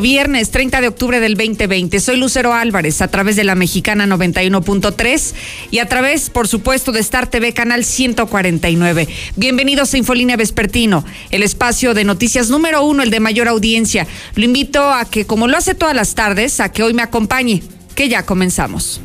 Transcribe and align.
viernes 0.00 0.50
30 0.50 0.80
de 0.80 0.88
octubre 0.88 1.20
del 1.20 1.34
2020. 1.34 2.00
Soy 2.00 2.16
Lucero 2.16 2.52
Álvarez 2.52 3.02
a 3.02 3.08
través 3.08 3.36
de 3.36 3.44
la 3.44 3.54
Mexicana 3.54 4.06
91.3 4.06 5.34
y 5.70 5.78
a 5.78 5.86
través, 5.86 6.30
por 6.30 6.48
supuesto, 6.48 6.92
de 6.92 7.00
Star 7.00 7.28
TV 7.28 7.52
Canal 7.52 7.84
149. 7.84 9.08
Bienvenidos 9.36 9.94
a 9.94 9.98
Infolínea 9.98 10.36
Vespertino, 10.36 11.04
el 11.30 11.42
espacio 11.42 11.94
de 11.94 12.04
noticias 12.04 12.50
número 12.50 12.82
uno, 12.82 13.02
el 13.02 13.10
de 13.10 13.20
mayor 13.20 13.48
audiencia. 13.48 14.06
Lo 14.34 14.44
invito 14.44 14.90
a 14.90 15.04
que, 15.04 15.26
como 15.26 15.48
lo 15.48 15.56
hace 15.56 15.74
todas 15.74 15.94
las 15.94 16.14
tardes, 16.14 16.60
a 16.60 16.70
que 16.70 16.82
hoy 16.82 16.94
me 16.94 17.02
acompañe, 17.02 17.62
que 17.94 18.08
ya 18.08 18.24
comenzamos. 18.24 19.00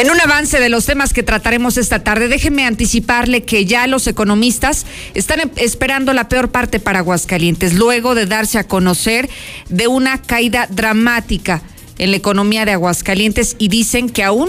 En 0.00 0.10
un 0.10 0.18
avance 0.18 0.58
de 0.58 0.70
los 0.70 0.86
temas 0.86 1.12
que 1.12 1.22
trataremos 1.22 1.76
esta 1.76 2.02
tarde, 2.02 2.28
déjeme 2.28 2.64
anticiparle 2.64 3.42
que 3.42 3.66
ya 3.66 3.86
los 3.86 4.06
economistas 4.06 4.86
están 5.12 5.40
em, 5.40 5.50
esperando 5.56 6.14
la 6.14 6.30
peor 6.30 6.50
parte 6.50 6.80
para 6.80 7.00
Aguascalientes, 7.00 7.74
luego 7.74 8.14
de 8.14 8.24
darse 8.24 8.58
a 8.58 8.66
conocer 8.66 9.28
de 9.68 9.88
una 9.88 10.22
caída 10.22 10.66
dramática 10.70 11.60
en 11.98 12.12
la 12.12 12.16
economía 12.16 12.64
de 12.64 12.72
Aguascalientes 12.72 13.56
y 13.58 13.68
dicen 13.68 14.08
que 14.08 14.24
aún 14.24 14.48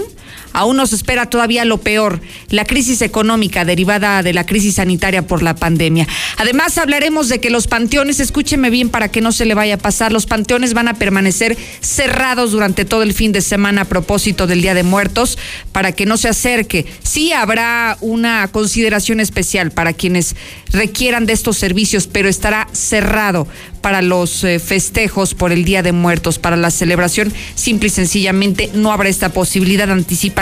aún 0.52 0.76
nos 0.76 0.92
espera 0.92 1.26
todavía 1.26 1.64
lo 1.64 1.78
peor, 1.78 2.20
la 2.48 2.64
crisis 2.64 3.02
económica 3.02 3.64
derivada 3.64 4.22
de 4.22 4.32
la 4.32 4.46
crisis 4.46 4.76
sanitaria 4.76 5.26
por 5.26 5.42
la 5.42 5.54
pandemia. 5.54 6.06
Además, 6.38 6.78
hablaremos 6.78 7.28
de 7.28 7.40
que 7.40 7.50
los 7.50 7.66
panteones, 7.66 8.20
escúcheme 8.20 8.70
bien 8.70 8.88
para 8.88 9.08
que 9.08 9.20
no 9.20 9.32
se 9.32 9.44
le 9.44 9.54
vaya 9.54 9.74
a 9.74 9.78
pasar, 9.78 10.12
los 10.12 10.26
panteones 10.26 10.74
van 10.74 10.88
a 10.88 10.94
permanecer 10.94 11.56
cerrados 11.80 12.52
durante 12.52 12.84
todo 12.84 13.02
el 13.02 13.12
fin 13.12 13.32
de 13.32 13.40
semana 13.40 13.82
a 13.82 13.86
propósito 13.86 14.46
del 14.46 14.62
Día 14.62 14.74
de 14.74 14.82
Muertos, 14.82 15.38
para 15.72 15.92
que 15.92 16.06
no 16.06 16.16
se 16.16 16.28
acerque. 16.28 16.86
Sí 17.02 17.32
habrá 17.32 17.96
una 18.00 18.48
consideración 18.48 19.20
especial 19.20 19.70
para 19.70 19.92
quienes 19.92 20.36
requieran 20.72 21.26
de 21.26 21.32
estos 21.32 21.58
servicios, 21.58 22.06
pero 22.06 22.28
estará 22.28 22.68
cerrado 22.72 23.46
para 23.82 24.00
los 24.00 24.44
eh, 24.44 24.58
festejos 24.58 25.34
por 25.34 25.52
el 25.52 25.64
Día 25.64 25.82
de 25.82 25.92
Muertos, 25.92 26.38
para 26.38 26.56
la 26.56 26.70
celebración, 26.70 27.32
simple 27.56 27.88
y 27.88 27.90
sencillamente 27.90 28.70
no 28.74 28.92
habrá 28.92 29.08
esta 29.08 29.30
posibilidad, 29.30 29.90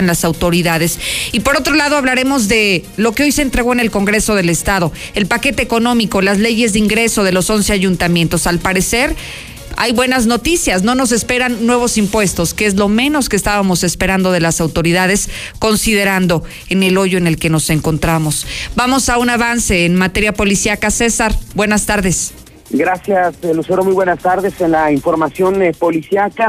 las 0.06 0.24
autoridades. 0.24 0.98
Y 1.32 1.40
por 1.40 1.56
otro 1.56 1.74
lado 1.74 1.96
hablaremos 1.96 2.48
de 2.48 2.84
lo 2.96 3.12
que 3.12 3.24
hoy 3.24 3.32
se 3.32 3.42
entregó 3.42 3.72
en 3.72 3.80
el 3.80 3.90
Congreso 3.90 4.34
del 4.34 4.48
Estado, 4.48 4.92
el 5.14 5.26
paquete 5.26 5.62
económico, 5.62 6.22
las 6.22 6.38
leyes 6.38 6.72
de 6.72 6.78
ingreso 6.78 7.24
de 7.24 7.32
los 7.32 7.48
11 7.50 7.72
ayuntamientos. 7.72 8.46
Al 8.46 8.58
parecer, 8.58 9.16
hay 9.76 9.92
buenas 9.92 10.26
noticias, 10.26 10.82
no 10.82 10.94
nos 10.94 11.10
esperan 11.10 11.66
nuevos 11.66 11.96
impuestos, 11.96 12.52
que 12.52 12.66
es 12.66 12.74
lo 12.74 12.88
menos 12.88 13.28
que 13.28 13.36
estábamos 13.36 13.82
esperando 13.82 14.30
de 14.30 14.40
las 14.40 14.60
autoridades, 14.60 15.30
considerando 15.58 16.44
en 16.68 16.82
el 16.82 16.98
hoyo 16.98 17.16
en 17.16 17.26
el 17.26 17.38
que 17.38 17.48
nos 17.48 17.70
encontramos. 17.70 18.46
Vamos 18.76 19.08
a 19.08 19.16
un 19.16 19.30
avance 19.30 19.86
en 19.86 19.94
materia 19.94 20.34
policíaca. 20.34 20.90
César, 20.90 21.34
buenas 21.54 21.86
tardes. 21.86 22.34
Gracias, 22.70 23.34
eh, 23.42 23.54
Lucero. 23.54 23.82
Muy 23.82 23.94
buenas 23.94 24.20
tardes. 24.20 24.60
En 24.60 24.72
la 24.72 24.92
información 24.92 25.62
eh, 25.62 25.72
policiaca, 25.72 26.48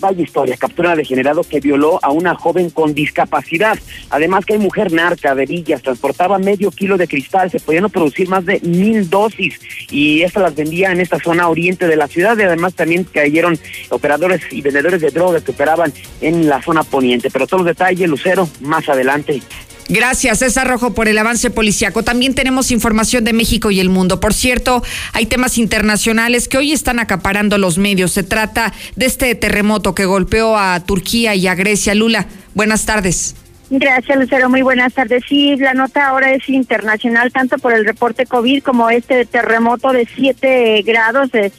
vaya 0.00 0.22
historia, 0.22 0.56
captura 0.56 0.90
de 0.90 0.96
degenerado 0.96 1.42
que 1.44 1.60
violó 1.60 1.98
a 2.02 2.10
una 2.10 2.34
joven 2.34 2.70
con 2.70 2.94
discapacidad. 2.94 3.78
Además 4.10 4.44
que 4.44 4.54
hay 4.54 4.58
mujer 4.58 4.92
narca 4.92 5.34
de 5.34 5.46
Villas, 5.46 5.82
transportaba 5.82 6.38
medio 6.38 6.70
kilo 6.70 6.96
de 6.96 7.06
cristal, 7.06 7.50
se 7.50 7.60
podían 7.60 7.88
producir 7.90 8.28
más 8.28 8.44
de 8.44 8.60
mil 8.60 9.08
dosis 9.08 9.60
y 9.90 10.22
estas 10.22 10.42
las 10.42 10.54
vendía 10.54 10.90
en 10.92 11.00
esta 11.00 11.18
zona 11.18 11.48
oriente 11.48 11.86
de 11.86 11.96
la 11.96 12.08
ciudad 12.08 12.36
y 12.38 12.42
además 12.42 12.74
también 12.74 13.04
cayeron 13.04 13.58
operadores 13.90 14.40
y 14.50 14.62
vendedores 14.62 15.00
de 15.00 15.10
drogas 15.10 15.42
que 15.42 15.52
operaban 15.52 15.92
en 16.20 16.48
la 16.48 16.62
zona 16.62 16.82
poniente. 16.82 17.30
Pero 17.30 17.46
todos 17.46 17.62
los 17.62 17.76
detalles, 17.76 18.08
Lucero, 18.08 18.48
más 18.60 18.88
adelante. 18.88 19.40
Gracias, 19.90 20.38
César 20.38 20.68
Rojo, 20.68 20.94
por 20.94 21.08
el 21.08 21.18
avance 21.18 21.50
policiaco. 21.50 22.04
También 22.04 22.36
tenemos 22.36 22.70
información 22.70 23.24
de 23.24 23.32
México 23.32 23.72
y 23.72 23.80
el 23.80 23.88
mundo. 23.88 24.20
Por 24.20 24.34
cierto, 24.34 24.84
hay 25.12 25.26
temas 25.26 25.58
internacionales 25.58 26.46
que 26.46 26.58
hoy 26.58 26.70
están 26.70 27.00
acaparando 27.00 27.58
los 27.58 27.76
medios. 27.76 28.12
Se 28.12 28.22
trata 28.22 28.72
de 28.94 29.06
este 29.06 29.34
terremoto 29.34 29.92
que 29.92 30.04
golpeó 30.04 30.56
a 30.56 30.78
Turquía 30.78 31.34
y 31.34 31.48
a 31.48 31.56
Grecia. 31.56 31.96
Lula, 31.96 32.28
buenas 32.54 32.86
tardes. 32.86 33.34
Gracias, 33.68 34.16
Lucero. 34.16 34.48
Muy 34.48 34.62
buenas 34.62 34.94
tardes. 34.94 35.24
Sí, 35.28 35.56
la 35.56 35.74
nota 35.74 36.06
ahora 36.06 36.34
es 36.34 36.48
internacional, 36.48 37.32
tanto 37.32 37.58
por 37.58 37.72
el 37.72 37.84
reporte 37.84 38.26
COVID 38.26 38.62
como 38.62 38.90
este 38.90 39.26
terremoto 39.26 39.92
de 39.92 40.06
7 40.14 40.82
grados 40.82 41.32
de 41.32 41.50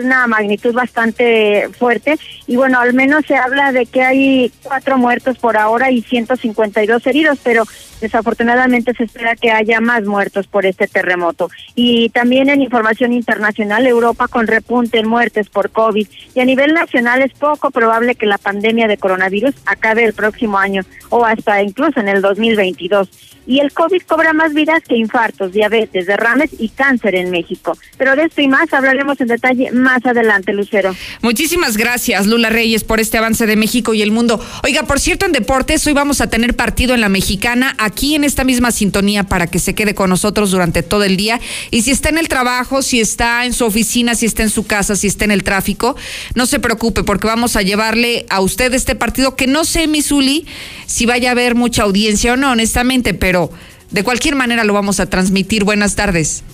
una 0.00 0.26
magnitud 0.26 0.74
bastante 0.74 1.68
fuerte 1.78 2.18
y 2.46 2.56
bueno, 2.56 2.80
al 2.80 2.94
menos 2.94 3.24
se 3.26 3.36
habla 3.36 3.72
de 3.72 3.86
que 3.86 4.02
hay 4.02 4.52
cuatro 4.62 4.98
muertos 4.98 5.38
por 5.38 5.56
ahora 5.56 5.90
y 5.90 6.02
152 6.02 7.06
heridos, 7.06 7.38
pero 7.42 7.64
desafortunadamente 8.00 8.94
se 8.94 9.04
espera 9.04 9.36
que 9.36 9.50
haya 9.50 9.80
más 9.80 10.04
muertos 10.04 10.46
por 10.46 10.66
este 10.66 10.86
terremoto. 10.86 11.50
Y 11.74 12.08
también 12.10 12.48
en 12.48 12.62
información 12.62 13.12
internacional, 13.12 13.86
Europa 13.86 14.28
con 14.28 14.46
repunte 14.46 14.98
en 14.98 15.08
muertes 15.08 15.48
por 15.48 15.70
COVID 15.70 16.06
y 16.34 16.40
a 16.40 16.44
nivel 16.44 16.72
nacional 16.72 17.22
es 17.22 17.32
poco 17.32 17.70
probable 17.70 18.14
que 18.14 18.26
la 18.26 18.38
pandemia 18.38 18.88
de 18.88 18.98
coronavirus 18.98 19.54
acabe 19.66 20.04
el 20.04 20.14
próximo 20.14 20.58
año 20.58 20.82
o 21.10 21.24
hasta 21.24 21.62
incluso 21.62 22.00
en 22.00 22.08
el 22.08 22.22
2022 22.22 23.08
y 23.50 23.58
el 23.58 23.72
COVID 23.72 24.02
cobra 24.02 24.32
más 24.32 24.54
vidas 24.54 24.80
que 24.86 24.96
infartos, 24.96 25.50
diabetes, 25.50 26.06
derrames 26.06 26.50
y 26.56 26.68
cáncer 26.68 27.16
en 27.16 27.32
México. 27.32 27.76
Pero 27.98 28.14
de 28.14 28.26
esto 28.26 28.40
y 28.42 28.46
más 28.46 28.72
hablaremos 28.72 29.20
en 29.20 29.26
detalle 29.26 29.72
más 29.72 29.89
adelante, 30.04 30.52
Lucero. 30.52 30.94
Muchísimas 31.22 31.76
gracias, 31.76 32.26
Lula 32.26 32.50
Reyes, 32.50 32.84
por 32.84 33.00
este 33.00 33.18
avance 33.18 33.46
de 33.46 33.56
México 33.56 33.94
y 33.94 34.02
el 34.02 34.12
mundo. 34.12 34.40
Oiga, 34.62 34.84
por 34.84 35.00
cierto, 35.00 35.26
en 35.26 35.32
deportes, 35.32 35.86
hoy 35.86 35.92
vamos 35.92 36.20
a 36.20 36.28
tener 36.28 36.54
partido 36.54 36.94
en 36.94 37.00
la 37.00 37.08
mexicana, 37.08 37.74
aquí 37.78 38.14
en 38.14 38.24
esta 38.24 38.44
misma 38.44 38.70
sintonía, 38.72 39.24
para 39.24 39.46
que 39.46 39.58
se 39.58 39.74
quede 39.74 39.94
con 39.94 40.10
nosotros 40.10 40.50
durante 40.50 40.82
todo 40.82 41.04
el 41.04 41.16
día. 41.16 41.40
Y 41.70 41.82
si 41.82 41.90
está 41.90 42.08
en 42.08 42.18
el 42.18 42.28
trabajo, 42.28 42.82
si 42.82 43.00
está 43.00 43.44
en 43.44 43.52
su 43.52 43.64
oficina, 43.64 44.14
si 44.14 44.26
está 44.26 44.42
en 44.42 44.50
su 44.50 44.66
casa, 44.66 44.96
si 44.96 45.06
está 45.06 45.24
en 45.24 45.30
el 45.30 45.42
tráfico, 45.42 45.96
no 46.34 46.46
se 46.46 46.60
preocupe, 46.60 47.02
porque 47.02 47.26
vamos 47.26 47.56
a 47.56 47.62
llevarle 47.62 48.26
a 48.30 48.40
usted 48.40 48.72
este 48.74 48.94
partido 48.94 49.36
que 49.36 49.46
no 49.46 49.64
sé, 49.64 49.86
Misuli, 49.86 50.46
si 50.86 51.06
vaya 51.06 51.30
a 51.30 51.32
haber 51.32 51.54
mucha 51.54 51.82
audiencia 51.82 52.34
o 52.34 52.36
no, 52.36 52.52
honestamente, 52.52 53.14
pero 53.14 53.50
de 53.90 54.04
cualquier 54.04 54.36
manera 54.36 54.64
lo 54.64 54.72
vamos 54.72 55.00
a 55.00 55.06
transmitir. 55.06 55.64
Buenas 55.64 55.96
tardes. 55.96 56.44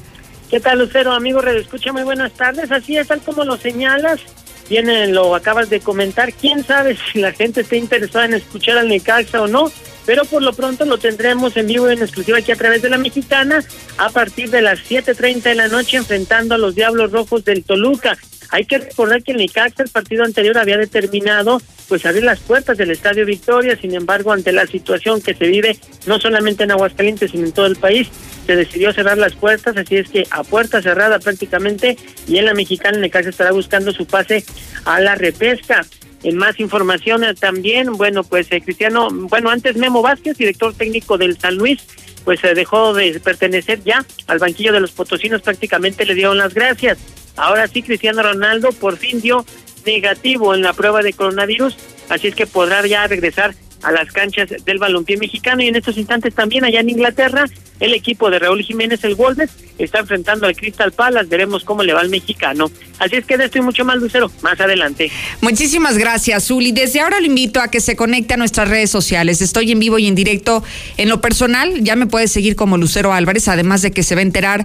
¿Qué 0.50 0.60
tal, 0.60 0.78
Lucero? 0.78 1.12
Amigo, 1.12 1.40
escucha 1.40 1.92
muy 1.92 2.04
buenas 2.04 2.32
tardes. 2.32 2.70
Así 2.70 2.96
es, 2.96 3.08
tal 3.08 3.20
como 3.20 3.44
lo 3.44 3.56
señalas, 3.56 4.20
viene, 4.68 5.08
lo 5.08 5.34
acabas 5.34 5.68
de 5.70 5.80
comentar. 5.80 6.32
Quién 6.32 6.64
sabe 6.64 6.96
si 7.12 7.20
la 7.20 7.32
gente 7.32 7.62
está 7.62 7.76
interesada 7.76 8.26
en 8.26 8.34
escuchar 8.34 8.78
al 8.78 8.88
Necaxa 8.88 9.42
o 9.42 9.48
no, 9.48 9.72
pero 10.04 10.24
por 10.24 10.42
lo 10.42 10.52
pronto 10.52 10.84
lo 10.84 10.98
tendremos 10.98 11.56
en 11.56 11.66
vivo 11.66 11.90
y 11.90 11.94
en 11.94 12.02
exclusiva 12.02 12.38
aquí 12.38 12.52
a 12.52 12.56
través 12.56 12.80
de 12.80 12.90
la 12.90 12.98
Mexicana 12.98 13.64
a 13.98 14.10
partir 14.10 14.50
de 14.50 14.62
las 14.62 14.78
7:30 14.78 15.42
de 15.42 15.54
la 15.56 15.66
noche 15.66 15.96
enfrentando 15.96 16.54
a 16.54 16.58
los 16.58 16.76
Diablos 16.76 17.10
Rojos 17.10 17.44
del 17.44 17.64
Toluca. 17.64 18.16
Hay 18.50 18.64
que 18.64 18.78
recordar 18.78 19.22
que 19.22 19.32
el 19.32 19.38
Necaxa 19.38 19.82
el 19.82 19.90
partido 19.90 20.24
anterior 20.24 20.58
había 20.58 20.78
determinado 20.78 21.60
pues 21.88 22.04
abrir 22.04 22.24
las 22.24 22.40
puertas 22.40 22.78
del 22.78 22.90
Estadio 22.90 23.24
Victoria, 23.24 23.78
sin 23.80 23.94
embargo, 23.94 24.32
ante 24.32 24.52
la 24.52 24.66
situación 24.66 25.20
que 25.20 25.34
se 25.34 25.46
vive 25.46 25.78
no 26.06 26.18
solamente 26.18 26.64
en 26.64 26.72
Aguascalientes, 26.72 27.30
sino 27.30 27.46
en 27.46 27.52
todo 27.52 27.66
el 27.66 27.76
país, 27.76 28.08
se 28.46 28.56
decidió 28.56 28.92
cerrar 28.92 29.18
las 29.18 29.34
puertas, 29.34 29.76
así 29.76 29.96
es 29.96 30.08
que 30.08 30.24
a 30.30 30.44
puerta 30.44 30.80
cerrada 30.80 31.18
prácticamente. 31.18 31.96
Y 32.28 32.38
en 32.38 32.46
la 32.46 32.54
mexicana 32.54 32.96
el 32.96 33.02
Necaxa 33.02 33.30
estará 33.30 33.52
buscando 33.52 33.92
su 33.92 34.06
pase 34.06 34.44
a 34.84 35.00
la 35.00 35.14
repesca. 35.14 35.84
En 36.26 36.36
más 36.38 36.58
información 36.58 37.22
eh, 37.22 37.34
también, 37.34 37.92
bueno, 37.92 38.24
pues 38.24 38.48
eh, 38.50 38.60
Cristiano, 38.60 39.08
bueno, 39.12 39.48
antes 39.48 39.76
Memo 39.76 40.02
Vázquez, 40.02 40.36
director 40.36 40.74
técnico 40.74 41.16
del 41.16 41.38
San 41.38 41.54
Luis, 41.54 41.86
pues 42.24 42.40
se 42.40 42.52
dejó 42.52 42.92
de 42.94 43.20
pertenecer 43.20 43.84
ya 43.84 44.04
al 44.26 44.40
banquillo 44.40 44.72
de 44.72 44.80
los 44.80 44.90
potosinos, 44.90 45.40
prácticamente 45.42 46.04
le 46.04 46.16
dieron 46.16 46.36
las 46.36 46.52
gracias. 46.52 46.98
Ahora 47.36 47.68
sí, 47.68 47.80
Cristiano 47.80 48.24
Ronaldo 48.24 48.72
por 48.72 48.96
fin 48.96 49.20
dio 49.20 49.46
negativo 49.84 50.52
en 50.52 50.62
la 50.62 50.72
prueba 50.72 51.00
de 51.00 51.12
coronavirus, 51.12 51.76
así 52.08 52.26
es 52.26 52.34
que 52.34 52.48
podrá 52.48 52.84
ya 52.84 53.06
regresar 53.06 53.54
a 53.86 53.92
las 53.92 54.10
canchas 54.10 54.48
del 54.64 54.78
balompié 54.78 55.16
mexicano 55.16 55.62
y 55.62 55.68
en 55.68 55.76
estos 55.76 55.96
instantes 55.96 56.34
también 56.34 56.64
allá 56.64 56.80
en 56.80 56.90
Inglaterra 56.90 57.46
el 57.78 57.94
equipo 57.94 58.30
de 58.30 58.40
Raúl 58.40 58.62
Jiménez 58.62 59.04
el 59.04 59.14
Wolves 59.14 59.50
está 59.78 60.00
enfrentando 60.00 60.46
al 60.46 60.56
Crystal 60.56 60.90
Palace, 60.90 61.28
veremos 61.28 61.62
cómo 61.62 61.84
le 61.84 61.92
va 61.92 62.00
al 62.00 62.08
mexicano. 62.08 62.70
Así 62.98 63.16
es 63.16 63.24
que 63.24 63.36
de 63.36 63.44
esto 63.44 63.58
y 63.58 63.60
mucho 63.60 63.84
más 63.84 63.96
Lucero, 63.98 64.30
más 64.42 64.58
adelante. 64.58 65.10
Muchísimas 65.40 65.98
gracias, 65.98 66.46
Zuli. 66.46 66.72
Desde 66.72 67.00
ahora 67.00 67.20
lo 67.20 67.26
invito 67.26 67.60
a 67.60 67.68
que 67.68 67.80
se 67.80 67.94
conecte 67.94 68.34
a 68.34 68.36
nuestras 68.38 68.68
redes 68.68 68.90
sociales. 68.90 69.40
Estoy 69.40 69.70
en 69.70 69.78
vivo 69.78 69.98
y 69.98 70.08
en 70.08 70.14
directo 70.14 70.64
en 70.96 71.08
lo 71.08 71.20
personal, 71.20 71.84
ya 71.84 71.94
me 71.94 72.06
puede 72.06 72.26
seguir 72.26 72.56
como 72.56 72.78
Lucero 72.78 73.12
Álvarez, 73.12 73.46
además 73.48 73.82
de 73.82 73.92
que 73.92 74.02
se 74.02 74.14
va 74.14 74.20
a 74.20 74.22
enterar 74.22 74.64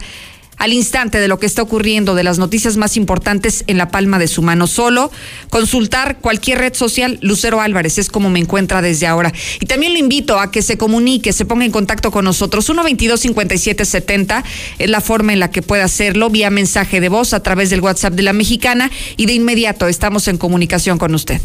al 0.62 0.74
instante 0.74 1.20
de 1.20 1.28
lo 1.28 1.40
que 1.40 1.48
está 1.48 1.64
ocurriendo, 1.64 2.14
de 2.14 2.24
las 2.24 2.38
noticias 2.38 2.78
más 2.78 2.96
importantes 2.96 3.64
en 3.66 3.80
la 3.80 3.90
palma 3.90 4.20
de 4.20 4.28
su 4.28 4.44
mano. 4.44 4.68
Solo 4.68 5.12
consultar 5.50 6.20
cualquier 6.20 6.60
red 6.60 6.76
social, 6.76 7.18
Lucero 7.24 7.62
Álvarez, 7.62 7.98
es 7.98 8.10
como 8.10 8.30
me 8.30 8.38
encuentra 8.38 8.84
desde 8.84 9.08
ahora. 9.08 9.34
Y 9.60 9.66
también 9.66 9.94
le 9.94 9.98
invito 10.00 10.40
a 10.40 10.52
que 10.52 10.62
se 10.62 10.78
comunique, 10.78 11.34
se 11.34 11.46
ponga 11.46 11.66
en 11.66 11.72
contacto 11.72 12.12
con 12.12 12.26
nosotros. 12.26 12.70
122-5770 12.70 14.44
es 14.78 14.90
la 14.92 15.02
forma 15.02 15.34
en 15.34 15.40
la 15.40 15.50
que 15.50 15.64
puede 15.64 15.82
hacerlo, 15.82 16.30
vía 16.30 16.52
mensaje 16.52 17.02
de 17.02 17.10
voz 17.10 17.34
a 17.34 17.42
través 17.42 17.72
del 17.72 17.82
WhatsApp 17.82 18.14
de 18.14 18.22
la 18.22 18.34
mexicana 18.34 18.92
y 19.18 19.26
de 19.26 19.34
inmediato 19.34 19.88
estamos 19.88 20.28
en 20.28 20.38
comunicación 20.38 21.00
con 21.00 21.16
usted. 21.16 21.42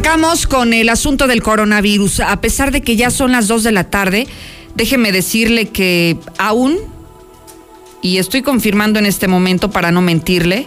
Continuamos 0.00 0.46
con 0.46 0.72
el 0.72 0.88
asunto 0.88 1.26
del 1.26 1.42
coronavirus. 1.42 2.20
A 2.20 2.40
pesar 2.40 2.72
de 2.72 2.80
que 2.80 2.96
ya 2.96 3.10
son 3.10 3.32
las 3.32 3.48
2 3.48 3.64
de 3.64 3.70
la 3.70 3.84
tarde, 3.84 4.26
déjeme 4.74 5.12
decirle 5.12 5.66
que 5.66 6.16
aún, 6.38 6.78
y 8.00 8.16
estoy 8.16 8.40
confirmando 8.40 8.98
en 8.98 9.04
este 9.04 9.28
momento 9.28 9.70
para 9.70 9.92
no 9.92 10.00
mentirle, 10.00 10.66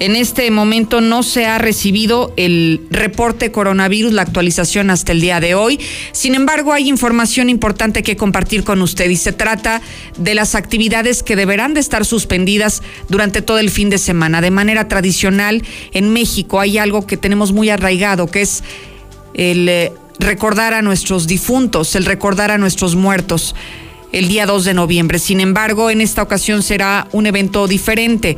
en 0.00 0.16
este 0.16 0.50
momento 0.50 1.00
no 1.00 1.22
se 1.22 1.46
ha 1.46 1.58
recibido 1.58 2.32
el 2.36 2.80
reporte 2.90 3.50
coronavirus, 3.50 4.12
la 4.12 4.22
actualización 4.22 4.90
hasta 4.90 5.12
el 5.12 5.20
día 5.20 5.40
de 5.40 5.54
hoy. 5.54 5.80
Sin 6.12 6.34
embargo, 6.34 6.72
hay 6.72 6.88
información 6.88 7.50
importante 7.50 8.02
que 8.02 8.16
compartir 8.16 8.64
con 8.64 8.80
usted 8.82 9.10
y 9.10 9.16
se 9.16 9.32
trata 9.32 9.82
de 10.16 10.34
las 10.34 10.54
actividades 10.54 11.22
que 11.22 11.36
deberán 11.36 11.74
de 11.74 11.80
estar 11.80 12.04
suspendidas 12.04 12.82
durante 13.08 13.42
todo 13.42 13.58
el 13.58 13.70
fin 13.70 13.90
de 13.90 13.98
semana. 13.98 14.40
De 14.40 14.50
manera 14.50 14.88
tradicional, 14.88 15.62
en 15.92 16.12
México 16.12 16.60
hay 16.60 16.78
algo 16.78 17.06
que 17.06 17.16
tenemos 17.16 17.52
muy 17.52 17.70
arraigado, 17.70 18.28
que 18.28 18.42
es 18.42 18.62
el 19.34 19.68
eh, 19.68 19.92
recordar 20.18 20.74
a 20.74 20.82
nuestros 20.82 21.26
difuntos, 21.26 21.94
el 21.96 22.04
recordar 22.04 22.50
a 22.50 22.58
nuestros 22.58 22.94
muertos 22.94 23.54
el 24.12 24.28
día 24.28 24.46
2 24.46 24.64
de 24.64 24.74
noviembre. 24.74 25.18
Sin 25.18 25.40
embargo, 25.40 25.90
en 25.90 26.00
esta 26.00 26.22
ocasión 26.22 26.62
será 26.62 27.08
un 27.12 27.26
evento 27.26 27.66
diferente 27.66 28.36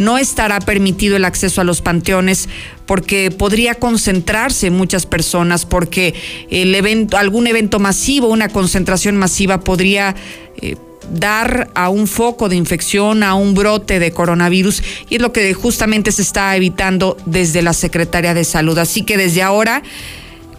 no 0.00 0.16
estará 0.16 0.60
permitido 0.60 1.16
el 1.16 1.26
acceso 1.26 1.60
a 1.60 1.64
los 1.64 1.82
panteones 1.82 2.48
porque 2.86 3.30
podría 3.30 3.74
concentrarse 3.74 4.70
muchas 4.70 5.04
personas, 5.04 5.66
porque 5.66 6.14
el 6.50 6.74
evento, 6.74 7.18
algún 7.18 7.46
evento 7.46 7.78
masivo, 7.78 8.28
una 8.28 8.48
concentración 8.48 9.16
masiva 9.16 9.60
podría 9.60 10.16
eh, 10.56 10.76
dar 11.12 11.70
a 11.74 11.90
un 11.90 12.06
foco 12.06 12.48
de 12.48 12.56
infección, 12.56 13.22
a 13.22 13.34
un 13.34 13.54
brote 13.54 13.98
de 13.98 14.10
coronavirus, 14.10 14.82
y 15.10 15.16
es 15.16 15.20
lo 15.20 15.34
que 15.34 15.52
justamente 15.52 16.12
se 16.12 16.22
está 16.22 16.56
evitando 16.56 17.18
desde 17.26 17.60
la 17.60 17.74
Secretaría 17.74 18.32
de 18.32 18.44
Salud. 18.44 18.78
Así 18.78 19.02
que 19.02 19.18
desde 19.18 19.42
ahora 19.42 19.82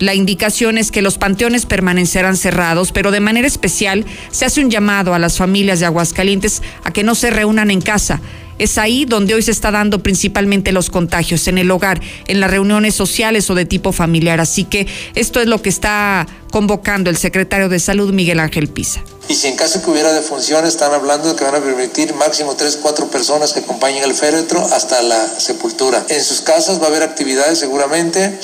la 0.02 0.16
indicación 0.16 0.78
es 0.78 0.92
que 0.92 1.02
los 1.02 1.18
panteones 1.18 1.66
permanecerán 1.66 2.36
cerrados, 2.36 2.92
pero 2.92 3.12
de 3.12 3.20
manera 3.20 3.48
especial 3.48 4.06
se 4.32 4.46
hace 4.46 4.62
un 4.62 4.70
llamado 4.70 5.14
a 5.14 5.20
las 5.20 5.38
familias 5.38 5.80
de 5.80 5.86
Aguascalientes 5.86 6.62
a 6.84 6.92
que 6.92 7.04
no 7.04 7.16
se 7.16 7.30
reúnan 7.30 7.72
en 7.72 7.82
casa 7.82 8.20
es 8.62 8.78
ahí 8.78 9.06
donde 9.06 9.34
hoy 9.34 9.42
se 9.42 9.50
está 9.50 9.72
dando 9.72 10.04
principalmente 10.04 10.72
los 10.72 10.92
contagios, 10.92 11.48
en 11.48 11.58
el 11.58 11.72
hogar, 11.72 12.00
en 12.28 12.40
las 12.40 12.52
reuniones 12.52 12.94
sociales 12.94 13.50
o 13.50 13.56
de 13.56 13.66
tipo 13.66 13.92
familiar. 13.92 14.40
Así 14.40 14.66
que 14.66 14.86
esto 15.16 15.42
es 15.42 15.48
lo 15.48 15.64
que 15.64 15.70
está 15.70 16.28
convocando 16.52 17.10
el 17.10 17.18
secretario 17.18 17.70
de 17.70 17.80
Salud, 17.80 18.14
Miguel 18.14 18.40
Ángel 18.40 18.68
Pisa. 18.68 19.02
Y 19.30 19.34
si 19.34 19.48
en 19.48 19.56
caso 19.56 19.82
que 19.82 19.90
hubiera 19.90 20.14
defunción, 20.14 20.64
están 20.66 20.94
hablando 20.94 21.30
de 21.30 21.36
que 21.36 21.44
van 21.44 21.56
a 21.56 21.60
permitir 21.60 22.14
máximo 22.14 22.56
tres, 22.56 22.78
cuatro 22.80 23.08
personas 23.08 23.54
que 23.54 23.62
acompañen 23.62 24.04
al 24.04 24.14
féretro 24.14 24.64
hasta 24.64 25.02
la 25.02 25.28
sepultura. 25.40 26.06
En 26.10 26.24
sus 26.24 26.42
casas 26.42 26.80
va 26.80 26.86
a 26.86 26.88
haber 26.90 27.02
actividades 27.02 27.58
seguramente 27.58 28.38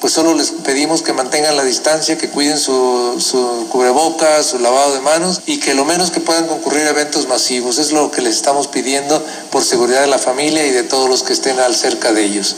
pues 0.00 0.14
solo 0.14 0.34
les 0.34 0.50
pedimos 0.64 1.02
que 1.02 1.12
mantengan 1.12 1.56
la 1.56 1.64
distancia, 1.64 2.16
que 2.16 2.28
cuiden 2.28 2.58
su, 2.58 3.16
su 3.18 3.68
cubrebocas, 3.68 4.46
su 4.46 4.58
lavado 4.58 4.94
de 4.94 5.00
manos 5.00 5.42
y 5.46 5.58
que 5.60 5.74
lo 5.74 5.84
menos 5.84 6.10
que 6.10 6.20
puedan 6.20 6.46
concurrir 6.46 6.86
a 6.86 6.90
eventos 6.90 7.28
masivos. 7.28 7.78
Es 7.78 7.92
lo 7.92 8.10
que 8.10 8.22
les 8.22 8.36
estamos 8.36 8.66
pidiendo 8.66 9.22
por 9.50 9.62
seguridad 9.62 10.00
de 10.00 10.06
la 10.06 10.18
familia 10.18 10.66
y 10.66 10.70
de 10.70 10.84
todos 10.84 11.08
los 11.08 11.22
que 11.22 11.34
estén 11.34 11.58
al 11.60 11.74
cerca 11.74 12.12
de 12.12 12.24
ellos. 12.24 12.56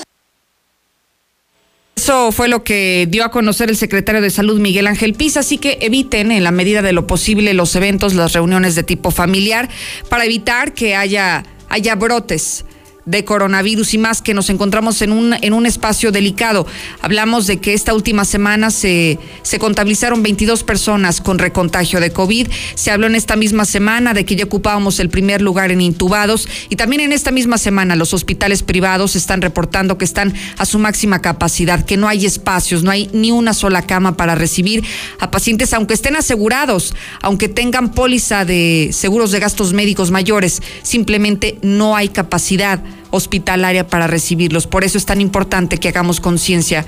Eso 1.97 2.33
fue 2.33 2.49
lo 2.49 2.65
que 2.65 3.07
dio 3.09 3.25
a 3.25 3.31
conocer 3.31 3.71
el 3.71 3.77
secretario 3.77 4.21
de 4.21 4.31
Salud 4.31 4.59
Miguel 4.59 4.87
Ángel 4.87 5.15
Pisa, 5.15 5.41
así 5.41 5.59
que 5.59 5.79
eviten 5.83 6.33
en 6.33 6.43
la 6.43 6.51
medida 6.51 6.83
de 6.83 6.93
lo 6.93 7.07
posible 7.07 7.55
los 7.55 7.75
eventos, 7.77 8.15
las 8.15 8.33
reuniones 8.33 8.75
de 8.75 8.83
tipo 8.83 9.11
familiar 9.11 9.69
para 10.09 10.25
evitar 10.25 10.75
que 10.75 10.97
haya, 10.97 11.45
haya 11.69 11.95
brotes 11.95 12.65
de 13.05 13.25
coronavirus 13.25 13.95
y 13.95 13.99
más 13.99 14.23
que 14.23 14.35
nos 14.35 14.51
encontramos 14.51 15.03
en 15.03 15.13
un, 15.13 15.35
en 15.35 15.53
un 15.53 15.67
espacio 15.67 16.13
delicado. 16.13 16.67
Hablamos 17.01 17.47
de 17.47 17.59
que 17.59 17.75
esta 17.75 17.95
última 17.95 18.25
semana 18.25 18.71
se, 18.71 19.19
se 19.43 19.59
contabilizaron 19.59 20.23
22 20.23 20.63
personas 20.63 21.21
con 21.21 21.39
recontagio 21.39 22.01
de 22.01 22.13
COVID. 22.13 22.49
Se 22.75 22.91
habló 22.91 23.07
en 23.07 23.15
esta 23.15 23.37
misma 23.37 23.65
semana 23.65 24.15
de 24.15 24.25
que 24.25 24.37
ya 24.37 24.45
ocupábamos 24.45 25.01
el 25.01 25.09
primer 25.09 25.43
lugar 25.43 25.73
en 25.73 25.81
intubados 25.81 26.49
y 26.69 26.77
también 26.77 27.01
en 27.01 27.13
esta 27.13 27.31
misma 27.31 27.59
semana 27.59 27.97
los 27.97 28.15
hospitales 28.15 28.63
privados 28.63 29.17
están 29.17 29.43
reportando 29.43 29.99
que 29.99 30.05
están 30.05 30.33
a 30.59 30.67
su 30.67 30.79
máxima 30.79 31.21
capacidad, 31.21 31.85
que 31.85 31.97
no 31.97 32.09
hay 32.09 32.27
espacios, 32.27 32.83
no 32.83 32.91
hay 32.91 33.11
ni 33.13 33.33
una 33.33 33.55
sola 33.55 33.83
cama 33.83 34.17
para 34.17 34.35
recibir 34.35 34.85
a 35.19 35.31
pacientes, 35.31 35.73
aunque 35.73 35.95
estén 35.95 36.17
asegurados, 36.17 36.95
aunque 37.21 37.49
tengan 37.49 37.93
póliza 37.93 38.45
de 38.45 38.91
seguros 38.93 39.31
de 39.33 39.41
gastos 39.41 39.73
médicos 39.73 40.11
mayores, 40.11 40.63
simplemente 40.83 41.59
no 41.63 41.97
hay 41.97 42.09
capacidad 42.09 42.81
hospitalaria 43.13 43.87
para 43.87 44.09
recibirlos. 44.09 44.67
Por 44.67 44.83
eso 44.83 44.99
es 44.99 45.07
tan 45.07 45.21
importante 45.21 45.79
que 45.79 45.89
hagamos 45.89 46.19
conciencia 46.19 46.85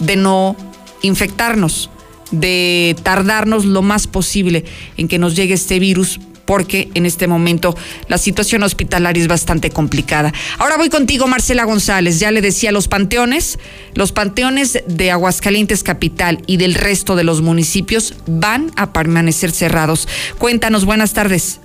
de 0.00 0.16
no 0.16 0.56
infectarnos, 1.02 1.90
de 2.32 2.96
tardarnos 3.04 3.64
lo 3.64 3.82
más 3.82 4.08
posible 4.08 4.64
en 4.96 5.06
que 5.06 5.18
nos 5.18 5.36
llegue 5.36 5.54
este 5.54 5.78
virus 5.78 6.18
porque 6.46 6.88
en 6.94 7.04
este 7.04 7.26
momento 7.26 7.76
la 8.08 8.18
situación 8.18 8.62
hospitalaria 8.62 9.20
es 9.20 9.28
bastante 9.28 9.70
complicada. 9.70 10.32
Ahora 10.58 10.76
voy 10.76 10.88
contigo, 10.88 11.26
Marcela 11.26 11.64
González. 11.64 12.20
Ya 12.20 12.30
le 12.30 12.40
decía, 12.40 12.72
los 12.72 12.88
panteones, 12.88 13.58
los 13.94 14.12
panteones 14.12 14.82
de 14.86 15.10
Aguascalientes 15.10 15.82
Capital 15.82 16.40
y 16.46 16.56
del 16.56 16.74
resto 16.74 17.16
de 17.16 17.24
los 17.24 17.42
municipios 17.42 18.14
van 18.26 18.70
a 18.76 18.92
permanecer 18.92 19.50
cerrados. 19.50 20.08
Cuéntanos, 20.38 20.84
buenas 20.84 21.12
tardes. 21.12 21.60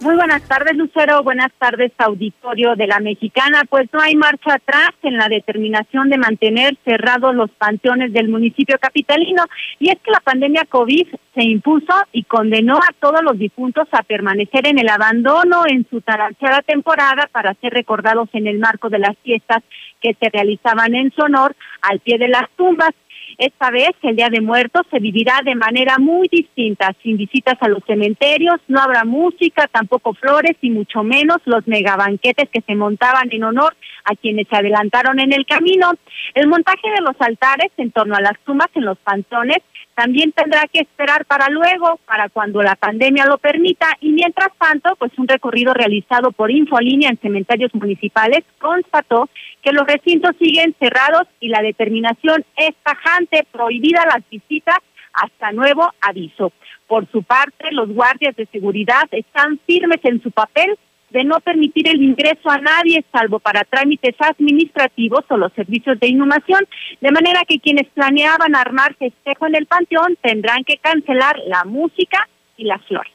Muy 0.00 0.14
buenas 0.14 0.42
tardes, 0.42 0.76
Lucero. 0.76 1.22
Buenas 1.22 1.50
tardes, 1.58 1.90
auditorio 1.96 2.76
de 2.76 2.86
la 2.86 3.00
Mexicana. 3.00 3.62
Pues 3.68 3.88
no 3.94 4.00
hay 4.00 4.14
marcha 4.14 4.54
atrás 4.54 4.90
en 5.02 5.16
la 5.16 5.28
determinación 5.28 6.10
de 6.10 6.18
mantener 6.18 6.76
cerrados 6.84 7.34
los 7.34 7.50
panteones 7.52 8.12
del 8.12 8.28
municipio 8.28 8.76
capitalino. 8.78 9.44
Y 9.78 9.88
es 9.88 9.96
que 10.00 10.10
la 10.10 10.20
pandemia 10.20 10.66
COVID 10.68 11.08
se 11.34 11.42
impuso 11.42 11.94
y 12.12 12.24
condenó 12.24 12.76
a 12.76 12.92
todos 13.00 13.22
los 13.22 13.38
difuntos 13.38 13.88
a 13.92 14.02
permanecer 14.02 14.66
en 14.66 14.78
el 14.78 14.88
abandono 14.88 15.62
en 15.66 15.86
su 15.88 16.02
taranchada 16.02 16.60
temporada 16.60 17.28
para 17.32 17.54
ser 17.54 17.72
recordados 17.72 18.28
en 18.34 18.46
el 18.46 18.58
marco 18.58 18.90
de 18.90 18.98
las 18.98 19.16
fiestas 19.24 19.62
que 20.02 20.14
se 20.20 20.28
realizaban 20.28 20.94
en 20.94 21.10
su 21.12 21.22
honor 21.22 21.56
al 21.80 22.00
pie 22.00 22.18
de 22.18 22.28
las 22.28 22.50
tumbas. 22.56 22.90
Esta 23.38 23.70
vez 23.70 23.90
el 24.02 24.16
Día 24.16 24.30
de 24.30 24.40
Muertos 24.40 24.86
se 24.90 24.98
vivirá 24.98 25.42
de 25.44 25.54
manera 25.54 25.98
muy 25.98 26.26
distinta, 26.28 26.94
sin 27.02 27.18
visitas 27.18 27.56
a 27.60 27.68
los 27.68 27.84
cementerios, 27.86 28.56
no 28.66 28.80
habrá 28.80 29.04
música, 29.04 29.68
tampoco 29.70 30.14
flores 30.14 30.56
y 30.62 30.70
mucho 30.70 31.02
menos 31.02 31.38
los 31.44 31.66
megabanquetes 31.66 32.48
que 32.50 32.62
se 32.62 32.74
montaban 32.74 33.28
en 33.30 33.44
honor 33.44 33.76
a 34.04 34.14
quienes 34.14 34.48
se 34.48 34.56
adelantaron 34.56 35.20
en 35.20 35.34
el 35.34 35.44
camino. 35.44 35.92
El 36.34 36.46
montaje 36.46 36.88
de 36.96 37.02
los 37.02 37.14
altares 37.20 37.70
en 37.76 37.90
torno 37.90 38.16
a 38.16 38.22
las 38.22 38.38
tumbas 38.40 38.68
en 38.74 38.86
los 38.86 38.96
pantones 38.98 39.58
también 39.96 40.30
tendrá 40.32 40.66
que 40.70 40.80
esperar 40.80 41.24
para 41.24 41.48
luego, 41.48 41.98
para 42.04 42.28
cuando 42.28 42.62
la 42.62 42.76
pandemia 42.76 43.24
lo 43.24 43.38
permita, 43.38 43.86
y 44.00 44.12
mientras 44.12 44.50
tanto, 44.58 44.94
pues 44.96 45.10
un 45.16 45.26
recorrido 45.26 45.72
realizado 45.72 46.32
por 46.32 46.50
Infolínea 46.50 47.08
en 47.08 47.18
cementerios 47.18 47.74
municipales 47.74 48.44
constató 48.60 49.30
que 49.62 49.72
los 49.72 49.86
recintos 49.86 50.36
siguen 50.38 50.76
cerrados 50.78 51.26
y 51.40 51.48
la 51.48 51.62
determinación 51.62 52.44
es 52.56 52.74
tajante, 52.82 53.46
prohibida 53.50 54.04
las 54.04 54.22
visitas 54.28 54.76
hasta 55.14 55.52
nuevo 55.52 55.90
aviso. 56.02 56.52
Por 56.86 57.10
su 57.10 57.22
parte, 57.22 57.72
los 57.72 57.88
guardias 57.88 58.36
de 58.36 58.44
seguridad 58.52 59.08
están 59.12 59.58
firmes 59.66 60.00
en 60.04 60.22
su 60.22 60.30
papel 60.30 60.78
de 61.10 61.24
no 61.24 61.40
permitir 61.40 61.88
el 61.88 62.02
ingreso 62.02 62.50
a 62.50 62.58
nadie 62.58 63.04
salvo 63.12 63.38
para 63.38 63.64
trámites 63.64 64.14
administrativos 64.18 65.24
o 65.28 65.36
los 65.36 65.52
servicios 65.54 65.98
de 66.00 66.08
inhumación, 66.08 66.66
de 67.00 67.12
manera 67.12 67.42
que 67.48 67.60
quienes 67.60 67.86
planeaban 67.94 68.56
armar 68.56 68.94
festejo 68.96 69.46
en 69.46 69.54
el 69.54 69.66
panteón 69.66 70.16
tendrán 70.22 70.64
que 70.64 70.78
cancelar 70.78 71.36
la 71.46 71.64
música 71.64 72.28
y 72.56 72.64
las 72.64 72.84
flores. 72.86 73.12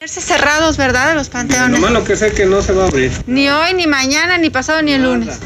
cerrados, 0.00 0.76
¿verdad? 0.76 1.14
Los 1.14 1.28
panteones. 1.28 1.80
Lo 1.80 1.86
malo 1.86 2.04
que 2.04 2.16
sé 2.16 2.32
que 2.32 2.46
no 2.46 2.62
se 2.62 2.72
va 2.72 2.84
a 2.84 2.88
abrir. 2.88 3.12
Ni 3.26 3.48
hoy, 3.48 3.74
ni 3.74 3.86
mañana, 3.86 4.38
ni 4.38 4.50
pasado, 4.50 4.82
ni 4.82 4.92
el 4.92 5.02
lunes. 5.02 5.40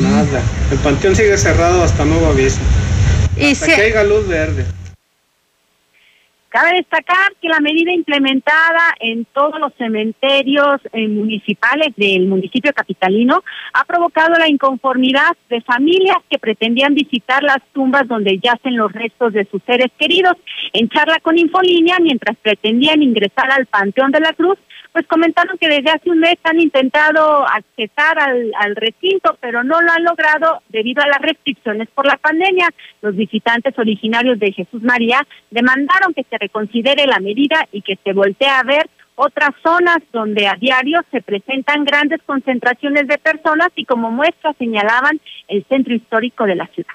Nada. 0.00 0.42
El 0.70 0.78
panteón 0.78 1.14
sigue 1.14 1.36
cerrado 1.36 1.82
hasta 1.82 2.04
nuevo 2.04 2.26
aviso. 2.26 2.60
Y 3.36 3.52
hasta 3.52 3.66
que 3.66 3.82
haya 3.82 4.04
luz 4.04 4.26
verde. 4.26 4.64
Cabe 6.56 6.78
destacar 6.78 7.34
que 7.42 7.50
la 7.50 7.60
medida 7.60 7.92
implementada 7.92 8.94
en 9.00 9.26
todos 9.26 9.60
los 9.60 9.74
cementerios 9.74 10.80
eh, 10.94 11.06
municipales 11.06 11.88
del 11.98 12.28
municipio 12.28 12.72
capitalino 12.72 13.44
ha 13.74 13.84
provocado 13.84 14.38
la 14.38 14.48
inconformidad 14.48 15.36
de 15.50 15.60
familias 15.60 16.16
que 16.30 16.38
pretendían 16.38 16.94
visitar 16.94 17.42
las 17.42 17.58
tumbas 17.74 18.08
donde 18.08 18.38
yacen 18.38 18.74
los 18.74 18.90
restos 18.90 19.34
de 19.34 19.44
sus 19.50 19.62
seres 19.64 19.92
queridos. 19.98 20.32
En 20.72 20.88
charla 20.88 21.20
con 21.20 21.36
Infolínea, 21.36 21.98
mientras 22.00 22.38
pretendían 22.38 23.02
ingresar 23.02 23.50
al 23.50 23.66
Panteón 23.66 24.10
de 24.10 24.20
la 24.20 24.32
Cruz, 24.32 24.56
pues 24.96 25.06
comentaron 25.08 25.58
que 25.58 25.68
desde 25.68 25.90
hace 25.90 26.08
un 26.08 26.20
mes 26.20 26.38
han 26.42 26.58
intentado 26.58 27.46
accesar 27.46 28.18
al, 28.18 28.50
al 28.58 28.74
recinto, 28.74 29.36
pero 29.42 29.62
no 29.62 29.82
lo 29.82 29.92
han 29.92 30.04
logrado 30.04 30.62
debido 30.70 31.02
a 31.02 31.06
las 31.06 31.18
restricciones 31.20 31.86
por 31.90 32.06
la 32.06 32.16
pandemia. 32.16 32.70
Los 33.02 33.14
visitantes 33.14 33.78
originarios 33.78 34.38
de 34.38 34.52
Jesús 34.52 34.82
María 34.82 35.20
demandaron 35.50 36.14
que 36.14 36.24
se 36.24 36.38
reconsidere 36.38 37.06
la 37.06 37.20
medida 37.20 37.68
y 37.72 37.82
que 37.82 37.98
se 38.02 38.14
voltee 38.14 38.48
a 38.48 38.62
ver 38.62 38.88
otras 39.16 39.50
zonas 39.62 39.98
donde 40.14 40.46
a 40.46 40.54
diario 40.54 41.02
se 41.10 41.20
presentan 41.20 41.84
grandes 41.84 42.22
concentraciones 42.24 43.06
de 43.06 43.18
personas 43.18 43.68
y 43.76 43.84
como 43.84 44.10
muestra 44.10 44.54
señalaban 44.54 45.20
el 45.48 45.62
centro 45.68 45.94
histórico 45.94 46.46
de 46.46 46.54
la 46.54 46.68
ciudad. 46.68 46.94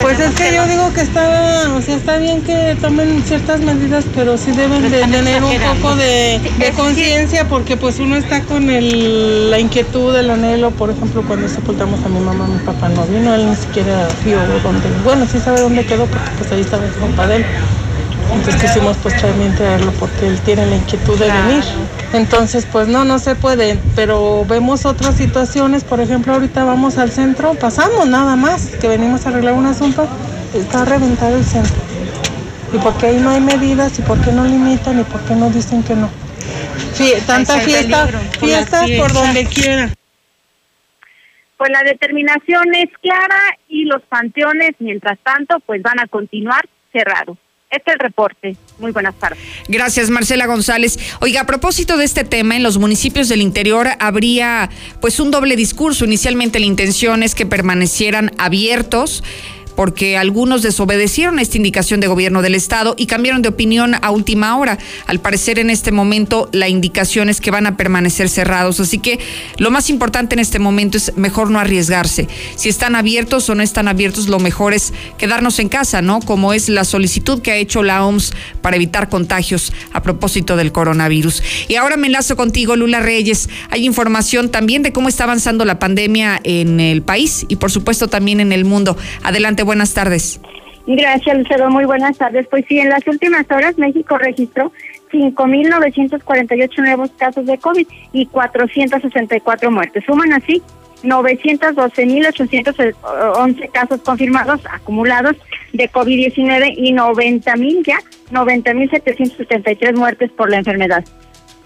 Pues 0.00 0.18
es 0.18 0.34
que 0.34 0.54
yo 0.54 0.66
digo 0.66 0.90
que 0.94 1.02
está, 1.02 1.74
o 1.76 1.82
sea, 1.82 1.94
está 1.94 2.16
bien 2.16 2.40
que 2.42 2.74
tomen 2.80 3.22
ciertas 3.22 3.60
medidas, 3.60 4.02
pero 4.14 4.38
sí 4.38 4.50
deben 4.52 4.90
de 4.90 5.02
tener 5.02 5.44
un 5.44 5.58
poco 5.60 5.94
de, 5.94 6.40
conciencia 6.74 7.46
porque 7.46 7.76
pues 7.76 7.98
uno 8.00 8.16
está 8.16 8.40
con 8.42 8.70
el, 8.70 9.50
la 9.50 9.58
inquietud, 9.58 10.16
el 10.16 10.30
anhelo, 10.30 10.70
por 10.70 10.88
ejemplo, 10.88 11.22
cuando 11.28 11.48
sepultamos 11.48 12.02
a 12.02 12.08
mi 12.08 12.18
mamá, 12.18 12.46
mi 12.46 12.58
papá 12.60 12.88
no 12.88 13.04
vino, 13.04 13.34
él 13.34 13.50
ni 13.50 13.56
siquiera 13.56 14.08
vio 14.24 14.38
dónde, 14.62 14.88
bueno, 15.04 15.26
sí 15.30 15.38
sabe 15.38 15.60
dónde 15.60 15.84
quedó 15.84 16.06
porque 16.06 16.30
pues 16.38 16.50
ahí 16.50 16.62
estaba 16.62 16.86
el 16.86 16.92
compa 16.92 17.26
de 17.26 17.36
él. 17.36 17.44
Entonces 18.32 18.62
quisimos 18.62 18.96
pues 18.98 19.20
también 19.20 19.54
traerlo 19.54 19.92
porque 19.92 20.28
él 20.28 20.38
tiene 20.40 20.66
la 20.66 20.76
inquietud 20.76 21.18
de 21.18 21.30
venir. 21.30 21.64
Entonces 22.12 22.66
pues 22.70 22.88
no, 22.88 23.04
no 23.04 23.18
se 23.18 23.34
puede, 23.34 23.78
pero 23.96 24.44
vemos 24.46 24.86
otras 24.86 25.16
situaciones, 25.16 25.84
por 25.84 26.00
ejemplo 26.00 26.34
ahorita 26.34 26.64
vamos 26.64 26.98
al 26.98 27.10
centro, 27.10 27.54
pasamos 27.54 28.06
nada 28.08 28.36
más, 28.36 28.68
que 28.80 28.88
venimos 28.88 29.26
a 29.26 29.30
arreglar 29.30 29.54
un 29.54 29.66
asunto, 29.66 30.08
está 30.54 30.84
reventado 30.84 31.36
el 31.36 31.44
centro. 31.44 31.76
¿Y 32.72 32.78
por 32.78 32.96
qué 32.98 33.06
ahí 33.06 33.16
no 33.16 33.30
hay 33.30 33.40
medidas? 33.40 33.98
¿Y 33.98 34.02
por 34.02 34.20
qué 34.20 34.30
no 34.32 34.44
limitan? 34.44 35.00
¿Y 35.00 35.04
por 35.04 35.20
qué 35.22 35.34
no 35.34 35.50
dicen 35.50 35.82
que 35.82 35.94
no? 35.94 36.08
Sí, 36.92 37.12
tanta 37.26 37.58
fiesta, 37.60 38.06
fiestas 38.38 38.90
por 38.98 39.12
donde 39.12 39.44
quiera. 39.46 39.90
Pues 41.56 41.70
la 41.70 41.82
determinación 41.82 42.74
es 42.74 42.88
clara 43.02 43.58
y 43.68 43.84
los 43.84 44.02
panteones, 44.02 44.70
mientras 44.78 45.18
tanto, 45.22 45.60
pues 45.66 45.82
van 45.82 46.00
a 46.00 46.06
continuar 46.06 46.66
cerrados. 46.92 47.36
Este 47.70 47.90
es 47.90 47.94
el 47.94 48.00
reporte. 48.00 48.56
Muy 48.78 48.90
buenas 48.90 49.14
tardes. 49.14 49.38
Gracias, 49.68 50.10
Marcela 50.10 50.46
González. 50.46 50.98
Oiga, 51.20 51.42
a 51.42 51.46
propósito 51.46 51.96
de 51.96 52.04
este 52.04 52.24
tema, 52.24 52.56
en 52.56 52.64
los 52.64 52.78
municipios 52.78 53.28
del 53.28 53.40
interior 53.40 53.88
habría 54.00 54.70
pues 55.00 55.20
un 55.20 55.30
doble 55.30 55.54
discurso. 55.54 56.04
Inicialmente 56.04 56.58
la 56.58 56.66
intención 56.66 57.22
es 57.22 57.36
que 57.36 57.46
permanecieran 57.46 58.32
abiertos 58.38 59.22
porque 59.76 60.16
algunos 60.16 60.62
desobedecieron 60.62 61.38
esta 61.38 61.56
indicación 61.56 62.00
de 62.00 62.06
gobierno 62.06 62.42
del 62.42 62.54
Estado 62.54 62.94
y 62.96 63.06
cambiaron 63.06 63.42
de 63.42 63.48
opinión 63.48 63.94
a 64.00 64.10
última 64.10 64.56
hora. 64.56 64.78
Al 65.06 65.20
parecer 65.20 65.58
en 65.58 65.70
este 65.70 65.92
momento 65.92 66.48
la 66.52 66.68
indicación 66.68 67.28
es 67.28 67.40
que 67.40 67.50
van 67.50 67.66
a 67.66 67.76
permanecer 67.76 68.28
cerrados. 68.28 68.80
Así 68.80 68.98
que 68.98 69.18
lo 69.58 69.70
más 69.70 69.90
importante 69.90 70.34
en 70.34 70.40
este 70.40 70.58
momento 70.58 70.98
es 70.98 71.16
mejor 71.16 71.50
no 71.50 71.58
arriesgarse. 71.58 72.28
Si 72.56 72.68
están 72.68 72.94
abiertos 72.96 73.48
o 73.48 73.54
no 73.54 73.62
están 73.62 73.88
abiertos, 73.88 74.28
lo 74.28 74.38
mejor 74.38 74.74
es 74.74 74.92
quedarnos 75.18 75.58
en 75.58 75.68
casa, 75.68 76.02
¿no? 76.02 76.20
Como 76.20 76.52
es 76.52 76.68
la 76.68 76.84
solicitud 76.84 77.42
que 77.42 77.52
ha 77.52 77.56
hecho 77.56 77.82
la 77.82 78.04
OMS 78.04 78.32
para 78.60 78.76
evitar 78.76 79.08
contagios 79.08 79.72
a 79.92 80.02
propósito 80.02 80.56
del 80.56 80.72
coronavirus. 80.72 81.42
Y 81.68 81.76
ahora 81.76 81.96
me 81.96 82.06
enlazo 82.06 82.36
contigo, 82.36 82.76
Lula 82.76 83.00
Reyes. 83.00 83.48
Hay 83.70 83.86
información 83.86 84.50
también 84.50 84.82
de 84.82 84.92
cómo 84.92 85.08
está 85.08 85.24
avanzando 85.24 85.64
la 85.64 85.78
pandemia 85.78 86.40
en 86.44 86.80
el 86.80 87.02
país 87.02 87.46
y 87.48 87.56
por 87.56 87.70
supuesto 87.70 88.08
también 88.08 88.40
en 88.40 88.52
el 88.52 88.64
mundo. 88.64 88.96
Adelante, 89.22 89.62
buenas 89.70 89.94
tardes. 89.94 90.40
Gracias, 90.84 91.38
Lucero. 91.38 91.70
Muy 91.70 91.84
buenas 91.84 92.18
tardes. 92.18 92.48
Pues 92.48 92.64
sí, 92.68 92.80
en 92.80 92.88
las 92.88 93.06
últimas 93.06 93.48
horas 93.48 93.78
México 93.78 94.18
registró 94.18 94.72
5.948 95.12 96.78
nuevos 96.78 97.12
casos 97.16 97.46
de 97.46 97.56
COVID 97.56 97.86
y 98.12 98.26
464 98.26 99.70
muertes. 99.70 100.02
Suman 100.04 100.32
así 100.32 100.60
912.811 101.04 103.70
casos 103.70 104.00
confirmados 104.00 104.60
acumulados 104.68 105.36
de 105.72 105.88
COVID-19 105.88 106.74
y 106.76 106.92
90.000 106.92 107.84
ya, 107.84 108.00
90.773 108.32 109.96
muertes 109.96 110.32
por 110.32 110.50
la 110.50 110.56
enfermedad. 110.56 111.04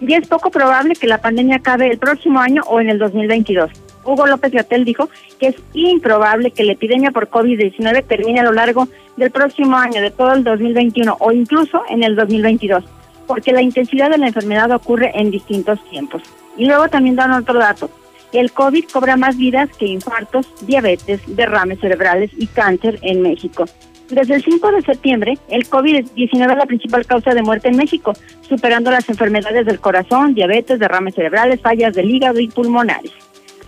Y 0.02 0.12
es 0.12 0.28
poco 0.28 0.50
probable 0.50 0.94
que 0.94 1.06
la 1.06 1.22
pandemia 1.22 1.56
acabe 1.56 1.88
el 1.88 1.96
próximo 1.96 2.40
año 2.40 2.60
o 2.66 2.80
en 2.80 2.90
el 2.90 2.98
2022. 2.98 3.70
Hugo 4.04 4.26
López 4.26 4.52
Gatel 4.52 4.84
dijo 4.84 5.08
que 5.38 5.48
es 5.48 5.56
improbable 5.72 6.50
que 6.50 6.64
la 6.64 6.72
epidemia 6.72 7.10
por 7.10 7.28
COVID-19 7.28 8.04
termine 8.04 8.40
a 8.40 8.44
lo 8.44 8.52
largo 8.52 8.88
del 9.16 9.30
próximo 9.30 9.76
año, 9.76 10.00
de 10.00 10.10
todo 10.10 10.32
el 10.32 10.44
2021 10.44 11.16
o 11.18 11.32
incluso 11.32 11.82
en 11.88 12.02
el 12.02 12.16
2022, 12.16 12.84
porque 13.26 13.52
la 13.52 13.62
intensidad 13.62 14.10
de 14.10 14.18
la 14.18 14.28
enfermedad 14.28 14.70
ocurre 14.70 15.12
en 15.14 15.30
distintos 15.30 15.82
tiempos. 15.90 16.22
Y 16.56 16.66
luego 16.66 16.88
también 16.88 17.16
dan 17.16 17.32
otro 17.32 17.58
dato. 17.58 17.90
El 18.32 18.52
COVID 18.52 18.84
cobra 18.92 19.16
más 19.16 19.36
vidas 19.36 19.70
que 19.76 19.86
infartos, 19.86 20.46
diabetes, 20.66 21.20
derrames 21.26 21.78
cerebrales 21.80 22.30
y 22.36 22.48
cáncer 22.48 22.98
en 23.02 23.22
México. 23.22 23.64
Desde 24.10 24.34
el 24.34 24.44
5 24.44 24.72
de 24.72 24.82
septiembre, 24.82 25.38
el 25.48 25.68
COVID-19 25.68 26.50
es 26.50 26.56
la 26.58 26.66
principal 26.66 27.06
causa 27.06 27.32
de 27.32 27.42
muerte 27.42 27.68
en 27.68 27.76
México, 27.76 28.12
superando 28.42 28.90
las 28.90 29.08
enfermedades 29.08 29.64
del 29.64 29.80
corazón, 29.80 30.34
diabetes, 30.34 30.78
derrames 30.78 31.14
cerebrales, 31.14 31.60
fallas 31.60 31.94
del 31.94 32.10
hígado 32.10 32.38
y 32.38 32.48
pulmonares. 32.48 33.12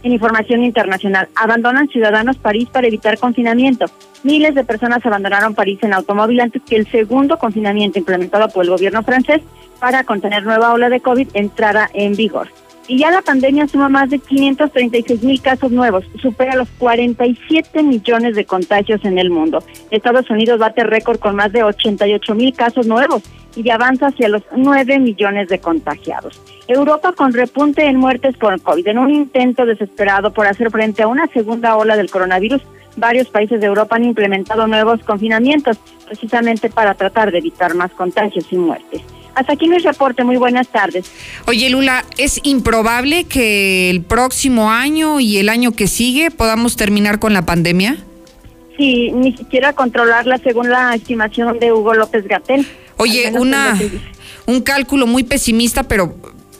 En 0.06 0.12
información 0.12 0.62
internacional, 0.62 1.28
abandonan 1.34 1.88
ciudadanos 1.88 2.36
París 2.36 2.68
para 2.70 2.86
evitar 2.86 3.18
confinamiento. 3.18 3.86
Miles 4.22 4.54
de 4.54 4.62
personas 4.62 5.04
abandonaron 5.04 5.56
París 5.56 5.80
en 5.82 5.92
automóvil 5.92 6.38
antes 6.38 6.62
que 6.62 6.76
el 6.76 6.88
segundo 6.88 7.38
confinamiento 7.38 7.98
implementado 7.98 8.48
por 8.50 8.62
el 8.62 8.70
gobierno 8.70 9.02
francés 9.02 9.42
para 9.80 10.04
contener 10.04 10.44
nueva 10.44 10.72
ola 10.72 10.90
de 10.90 11.00
COVID 11.00 11.30
entrara 11.34 11.90
en 11.92 12.14
vigor. 12.14 12.46
Y 12.86 12.98
ya 12.98 13.10
la 13.10 13.20
pandemia 13.20 13.66
suma 13.66 13.88
más 13.88 14.08
de 14.08 14.20
536 14.20 15.24
mil 15.24 15.42
casos 15.42 15.72
nuevos, 15.72 16.04
supera 16.22 16.54
los 16.54 16.68
47 16.78 17.82
millones 17.82 18.36
de 18.36 18.44
contagios 18.44 19.04
en 19.04 19.18
el 19.18 19.30
mundo. 19.30 19.58
Estados 19.90 20.30
Unidos 20.30 20.60
bate 20.60 20.84
récord 20.84 21.18
con 21.18 21.34
más 21.34 21.50
de 21.50 21.64
88 21.64 22.32
mil 22.36 22.54
casos 22.54 22.86
nuevos 22.86 23.24
y 23.56 23.70
avanza 23.70 24.08
hacia 24.08 24.28
los 24.28 24.42
9 24.54 24.98
millones 24.98 25.48
de 25.48 25.58
contagiados. 25.58 26.40
Europa 26.68 27.12
con 27.12 27.32
repunte 27.32 27.86
en 27.86 27.96
muertes 27.96 28.36
por 28.36 28.60
COVID. 28.60 28.86
En 28.86 28.98
un 28.98 29.10
intento 29.10 29.66
desesperado 29.66 30.32
por 30.32 30.46
hacer 30.46 30.70
frente 30.70 31.02
a 31.02 31.08
una 31.08 31.26
segunda 31.28 31.76
ola 31.76 31.96
del 31.96 32.10
coronavirus, 32.10 32.62
varios 32.96 33.28
países 33.28 33.60
de 33.60 33.66
Europa 33.66 33.96
han 33.96 34.04
implementado 34.04 34.66
nuevos 34.66 35.02
confinamientos 35.04 35.78
precisamente 36.06 36.70
para 36.70 36.94
tratar 36.94 37.32
de 37.32 37.38
evitar 37.38 37.74
más 37.74 37.90
contagios 37.92 38.46
y 38.50 38.56
muertes. 38.56 39.02
Hasta 39.34 39.52
aquí 39.52 39.68
mi 39.68 39.78
reporte. 39.78 40.24
Muy 40.24 40.38
buenas 40.38 40.68
tardes. 40.68 41.10
Oye, 41.46 41.68
Lula, 41.68 42.04
¿es 42.16 42.40
improbable 42.42 43.24
que 43.24 43.90
el 43.90 44.02
próximo 44.02 44.70
año 44.70 45.20
y 45.20 45.36
el 45.36 45.50
año 45.50 45.72
que 45.72 45.88
sigue 45.88 46.30
podamos 46.30 46.76
terminar 46.76 47.18
con 47.18 47.34
la 47.34 47.42
pandemia? 47.42 47.98
Sí, 48.78 49.10
ni 49.12 49.36
siquiera 49.36 49.74
controlarla 49.74 50.38
según 50.38 50.70
la 50.70 50.94
estimación 50.94 51.58
de 51.58 51.72
Hugo 51.72 51.94
López 51.94 52.26
Gatel. 52.26 52.66
Oye, 52.96 53.32
una, 53.32 53.78
un 54.46 54.60
cálculo 54.62 55.06
muy 55.06 55.24
pesimista, 55.24 55.84
pero 55.84 56.14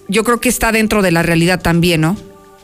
yo 0.09 0.25
creo 0.25 0.41
que 0.41 0.49
está 0.49 0.73
dentro 0.73 1.03
de 1.03 1.11
la 1.11 1.23
realidad 1.23 1.61
también, 1.61 2.03
¿no? 2.03 2.17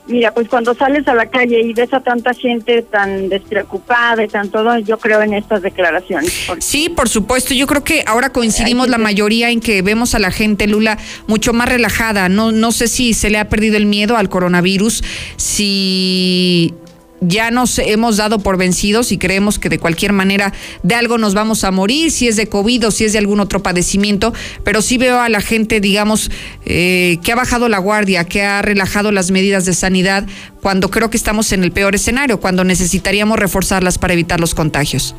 Mira, 0.09 0.35
pues 0.35 0.49
cuando 0.49 0.75
sales 0.75 1.07
a 1.07 1.15
la 1.15 1.27
calle 1.27 1.61
y 1.61 1.73
ves 1.75 1.95
a 1.95 2.01
tanta 2.01 2.35
gente 2.35 2.83
tan 2.83 3.29
despreocupada 3.29 4.25
y 4.25 4.29
tan 4.29 4.51
todo, 4.51 4.77
yo 4.81 4.99
creo 4.99 5.23
en 5.23 5.33
estas 5.33 5.63
declaraciones. 5.63 6.49
Sí, 6.59 6.89
por 6.89 7.09
supuesto. 7.09 7.55
Yo 7.55 7.69
creo 7.69 7.85
que 7.85 8.03
ahora 8.07 8.31
coincidimos 8.33 8.89
la 8.89 8.99
mayoría 8.99 9.51
en 9.51 9.61
que 9.61 9.81
vemos 9.81 10.17
a 10.17 10.19
la 10.19 10.33
gente, 10.33 10.67
Lula, 10.67 10.99
mucho 11.29 11.53
más 11.53 11.69
relajada. 11.69 12.29
No, 12.29 12.51
no 12.51 12.73
sé 12.73 12.89
si 12.89 13.15
se 13.15 13.31
le 13.31 13.39
ha 13.39 13.49
perdido 13.49 13.77
el 13.77 13.87
miedo 13.87 14.17
al 14.17 14.29
coronavirus, 14.29 15.05
si 15.37 16.75
ya 17.23 17.51
nos 17.51 17.79
hemos 17.79 18.17
dado 18.17 18.41
por 18.41 18.57
vencidos 18.57 19.13
y 19.13 19.19
creemos 19.19 19.59
que 19.59 19.69
de 19.69 19.79
cualquier 19.79 20.13
manera 20.13 20.53
de 20.83 20.95
algo 20.95 21.19
nos 21.19 21.35
vamos 21.35 21.65
a 21.65 21.71
morir, 21.71 22.11
si 22.11 22.29
es 22.29 22.37
de 22.37 22.49
COVID 22.49 22.89
o 22.89 22.91
si 22.91 23.05
es 23.05 23.13
de 23.13 23.19
algún 23.19 23.41
otro 23.41 23.63
padecimiento, 23.63 24.33
pero 24.65 24.83
sí 24.83 24.99
veo 24.99 25.21
a 25.21 25.29
la 25.29 25.41
gente, 25.41 25.81
digamos, 25.81 26.31
eh, 26.65 27.19
que 27.23 27.33
ha 27.33 27.37
bajado 27.37 27.69
la 27.69 27.79
guardia, 27.79 28.25
que 28.25 28.43
ha 28.43 28.61
relajado 28.63 29.13
las 29.13 29.31
medidas 29.31 29.65
de 29.65 29.75
sanidad 29.75 30.27
cuando 30.61 30.91
creo 30.91 31.11
que 31.11 31.17
estamos 31.17 31.53
en 31.53 31.65
el 31.65 31.73
peor 31.73 31.95
escenario, 31.95 32.41
cuando 32.41 32.65
necesitaríamos 32.65 33.39
reforzarlas 33.39 33.99
para 33.99 34.13
evitar 34.13 34.41
los 34.41 34.55
contagios. 34.55 35.15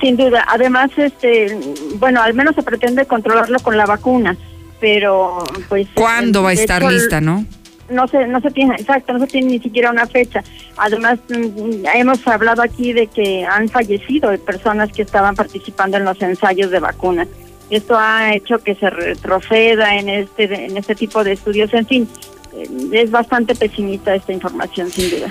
Sin 0.00 0.16
duda. 0.16 0.44
Además, 0.48 0.90
este, 0.96 1.58
bueno, 1.96 2.22
al 2.22 2.34
menos 2.34 2.54
se 2.54 2.62
pretende 2.62 3.04
controlarlo 3.04 3.58
con 3.60 3.76
la 3.76 3.84
vacuna, 3.84 4.36
pero 4.80 5.44
pues... 5.68 5.88
¿Cuándo 5.94 6.42
va 6.42 6.50
a 6.50 6.52
estar 6.52 6.84
lista, 6.84 7.20
no? 7.20 7.44
No 7.92 8.08
se 8.08 8.26
no 8.26 8.40
se 8.40 8.50
tiene 8.50 8.74
exacto 8.74 9.12
no 9.12 9.20
se 9.20 9.26
tiene 9.26 9.48
ni 9.48 9.58
siquiera 9.58 9.90
una 9.90 10.06
fecha. 10.06 10.42
Además 10.76 11.18
mm, 11.28 11.86
hemos 11.94 12.26
hablado 12.26 12.62
aquí 12.62 12.92
de 12.92 13.06
que 13.06 13.44
han 13.44 13.68
fallecido 13.68 14.36
personas 14.38 14.90
que 14.92 15.02
estaban 15.02 15.34
participando 15.34 15.96
en 15.96 16.04
los 16.04 16.20
ensayos 16.22 16.70
de 16.70 16.80
vacunas. 16.80 17.28
Esto 17.70 17.96
ha 17.98 18.34
hecho 18.34 18.58
que 18.58 18.74
se 18.74 18.90
retroceda 18.90 19.96
en 19.96 20.08
este 20.08 20.66
en 20.66 20.76
este 20.76 20.94
tipo 20.94 21.22
de 21.24 21.32
estudios. 21.32 21.72
En 21.74 21.86
fin 21.86 22.08
eh, 22.54 22.68
es 22.92 23.10
bastante 23.10 23.54
pesimista 23.54 24.14
esta 24.14 24.32
información 24.32 24.90
sin 24.90 25.10
duda 25.10 25.30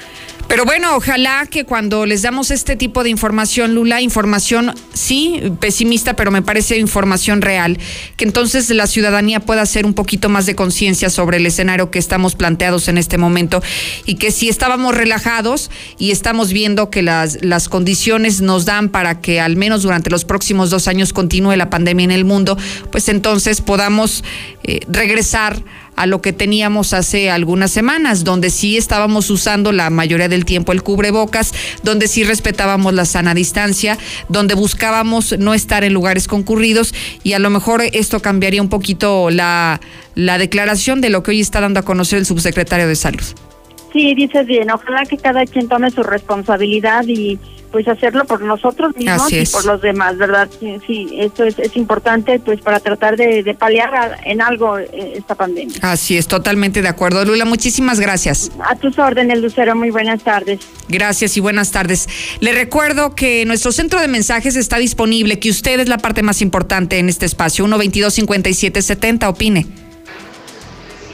pero 0.51 0.65
bueno, 0.65 0.97
ojalá 0.97 1.45
que 1.45 1.63
cuando 1.63 2.05
les 2.05 2.23
damos 2.23 2.51
este 2.51 2.75
tipo 2.75 3.05
de 3.05 3.09
información, 3.09 3.73
Lula, 3.73 4.01
información 4.01 4.75
sí, 4.93 5.41
pesimista, 5.61 6.17
pero 6.17 6.29
me 6.29 6.41
parece 6.41 6.77
información 6.77 7.41
real, 7.41 7.79
que 8.17 8.25
entonces 8.25 8.69
la 8.71 8.85
ciudadanía 8.85 9.39
pueda 9.39 9.61
hacer 9.61 9.85
un 9.85 9.93
poquito 9.93 10.27
más 10.27 10.45
de 10.45 10.53
conciencia 10.53 11.09
sobre 11.09 11.37
el 11.37 11.45
escenario 11.45 11.89
que 11.89 11.99
estamos 11.99 12.35
planteados 12.35 12.89
en 12.89 12.97
este 12.97 13.17
momento 13.17 13.63
y 14.05 14.15
que 14.15 14.29
si 14.31 14.49
estábamos 14.49 14.93
relajados 14.93 15.71
y 15.97 16.11
estamos 16.11 16.51
viendo 16.51 16.89
que 16.89 17.01
las, 17.01 17.41
las 17.41 17.69
condiciones 17.69 18.41
nos 18.41 18.65
dan 18.65 18.89
para 18.89 19.21
que 19.21 19.39
al 19.39 19.55
menos 19.55 19.83
durante 19.83 20.09
los 20.09 20.25
próximos 20.25 20.69
dos 20.69 20.89
años 20.89 21.13
continúe 21.13 21.55
la 21.55 21.69
pandemia 21.69 22.03
en 22.03 22.11
el 22.11 22.25
mundo, 22.25 22.57
pues 22.91 23.07
entonces 23.07 23.61
podamos 23.61 24.25
eh, 24.63 24.81
regresar 24.89 25.63
a 26.01 26.07
lo 26.07 26.19
que 26.19 26.33
teníamos 26.33 26.93
hace 26.93 27.29
algunas 27.29 27.69
semanas, 27.69 28.23
donde 28.23 28.49
sí 28.49 28.75
estábamos 28.75 29.29
usando 29.29 29.71
la 29.71 29.91
mayoría 29.91 30.29
del 30.29 30.45
tiempo 30.45 30.71
el 30.71 30.81
cubrebocas, 30.81 31.53
donde 31.83 32.07
sí 32.07 32.23
respetábamos 32.23 32.95
la 32.95 33.05
sana 33.05 33.35
distancia, 33.35 33.99
donde 34.27 34.55
buscábamos 34.55 35.37
no 35.37 35.53
estar 35.53 35.83
en 35.83 35.93
lugares 35.93 36.27
concurridos 36.27 36.95
y 37.21 37.33
a 37.33 37.39
lo 37.39 37.51
mejor 37.51 37.83
esto 37.93 38.19
cambiaría 38.19 38.63
un 38.63 38.69
poquito 38.69 39.29
la, 39.29 39.79
la 40.15 40.39
declaración 40.39 41.01
de 41.01 41.11
lo 41.11 41.21
que 41.21 41.31
hoy 41.31 41.39
está 41.39 41.61
dando 41.61 41.79
a 41.79 41.83
conocer 41.83 42.17
el 42.17 42.25
subsecretario 42.25 42.87
de 42.87 42.95
Salud. 42.95 43.50
Sí, 43.93 44.15
dices 44.15 44.45
bien, 44.45 44.71
ojalá 44.71 45.03
que 45.05 45.17
cada 45.17 45.45
quien 45.45 45.67
tome 45.67 45.91
su 45.91 46.01
responsabilidad 46.01 47.03
y 47.07 47.37
pues 47.71 47.87
hacerlo 47.87 48.25
por 48.25 48.41
nosotros 48.41 48.95
mismos 48.95 49.31
y 49.31 49.45
por 49.45 49.65
los 49.65 49.81
demás, 49.81 50.17
¿verdad? 50.17 50.49
Sí, 50.59 51.09
esto 51.17 51.43
es, 51.43 51.57
es, 51.57 51.75
importante 51.77 52.39
pues 52.39 52.59
para 52.61 52.79
tratar 52.79 53.15
de, 53.15 53.55
paliar 53.57 54.19
en 54.25 54.41
algo 54.41 54.77
eh, 54.77 55.13
esta 55.15 55.35
pandemia. 55.35 55.77
Así 55.81 56.17
es, 56.17 56.27
totalmente 56.27 56.81
de 56.81 56.89
acuerdo. 56.89 57.23
Lula, 57.23 57.45
muchísimas 57.45 57.99
gracias. 57.99 58.51
A 58.63 58.75
tus 58.75 58.99
órdenes, 58.99 59.39
Lucero, 59.39 59.75
muy 59.75 59.89
buenas 59.89 60.21
tardes. 60.23 60.59
Gracias 60.89 61.37
y 61.37 61.39
buenas 61.39 61.71
tardes. 61.71 62.07
Le 62.41 62.51
recuerdo 62.51 63.15
que 63.15 63.45
nuestro 63.45 63.71
centro 63.71 64.01
de 64.01 64.07
mensajes 64.07 64.55
está 64.55 64.77
disponible, 64.77 65.39
que 65.39 65.49
usted 65.49 65.79
es 65.79 65.87
la 65.87 65.97
parte 65.97 66.23
más 66.23 66.41
importante 66.41 66.99
en 66.99 67.07
este 67.07 67.25
espacio, 67.25 67.65
122-5770, 67.65 69.29
opine. 69.29 69.65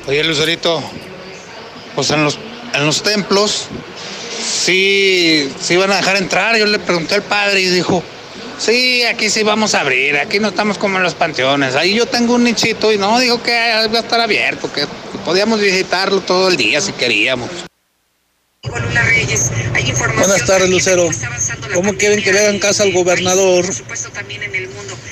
Oye, 0.08 0.24
Lucerito, 0.24 0.82
pues 1.94 2.10
en 2.12 2.24
los, 2.24 2.40
en 2.74 2.86
los 2.86 3.04
templos 3.04 3.68
sí, 4.48 5.52
sí 5.60 5.74
iban 5.74 5.92
a 5.92 5.98
dejar 5.98 6.18
entrar. 6.18 6.58
Yo 6.58 6.66
le 6.66 6.80
pregunté 6.80 7.16
al 7.16 7.24
padre 7.24 7.62
y 7.62 7.70
dijo, 7.70 8.04
sí, 8.58 9.04
aquí 9.04 9.30
sí 9.30 9.44
vamos 9.44 9.76
a 9.76 9.82
abrir, 9.82 10.18
aquí 10.18 10.40
no 10.40 10.50
estamos 10.50 10.78
como 10.78 10.98
en 10.98 11.04
los 11.04 11.14
panteones. 11.14 11.76
Ahí 11.76 11.96
yo 11.96 12.06
tengo 12.06 12.36
un 12.36 12.44
nichito 12.44 12.92
y 12.92 12.98
no, 12.98 13.20
dijo 13.20 13.42
que 13.42 13.52
va 13.52 14.00
a 14.00 14.02
estar 14.02 14.20
abierto, 14.20 14.72
que 14.72 14.86
podíamos 15.26 15.60
visitarlo 15.60 16.22
todo 16.22 16.50
el 16.50 16.58
día 16.58 16.82
si 16.82 16.92
queríamos. 16.94 17.50
Buenas 20.18 20.46
tardes, 20.46 20.70
Lucero. 20.70 21.10
¿Cómo 21.74 21.94
quieren 21.94 22.22
que 22.22 22.34
le 22.34 22.40
hagan 22.40 22.60
caso 22.60 22.84
al 22.84 22.92
gobernador 22.92 23.66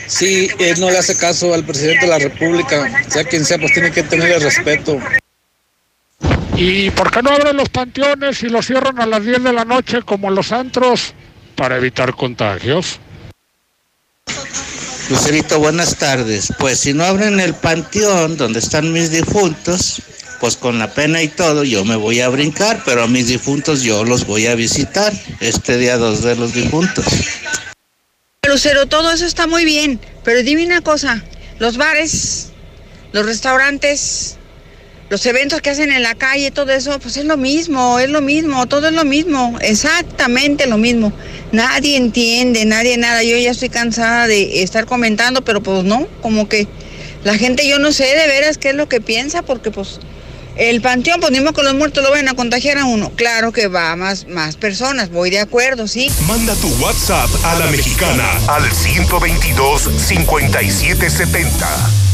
si 0.07 0.49
él 0.59 0.79
no 0.79 0.89
le 0.89 0.97
hace 0.97 1.15
caso 1.15 1.53
al 1.53 1.63
presidente 1.63 2.05
de 2.05 2.07
la 2.07 2.19
República? 2.19 3.05
Sea 3.07 3.23
quien 3.23 3.45
sea, 3.45 3.57
pues 3.57 3.73
tiene 3.73 3.91
que 3.91 4.03
tener 4.03 4.31
el 4.31 4.41
respeto. 4.41 4.99
¿Y 6.57 6.89
por 6.91 7.11
qué 7.11 7.21
no 7.21 7.31
abren 7.31 7.57
los 7.57 7.67
panteones 7.67 8.41
y 8.43 8.49
los 8.49 8.65
cierran 8.65 8.99
a 9.01 9.05
las 9.05 9.25
10 9.25 9.43
de 9.43 9.51
la 9.51 9.65
noche 9.65 10.01
como 10.03 10.31
los 10.31 10.53
antros 10.53 11.13
para 11.55 11.75
evitar 11.75 12.15
contagios? 12.15 12.99
Lucerito, 15.09 15.59
buenas 15.59 15.97
tardes. 15.97 16.53
Pues 16.57 16.79
si 16.79 16.93
no 16.93 17.03
abren 17.03 17.41
el 17.41 17.53
panteón 17.53 18.37
donde 18.37 18.59
están 18.59 18.93
mis 18.93 19.11
difuntos, 19.11 20.01
pues 20.39 20.55
con 20.55 20.79
la 20.79 20.93
pena 20.93 21.21
y 21.21 21.27
todo 21.27 21.65
yo 21.65 21.83
me 21.83 21.97
voy 21.97 22.21
a 22.21 22.29
brincar, 22.29 22.81
pero 22.85 23.03
a 23.03 23.07
mis 23.07 23.27
difuntos 23.27 23.81
yo 23.81 24.05
los 24.05 24.25
voy 24.25 24.47
a 24.47 24.55
visitar 24.55 25.11
este 25.41 25.77
día 25.77 25.97
2 25.97 26.23
de 26.23 26.35
los 26.37 26.53
difuntos. 26.53 27.05
Lucero, 28.47 28.85
todo 28.85 29.11
eso 29.11 29.25
está 29.25 29.45
muy 29.45 29.65
bien, 29.65 29.99
pero 30.23 30.41
dime 30.41 30.65
una 30.65 30.81
cosa, 30.81 31.21
los 31.59 31.75
bares, 31.75 32.51
los 33.11 33.25
restaurantes, 33.25 34.37
los 35.09 35.25
eventos 35.25 35.61
que 35.61 35.69
hacen 35.69 35.91
en 35.91 36.01
la 36.01 36.15
calle, 36.15 36.49
todo 36.51 36.71
eso, 36.71 36.97
pues 36.99 37.17
es 37.17 37.25
lo 37.25 37.37
mismo, 37.37 37.99
es 37.99 38.09
lo 38.09 38.21
mismo, 38.21 38.65
todo 38.65 38.87
es 38.87 38.93
lo 38.93 39.05
mismo, 39.05 39.57
exactamente 39.61 40.65
lo 40.65 40.77
mismo. 40.77 41.13
Nadie 41.51 41.95
entiende, 41.95 42.65
nadie 42.65 42.97
nada. 42.97 43.21
Yo 43.23 43.37
ya 43.37 43.51
estoy 43.51 43.69
cansada 43.69 44.27
de 44.27 44.63
estar 44.63 44.85
comentando, 44.85 45.43
pero 45.43 45.61
pues 45.61 45.83
no, 45.83 46.07
como 46.21 46.49
que 46.49 46.67
la 47.23 47.37
gente 47.37 47.67
yo 47.67 47.79
no 47.79 47.91
sé 47.91 48.05
de 48.05 48.27
veras 48.27 48.57
qué 48.57 48.69
es 48.69 48.75
lo 48.75 48.89
que 48.89 48.99
piensa, 48.99 49.43
porque 49.43 49.69
pues 49.69 49.99
el 50.57 50.81
panteón, 50.81 51.19
pues 51.19 51.31
con 51.51 51.65
los 51.65 51.75
muertos 51.75 52.03
lo 52.03 52.11
van 52.11 52.27
a 52.27 52.33
contagiar 52.33 52.77
a 52.77 52.85
uno. 52.85 53.11
Claro 53.15 53.51
que 53.51 53.67
va 53.67 53.95
más, 53.95 54.27
más 54.27 54.55
personas, 54.55 55.11
voy 55.11 55.29
de 55.29 55.39
acuerdo, 55.39 55.87
sí. 55.87 56.09
Manda 56.27 56.55
tu 56.55 56.69
WhatsApp 56.75 57.29
a 57.43 57.59
la 57.59 57.67
mexicana 57.67 58.39
al 58.47 58.71
122 58.71 59.89
5770. 60.07 62.04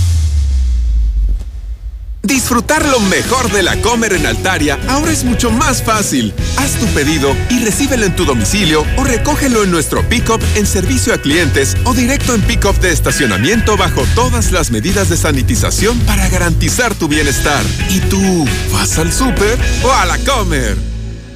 Disfrutar 2.24 2.88
lo 2.88 3.00
mejor 3.00 3.52
de 3.52 3.64
la 3.64 3.82
Comer 3.82 4.14
en 4.14 4.28
Altaria 4.28 4.80
ahora 4.88 5.12
es 5.12 5.24
mucho 5.24 5.50
más 5.50 5.82
fácil. 5.82 6.34
Haz 6.58 6.74
tu 6.74 6.86
pedido 6.88 7.36
y 7.50 7.64
recíbelo 7.64 8.06
en 8.06 8.16
tu 8.16 8.26
domicilio 8.26 8.86
o 8.98 9.04
recógelo 9.04 9.64
en 9.64 9.72
nuestro 9.72 10.08
pick-up 10.08 10.40
en 10.56 10.68
servicio 10.68 11.14
a 11.14 11.18
clientes 11.18 11.76
o 11.84 11.94
directo 11.94 12.36
en 12.36 12.42
pick-up 12.42 12.80
de 12.80 12.92
estacionamiento 12.92 13.76
bajo 13.76 14.04
todas 14.14 14.52
las 14.52 14.70
medidas 14.70 15.10
de 15.10 15.18
sanitización 15.18 16.00
para 16.02 16.30
garantizar 16.30 16.94
tu 16.94 17.08
bienestar. 17.08 17.64
¿Y 17.90 18.00
tú 18.02 18.46
vas 18.72 19.00
al 19.00 19.12
súper 19.12 19.58
o 19.84 19.92
a 19.92 20.06
la 20.06 20.18
Comer? 20.20 20.78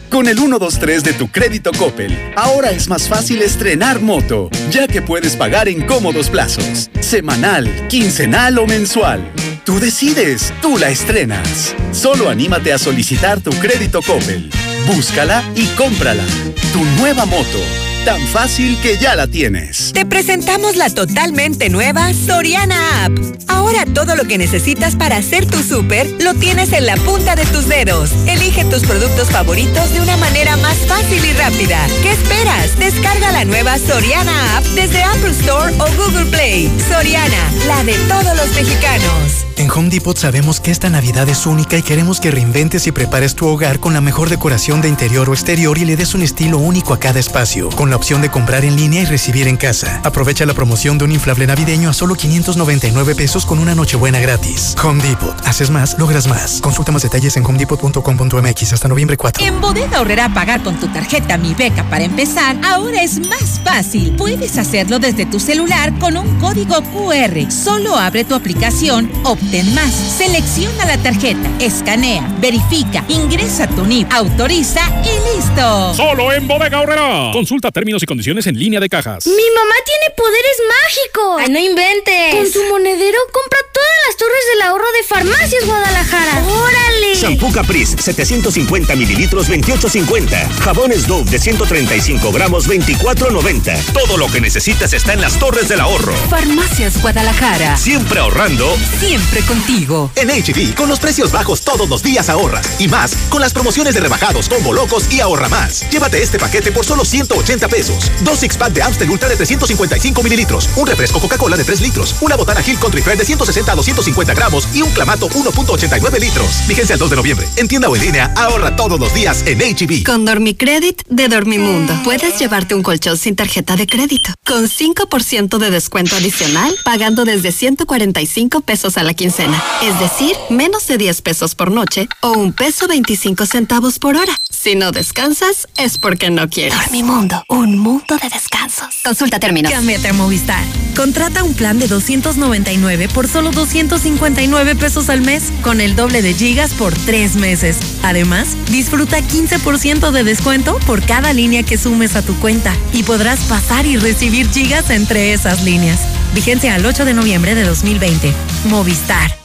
Con 0.10 0.28
el 0.28 0.38
123 0.38 1.04
de 1.04 1.14
tu 1.14 1.30
crédito 1.30 1.72
Coppel, 1.72 2.16
ahora 2.36 2.70
es 2.70 2.88
más 2.88 3.10
fácil 3.10 3.42
estrenar 3.42 4.02
moto, 4.02 4.50
ya 4.70 4.88
que 4.88 5.02
puedes 5.02 5.36
pagar 5.36 5.68
en 5.68 5.86
cómodos 5.88 6.30
plazos, 6.30 6.90
semanal, 7.02 7.88
quincenal 7.90 8.60
o 8.60 8.68
mensual. 8.68 9.32
Tú 9.66 9.80
decides, 9.80 10.54
tú 10.62 10.78
la 10.78 10.90
estrenas. 10.90 11.76
Solo 11.92 12.30
anímate 12.30 12.72
a 12.72 12.78
solicitar 12.78 13.42
tu 13.42 13.50
crédito 13.50 14.00
Coppel. 14.04 14.52
Búscala 14.86 15.44
y 15.56 15.66
cómprala. 15.76 16.24
Tu 16.72 16.84
nueva 17.00 17.26
moto 17.26 17.85
tan 18.06 18.22
fácil 18.28 18.80
que 18.82 19.00
ya 19.00 19.16
la 19.16 19.26
tienes. 19.26 19.92
Te 19.92 20.06
presentamos 20.06 20.76
la 20.76 20.92
totalmente 20.92 21.70
nueva 21.70 22.14
Soriana 22.14 23.06
App. 23.06 23.12
Ahora 23.48 23.84
todo 23.94 24.16
lo 24.16 24.26
que 24.26 24.38
necesitas 24.38 24.96
para 24.96 25.18
hacer 25.18 25.48
tu 25.48 25.64
súper 25.64 26.08
lo 26.22 26.36
tienes 26.36 26.72
en 26.72 26.86
la 26.86 26.98
punta 26.98 27.36
de 27.36 27.46
tus 27.48 27.68
dedos. 27.68 28.12
Elige 28.28 28.64
tus 28.66 28.84
productos 28.84 29.32
favoritos 29.32 29.92
de 29.92 30.02
una 30.02 30.18
manera 30.18 30.56
más 30.58 30.78
fácil 30.88 31.26
y 31.26 31.34
rápida. 31.34 31.80
¿Qué 32.04 32.12
esperas? 32.12 32.78
Descarga 32.78 33.32
la 33.32 33.44
nueva 33.44 33.80
Soriana 33.80 34.58
App 34.58 34.64
desde 34.76 35.04
Apple 35.04 35.32
Store 35.32 35.74
o 35.80 35.86
Google 35.98 36.30
Play. 36.30 36.72
Soriana, 36.88 37.52
la 37.68 37.84
de 37.84 37.96
todos 38.08 38.38
los 38.38 38.54
mexicanos. 38.54 39.46
En 39.58 39.72
Home 39.72 39.90
Depot 39.90 40.18
sabemos 40.18 40.60
que 40.60 40.70
esta 40.70 40.90
Navidad 40.90 41.30
es 41.30 41.46
única 41.46 41.78
y 41.78 41.82
queremos 41.82 42.20
que 42.20 42.30
reinventes 42.30 42.88
y 42.88 42.92
prepares 42.92 43.36
tu 43.36 43.48
hogar 43.48 43.80
con 43.80 43.94
la 43.94 44.02
mejor 44.02 44.30
decoración 44.30 44.82
de 44.82 44.90
interior 44.90 45.30
o 45.30 45.34
exterior 45.34 45.78
y 45.78 45.86
le 45.86 45.96
des 45.96 46.14
un 46.14 46.24
estilo 46.24 46.58
único 46.58 46.94
a 46.94 47.00
cada 47.00 47.22
espacio. 47.22 47.70
Con 47.70 47.90
la 47.90 47.95
opción 47.96 48.22
de 48.22 48.30
comprar 48.30 48.66
en 48.66 48.76
línea 48.76 49.02
y 49.02 49.06
recibir 49.06 49.48
en 49.48 49.58
casa. 49.58 50.02
Aprovecha 50.04 50.46
la 50.46 50.54
promoción 50.54 50.98
de 50.98 51.06
un 51.06 51.12
inflable 51.12 51.48
navideño 51.48 51.90
a 51.90 51.94
solo 51.94 52.16
599 52.16 53.16
pesos 53.16 53.46
con 53.46 53.60
una 53.60 53.76
nochebuena 53.76 54.20
gratis. 54.20 54.76
Home 54.84 55.04
Depot. 55.04 55.36
Haces 55.46 55.70
más, 55.70 55.98
logras 55.98 56.28
más. 56.28 56.60
Consulta 56.62 56.92
más 56.92 57.04
detalles 57.04 57.38
en 57.38 57.46
homedepot.com.mx 57.46 58.74
hasta 58.74 58.88
noviembre 58.88 59.18
4. 59.18 59.46
En 59.46 59.62
Bodega 59.62 60.02
Horrera 60.02 60.34
pagar 60.34 60.62
con 60.64 60.80
tu 60.80 60.88
tarjeta 60.88 61.38
Mi 61.38 61.54
Beca 61.54 61.84
para 61.90 62.04
empezar 62.04 62.58
ahora 62.64 63.02
es 63.02 63.20
más 63.28 63.60
fácil. 63.64 64.16
Puedes 64.18 64.58
hacerlo 64.58 65.00
desde 65.00 65.26
tu 65.26 65.40
celular 65.40 65.98
con 66.00 66.18
un 66.18 66.40
código 66.40 66.82
QR. 66.84 67.52
Solo 67.52 67.96
abre 67.96 68.24
tu 68.24 68.36
aplicación, 68.36 69.10
obtén 69.24 69.74
más, 69.74 69.94
selecciona 69.94 70.86
la 70.86 70.98
tarjeta, 70.98 71.50
escanea, 71.60 72.28
verifica, 72.40 73.04
ingresa 73.08 73.68
tu 73.68 73.86
NIP, 73.86 74.12
autoriza 74.12 74.82
y 75.04 75.36
listo. 75.38 75.94
Solo 75.94 76.34
en 76.34 76.48
Bodega 76.48 76.82
Horrera. 76.82 77.32
Consulta 77.32 77.72
términos 77.72 77.85
y 77.88 78.06
condiciones 78.06 78.48
en 78.48 78.58
línea 78.58 78.80
de 78.80 78.90
cajas. 78.90 79.28
Mi 79.28 79.34
mamá 79.34 79.76
tiene 79.86 80.10
poderes 80.18 80.58
mágicos. 80.82 81.42
Ay, 81.42 81.50
no 81.50 81.60
inventes. 81.60 82.34
Con 82.34 82.52
su 82.52 82.64
monedero 82.68 83.20
compra 83.32 83.60
todas 83.72 83.90
las 84.08 84.18
torres 84.18 84.42
del 84.54 84.62
ahorro 84.64 84.92
de 84.92 85.04
Farmacias 85.04 85.66
Guadalajara. 85.66 86.44
¡Órale! 86.48 87.16
Shampoo 87.16 87.52
Caprice, 87.52 87.96
750 88.02 88.96
mililitros, 88.96 89.50
28.50. 89.50 90.50
Jabones 90.62 91.06
Dove 91.06 91.30
de 91.30 91.38
135 91.38 92.32
gramos, 92.32 92.68
24.90. 92.68 93.94
Todo 93.94 94.18
lo 94.18 94.28
que 94.32 94.42
necesitas 94.42 94.92
está 94.94 95.14
en 95.14 95.22
las 95.22 95.38
torres 95.38 95.68
del 95.68 95.80
ahorro. 95.80 96.14
Farmacias 96.30 97.00
Guadalajara. 97.02 97.78
Siempre 97.78 98.20
ahorrando. 98.20 98.76
Siempre 99.00 99.42
contigo. 99.42 100.12
En 100.16 100.30
HB, 100.30 100.74
con 100.74 100.90
los 100.90 101.00
precios 101.00 101.32
bajos 101.32 101.62
todos 101.62 101.88
los 101.88 102.02
días 102.02 102.30
ahorras. 102.30 102.82
Y 102.82 102.88
más, 102.88 103.16
con 103.30 103.42
las 103.42 103.54
promociones 103.54 103.94
de 103.94 104.00
rebajados, 104.00 104.50
combo 104.50 104.74
locos 104.74 105.06
y 105.12 105.20
ahorra 105.20 105.50
más. 105.50 105.88
Llévate 105.92 106.22
este 106.24 106.40
paquete 106.40 106.72
por 106.72 106.84
solo 106.84 107.06
180 107.06 107.68
pesos. 107.68 107.75
Dos 108.22 108.40
six 108.40 108.56
pack 108.56 108.74
de 108.74 108.84
Amstel 108.84 109.10
Ultra 109.10 109.30
de 109.30 109.36
355 109.36 110.22
mililitros. 110.22 110.70
Un 110.76 110.86
refresco 110.86 111.20
Coca-Cola 111.20 111.58
de 111.58 111.64
3 111.64 111.82
litros. 111.82 112.16
Una 112.22 112.36
botana 112.36 112.62
Hill 112.66 112.78
Country 112.78 113.02
Fair 113.02 113.18
de 113.18 113.26
160 113.26 113.72
a 113.72 113.76
250 113.76 114.34
gramos. 114.34 114.68
Y 114.74 114.82
un 114.82 114.92
clamato 114.92 115.28
1.89 115.30 116.20
litros. 116.20 116.68
Vigencia 116.68 116.94
al 116.94 117.00
2 117.00 117.10
de 117.10 117.16
de 117.16 117.16
noviembre. 117.16 117.48
En 117.56 117.68
tienda 117.68 117.90
o 117.90 117.96
en 117.96 118.02
línea, 118.02 118.34
ahorra 118.36 118.76
todos 118.76 119.00
los 119.00 119.14
días 119.14 119.44
en 119.46 119.60
HB. 119.60 119.92
E 119.92 120.04
Con 120.04 120.26
Dormicredit 120.26 121.04
de 121.08 121.28
Dormimundo, 121.28 121.94
puedes 122.04 122.38
llevarte 122.40 122.76
un 122.76 122.84
colchón 122.84 123.18
sin 123.18 123.36
tarjeta 123.36 123.76
de 123.76 123.88
crédito. 123.88 124.34
Con 124.46 124.68
5% 124.68 125.58
de 125.58 125.72
descuento 125.72 126.16
adicional, 126.16 126.76
pagando 126.84 127.26
desde 127.26 127.52
145 127.52 128.62
pesos 128.62 128.98
a 128.98 129.04
la 129.04 129.14
quincena. 129.14 129.64
Es 129.82 130.00
decir, 130.00 130.36
menos 130.50 130.88
de 130.88 130.98
10 130.98 131.22
pesos 131.22 131.56
por 131.56 131.72
noche 131.72 132.08
o 132.22 132.32
un 132.32 132.54
peso 132.54 132.88
25 132.88 133.46
centavos 133.46 134.00
por 134.00 134.18
hora. 134.18 134.36
Si 134.50 134.76
no 134.76 134.92
descansas, 134.92 135.68
es 135.78 135.98
porque 135.98 136.30
no 136.30 136.50
quieres. 136.50 136.78
Dormimundo, 136.78 137.44
un 137.50 137.65
mundo 137.70 138.18
de 138.22 138.30
descansos. 138.30 138.88
Consulta 139.04 139.40
términos. 139.40 139.72
Cámbiate 139.72 140.10
a 140.10 140.14
Movistar. 140.14 140.64
Contrata 140.96 141.44
un 141.44 141.54
plan 141.54 141.78
de 141.78 141.88
299 141.88 143.10
por 143.10 143.28
solo 143.28 143.52
259 143.52 144.76
pesos 144.76 145.10
al 145.10 145.22
mes, 145.22 145.52
con 145.62 145.82
el 145.82 145.96
doble 145.96 146.22
de 146.22 146.34
gigas 146.34 146.74
por 146.74 146.94
tres 146.94 147.36
meses. 147.36 147.78
Además, 148.04 148.56
disfruta 148.72 149.20
15% 149.20 150.12
de 150.12 150.24
descuento 150.24 150.80
por 150.86 151.06
cada 151.06 151.34
línea 151.34 151.64
que 151.64 151.78
sumes 151.78 152.16
a 152.16 152.22
tu 152.22 152.36
cuenta 152.36 152.74
y 152.94 153.04
podrás 153.04 153.42
pasar 153.42 153.86
y 153.86 153.98
recibir 153.98 154.50
gigas 154.50 154.90
entre 154.90 155.34
esas 155.34 155.64
líneas. 155.64 156.00
Vigencia 156.34 156.76
al 156.76 156.86
8 156.86 157.06
de 157.06 157.14
noviembre 157.14 157.56
de 157.56 157.64
2020. 157.64 158.34
Movistar. 158.70 159.45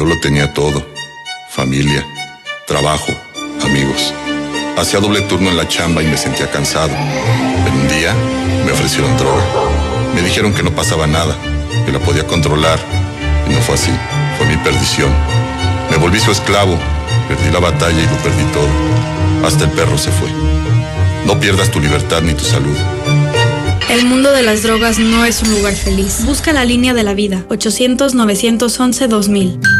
Yo 0.00 0.06
lo 0.06 0.18
tenía 0.18 0.54
todo. 0.54 0.82
Familia, 1.50 2.02
trabajo, 2.66 3.12
amigos. 3.62 4.14
Hacía 4.78 4.98
doble 4.98 5.20
turno 5.20 5.50
en 5.50 5.58
la 5.58 5.68
chamba 5.68 6.02
y 6.02 6.06
me 6.06 6.16
sentía 6.16 6.50
cansado. 6.50 6.88
Pero 6.88 7.76
un 7.76 7.86
día 7.86 8.14
me 8.64 8.72
ofrecieron 8.72 9.14
droga. 9.18 9.44
Me 10.14 10.22
dijeron 10.22 10.54
que 10.54 10.62
no 10.62 10.74
pasaba 10.74 11.06
nada, 11.06 11.36
que 11.84 11.92
la 11.92 11.98
podía 11.98 12.26
controlar. 12.26 12.78
Y 13.46 13.52
no 13.52 13.60
fue 13.60 13.74
así. 13.74 13.90
Fue 14.38 14.46
mi 14.46 14.56
perdición. 14.64 15.12
Me 15.90 15.98
volví 15.98 16.18
su 16.18 16.30
esclavo. 16.30 16.78
Perdí 17.28 17.50
la 17.52 17.60
batalla 17.60 18.00
y 18.00 18.06
lo 18.06 18.16
perdí 18.22 18.44
todo. 18.54 18.70
Hasta 19.46 19.64
el 19.64 19.70
perro 19.72 19.98
se 19.98 20.10
fue. 20.12 20.30
No 21.26 21.38
pierdas 21.38 21.70
tu 21.70 21.78
libertad 21.78 22.22
ni 22.22 22.32
tu 22.32 22.44
salud. 22.44 22.74
El 23.90 24.06
mundo 24.06 24.32
de 24.32 24.44
las 24.44 24.62
drogas 24.62 24.98
no 24.98 25.26
es 25.26 25.42
un 25.42 25.50
lugar 25.50 25.74
feliz. 25.74 26.24
Busca 26.24 26.54
la 26.54 26.64
línea 26.64 26.94
de 26.94 27.02
la 27.02 27.12
vida. 27.12 27.44
800-911-2000. 27.50 29.79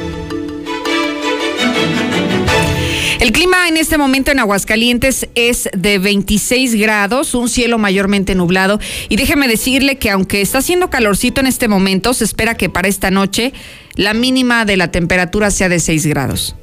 El 3.21 3.31
clima 3.33 3.67
en 3.67 3.77
este 3.77 3.99
momento 3.99 4.31
en 4.31 4.39
Aguascalientes 4.39 5.29
es 5.35 5.69
de 5.77 5.99
26 5.99 6.73
grados, 6.73 7.35
un 7.35 7.49
cielo 7.49 7.77
mayormente 7.77 8.33
nublado. 8.33 8.79
Y 9.09 9.15
déjeme 9.15 9.47
decirle 9.47 9.99
que 9.99 10.09
aunque 10.09 10.41
está 10.41 10.57
haciendo 10.57 10.89
calorcito 10.89 11.39
en 11.39 11.45
este 11.45 11.67
momento, 11.67 12.15
se 12.15 12.23
espera 12.23 12.57
que 12.57 12.67
para 12.67 12.87
esta 12.87 13.11
noche 13.11 13.53
la 13.93 14.15
mínima 14.15 14.65
de 14.65 14.75
la 14.75 14.89
temperatura 14.89 15.51
sea 15.51 15.69
de 15.69 15.79
6 15.79 16.07
grados. 16.07 16.55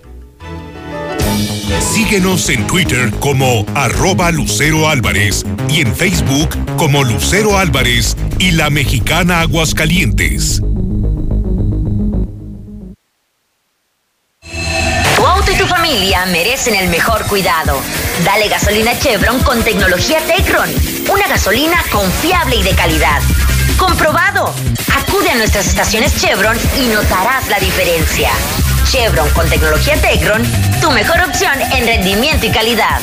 Síguenos 1.95 2.49
en 2.49 2.67
Twitter 2.67 3.13
como 3.21 3.65
arroba 3.77 4.33
Lucero 4.33 4.89
Álvarez 4.89 5.47
y 5.71 5.83
en 5.83 5.95
Facebook 5.95 6.49
como 6.77 7.05
Lucero 7.05 7.57
Álvarez 7.57 8.17
y 8.41 8.51
la 8.51 8.69
mexicana 8.69 9.43
Aguascalientes. 9.43 10.61
Familia 15.89 16.27
merecen 16.27 16.75
el 16.75 16.89
mejor 16.91 17.27
cuidado. 17.29 17.81
Dale 18.23 18.49
gasolina 18.49 18.99
Chevron 18.99 19.43
con 19.43 19.63
tecnología 19.63 20.19
Tecron. 20.27 20.69
Una 21.11 21.27
gasolina 21.27 21.83
confiable 21.91 22.57
y 22.57 22.63
de 22.63 22.73
calidad. 22.73 23.23
¡Comprobado! 23.79 24.53
Acude 24.95 25.31
a 25.31 25.37
nuestras 25.37 25.67
estaciones 25.67 26.15
Chevron 26.21 26.59
y 26.77 26.89
notarás 26.89 27.49
la 27.49 27.59
diferencia. 27.59 28.29
Chevron 28.85 29.31
con 29.31 29.49
tecnología 29.49 29.97
Tecron, 29.97 30.43
tu 30.83 30.91
mejor 30.91 31.23
opción 31.23 31.59
en 31.73 31.87
rendimiento 31.87 32.45
y 32.45 32.51
calidad. 32.51 33.01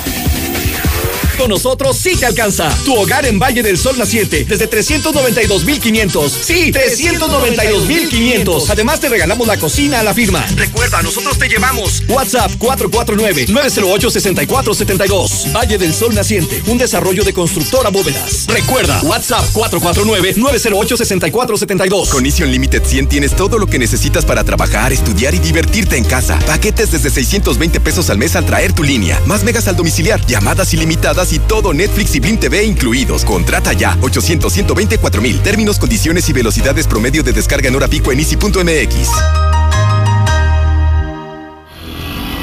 Con 1.38 1.50
nosotros 1.50 1.98
sí 1.98 2.16
te 2.16 2.26
alcanza. 2.26 2.70
Tu 2.86 2.96
hogar 2.96 3.26
en 3.26 3.40
Valle 3.40 3.62
del 3.62 3.78
Sol 3.78 3.98
Naciente 3.98 4.46
desde 4.46 4.68
392,500. 4.68 6.32
Sí, 6.32 6.72
392,500. 6.72 8.70
Además 8.70 9.02
te 9.02 9.10
regalamos 9.10 9.46
la 9.46 9.58
cocina 9.58 10.00
a 10.00 10.04
la 10.04 10.14
firma. 10.14 10.46
Recuerda, 10.56 11.02
nosotros 11.02 11.38
te 11.38 11.50
llevamos. 11.50 12.04
WhatsApp 12.08 12.52
449-908-6472. 12.60 15.54
Valle 15.54 15.78
del 15.78 15.94
Sol 15.94 16.16
Naciente, 16.16 16.64
un 16.68 16.78
desarrollo 16.78 17.26
de 17.26 17.34
constructora 17.34 17.90
bóvedas. 17.90 18.46
Recuerda, 18.48 19.02
WhatsApp 19.04 19.44
449-908-6472. 19.54 22.08
Con 22.10 22.26
Easy 22.26 22.44
Unlimited 22.44 22.86
100 22.86 23.10
tienes 23.10 23.36
todo 23.36 23.60
lo 23.60 23.68
que 23.68 23.78
necesitas 23.78 24.24
para 24.24 24.46
trabajar, 24.46 24.94
estudiar 24.94 25.36
y 25.36 25.40
divertirte 25.40 25.98
en 25.98 26.06
casa. 26.06 26.40
Paquetes 26.48 26.92
desde 26.92 27.10
620 27.10 27.82
pesos 27.82 28.10
al 28.10 28.18
mes 28.18 28.38
al 28.38 28.46
traer 28.46 28.72
tu 28.72 28.84
línea. 28.84 29.20
Más 29.26 29.44
megas 29.44 29.68
al 29.68 29.76
domiciliar, 29.76 30.26
llamadas 30.28 30.74
ilimitadas 30.74 31.25
y 31.34 31.40
todo 31.40 31.74
Netflix 31.74 32.16
y 32.16 32.20
Blim 32.20 32.38
TV 32.38 32.64
incluidos. 32.64 33.26
Contrata 33.26 33.74
ya 33.74 33.98
800 34.02 34.52
124 34.52 35.22
mil. 35.22 35.40
Términos, 35.42 35.80
condiciones 35.80 36.28
y 36.30 36.34
velocidades 36.34 36.88
promedio 36.88 37.24
de 37.24 37.34
descarga 37.34 37.68
en 37.68 37.76
hora 37.76 37.88
pico 37.88 38.12
en 38.12 38.20
easy.mx. 38.20 39.10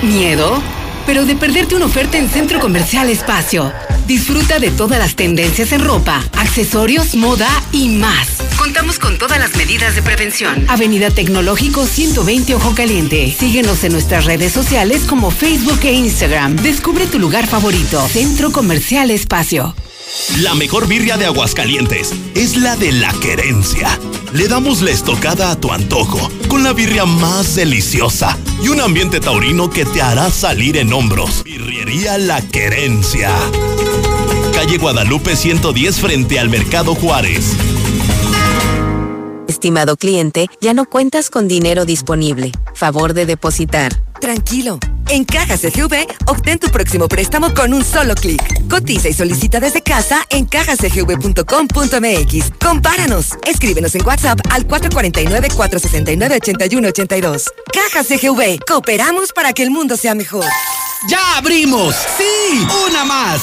¿Miedo? 0.03 0.63
Pero 1.07 1.25
de 1.25 1.37
perderte 1.37 1.75
una 1.75 1.87
oferta 1.87 2.19
en 2.19 2.29
Centro 2.29 2.61
Comercial 2.61 3.09
Espacio. 3.09 3.73
Disfruta 4.13 4.59
de 4.59 4.71
todas 4.71 4.99
las 4.99 5.17
tendencias 5.17 5.73
en 5.73 5.83
ropa, 5.83 6.23
accesorios, 6.37 7.15
moda 7.15 7.49
y 7.73 7.89
más. 7.89 8.43
Contamos 8.59 8.99
con 8.99 9.17
todas 9.17 9.39
las 9.39 9.57
medidas 9.57 9.95
de 9.95 10.03
prevención. 10.03 10.67
Avenida 10.69 11.11
Tecnológico 11.11 11.87
120 11.87 12.55
Ojo 12.57 12.75
Caliente. 12.75 13.35
Síguenos 13.35 13.85
en 13.85 13.93
nuestras 13.93 14.27
redes 14.27 14.53
sociales 14.53 15.05
como 15.09 15.31
Facebook 15.31 15.81
e 15.85 15.95
Instagram. 15.95 16.57
Descubre 16.57 17.07
tu 17.07 17.19
lugar 17.19 17.47
favorito. 17.47 18.07
Centro 18.07 18.53
Comercial 18.53 19.11
Espacio. 19.11 19.75
La 20.41 20.55
mejor 20.55 20.89
birria 20.89 21.17
de 21.17 21.25
Aguascalientes 21.25 22.13
es 22.35 22.57
la 22.57 22.77
de 22.77 22.93
la 22.93 23.13
querencia. 23.21 23.99
Le 24.35 24.47
damos 24.47 24.83
la 24.83 24.91
estocada 24.91 25.51
a 25.51 25.57
tu 25.57 25.73
antojo 25.73 26.31
con 26.49 26.63
la 26.63 26.73
birria 26.75 27.07
más 27.07 27.55
deliciosa 27.55 28.37
y 28.63 28.69
un 28.69 28.81
ambiente 28.81 29.21
taurino 29.21 29.71
que 29.71 29.85
te 29.87 30.03
hará 30.03 30.31
salir 30.31 30.77
en 30.77 30.93
hombros. 30.93 31.43
Birrería 31.45 32.19
La 32.19 32.43
Querencia. 32.43 33.31
Calle 34.55 34.77
Guadalupe 34.77 35.35
110 35.35 36.01
frente 36.01 36.39
al 36.39 36.51
Mercado 36.51 36.95
Juárez. 36.95 37.53
Estimado 39.49 39.97
cliente, 39.97 40.49
ya 40.61 40.75
no 40.75 40.85
cuentas 40.85 41.31
con 41.31 41.49
dinero 41.49 41.85
disponible. 41.85 42.53
Favor 42.75 43.15
de 43.15 43.27
depositar. 43.27 44.03
Tranquilo. 44.21 44.79
En 45.09 45.25
Caja 45.25 45.57
CGV, 45.57 46.07
obtén 46.27 46.59
tu 46.59 46.69
próximo 46.69 47.09
préstamo 47.09 47.55
con 47.55 47.73
un 47.75 47.85
solo 47.85 48.15
clic. 48.15 48.43
Cotiza 48.69 49.09
y 49.09 49.13
solicita 49.13 49.61
desde 49.61 49.83
casa 49.83 50.25
en 50.31 50.47
cajacgv.com.mx. 50.47 52.51
Compáranos. 52.61 53.37
Escríbenos 53.47 53.95
en 53.95 54.05
WhatsApp 54.07 54.41
al 54.51 54.67
449-469-8182. 54.69 57.45
Caja 57.73 58.03
CGV. 58.05 58.59
Cooperamos 58.67 59.33
para 59.33 59.53
que 59.53 59.63
el 59.63 59.71
mundo 59.71 59.97
sea 59.97 60.15
mejor. 60.15 60.45
¡Ya 61.09 61.37
abrimos! 61.37 61.97
¡Sí! 62.17 62.65
¡Una 62.87 63.05
más! 63.05 63.43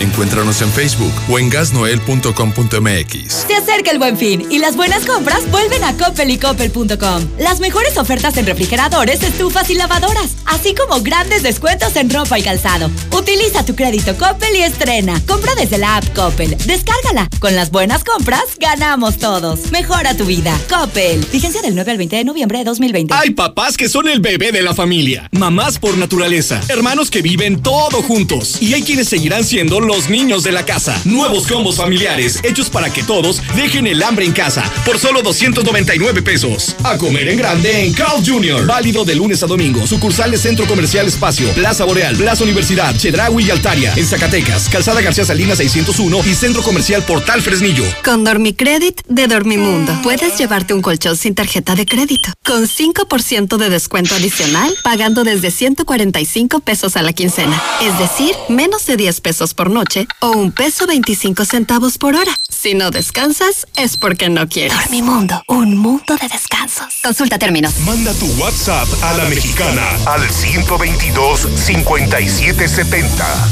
Encuéntranos 0.00 0.60
en 0.62 0.70
Facebook 0.70 1.12
o 1.28 1.38
en 1.38 1.48
gasnoel.com.mx. 1.48 3.32
Se 3.46 3.54
acerca 3.54 3.90
el 3.90 3.98
buen 3.98 4.16
fin 4.16 4.46
y 4.50 4.58
las 4.58 4.76
buenas 4.76 5.06
compras 5.06 5.50
vuelven 5.50 5.82
a 5.84 5.96
Coppel 5.96 6.30
y 6.30 6.38
Coppel.com. 6.38 7.26
Las 7.38 7.60
mejores 7.60 7.96
ofertas 7.96 8.36
en 8.36 8.46
refrigeradores, 8.46 9.22
estufas 9.22 9.70
y 9.70 9.74
lavadoras, 9.74 10.36
así 10.44 10.74
como 10.74 11.02
grandes 11.02 11.42
descuentos 11.42 11.96
en 11.96 12.10
ropa 12.10 12.38
y 12.38 12.42
calzado. 12.42 12.90
Utiliza 13.10 13.64
tu 13.64 13.74
crédito 13.74 14.16
Coppel 14.16 14.54
y 14.56 14.62
estrena. 14.62 15.20
Compra 15.26 15.54
desde 15.54 15.78
la 15.78 15.96
app 15.96 16.14
Coppel. 16.14 16.56
Descárgala. 16.66 17.28
Con 17.40 17.56
las 17.56 17.70
buenas 17.70 18.04
compras, 18.04 18.44
ganamos 18.58 19.16
todos. 19.18 19.70
Mejora 19.72 20.16
tu 20.16 20.26
vida. 20.26 20.58
Coppel. 20.68 21.24
Vigencia 21.32 21.62
del 21.62 21.74
9 21.74 21.92
al 21.92 21.98
20 21.98 22.16
de 22.16 22.24
noviembre 22.24 22.58
de 22.58 22.64
2020. 22.64 23.14
Hay 23.14 23.30
papás 23.30 23.76
que 23.76 23.88
son 23.88 24.08
el 24.08 24.20
bebé 24.20 24.52
de 24.52 24.62
la 24.62 24.74
familia. 24.74 25.28
Mamás 25.32 25.78
por 25.78 25.96
naturaleza. 25.96 26.60
Hermanos 26.68 27.10
que 27.10 27.22
viven 27.22 27.62
todo 27.62 28.02
juntos. 28.02 28.60
Y 28.60 28.74
hay 28.74 28.82
quienes 28.82 29.08
seguirán 29.08 29.44
siendo 29.44 29.80
los 29.86 30.08
niños 30.08 30.42
de 30.42 30.52
la 30.52 30.64
casa. 30.64 31.00
Nuevos 31.04 31.46
combos 31.46 31.76
familiares 31.76 32.40
hechos 32.42 32.70
para 32.70 32.92
que 32.92 33.02
todos 33.02 33.42
dejen 33.54 33.86
el 33.86 34.02
hambre 34.02 34.24
en 34.24 34.32
casa 34.32 34.64
por 34.84 34.98
solo 34.98 35.22
299 35.22 36.22
pesos. 36.22 36.74
A 36.84 36.96
comer 36.96 37.28
en 37.28 37.38
grande 37.38 37.84
en 37.84 37.92
Carl 37.92 38.24
Jr. 38.24 38.66
Válido 38.66 39.04
de 39.04 39.14
lunes 39.14 39.42
a 39.42 39.46
domingo. 39.46 39.86
Sucursales 39.86 40.40
Centro 40.40 40.66
Comercial 40.66 41.06
Espacio, 41.06 41.48
Plaza 41.50 41.84
Boreal, 41.84 42.16
Plaza 42.16 42.44
Universidad, 42.44 42.96
Chedraui 42.96 43.44
y 43.44 43.50
Altaria. 43.50 43.92
En 43.96 44.06
Zacatecas, 44.06 44.68
Calzada 44.68 45.00
García 45.00 45.24
Salinas 45.24 45.58
601 45.58 46.20
y 46.26 46.34
Centro 46.34 46.62
Comercial 46.62 47.02
Portal 47.02 47.42
Fresnillo. 47.42 47.84
Con 48.04 48.24
Dormicredit 48.24 49.02
de 49.08 49.26
Dormimundo, 49.26 49.92
puedes 50.02 50.38
llevarte 50.38 50.74
un 50.74 50.82
colchón 50.82 51.16
sin 51.16 51.34
tarjeta 51.34 51.74
de 51.74 51.86
crédito. 51.86 52.30
Con 52.44 52.66
5% 52.66 53.56
de 53.56 53.70
descuento 53.70 54.14
adicional, 54.14 54.74
pagando 54.82 55.24
desde 55.24 55.50
145 55.50 56.60
pesos 56.60 56.96
a 56.96 57.02
la 57.02 57.12
quincena. 57.12 57.60
Es 57.82 57.98
decir, 57.98 58.34
menos 58.48 58.86
de 58.86 58.96
10 58.96 59.20
pesos 59.20 59.54
por 59.54 59.70
noche 59.76 60.08
o 60.20 60.30
un 60.30 60.52
peso 60.52 60.86
25 60.86 61.44
centavos 61.44 61.98
por 61.98 62.16
hora. 62.16 62.32
Si 62.48 62.72
no 62.72 62.90
descansas, 62.90 63.66
es 63.76 63.98
porque 63.98 64.30
no 64.30 64.48
quieres. 64.48 64.72
Dormimundo, 64.72 65.42
un 65.48 65.76
mundo 65.76 66.16
de 66.16 66.28
descansos. 66.28 66.86
Consulta 67.02 67.38
términos. 67.38 67.78
Manda 67.80 68.14
tu 68.14 68.24
WhatsApp 68.40 68.88
a 69.02 69.12
la 69.18 69.26
mexicana 69.26 69.86
al 70.06 70.30
122 70.30 71.40
5770. 71.40 73.48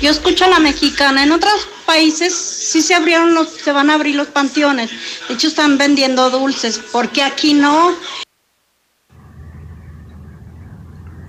Yo 0.00 0.10
escucho 0.10 0.46
a 0.46 0.48
la 0.48 0.60
mexicana. 0.60 1.24
En 1.24 1.32
otros 1.32 1.68
países 1.84 2.34
sí 2.34 2.80
se 2.80 2.94
abrieron 2.94 3.34
los, 3.34 3.50
se 3.50 3.72
van 3.72 3.90
a 3.90 3.94
abrir 3.94 4.16
los 4.16 4.28
panteones. 4.28 4.90
De 5.28 5.34
hecho, 5.34 5.48
están 5.48 5.76
vendiendo 5.76 6.30
dulces. 6.30 6.78
¿Por 6.78 7.10
qué 7.10 7.22
aquí 7.22 7.52
no? 7.52 7.94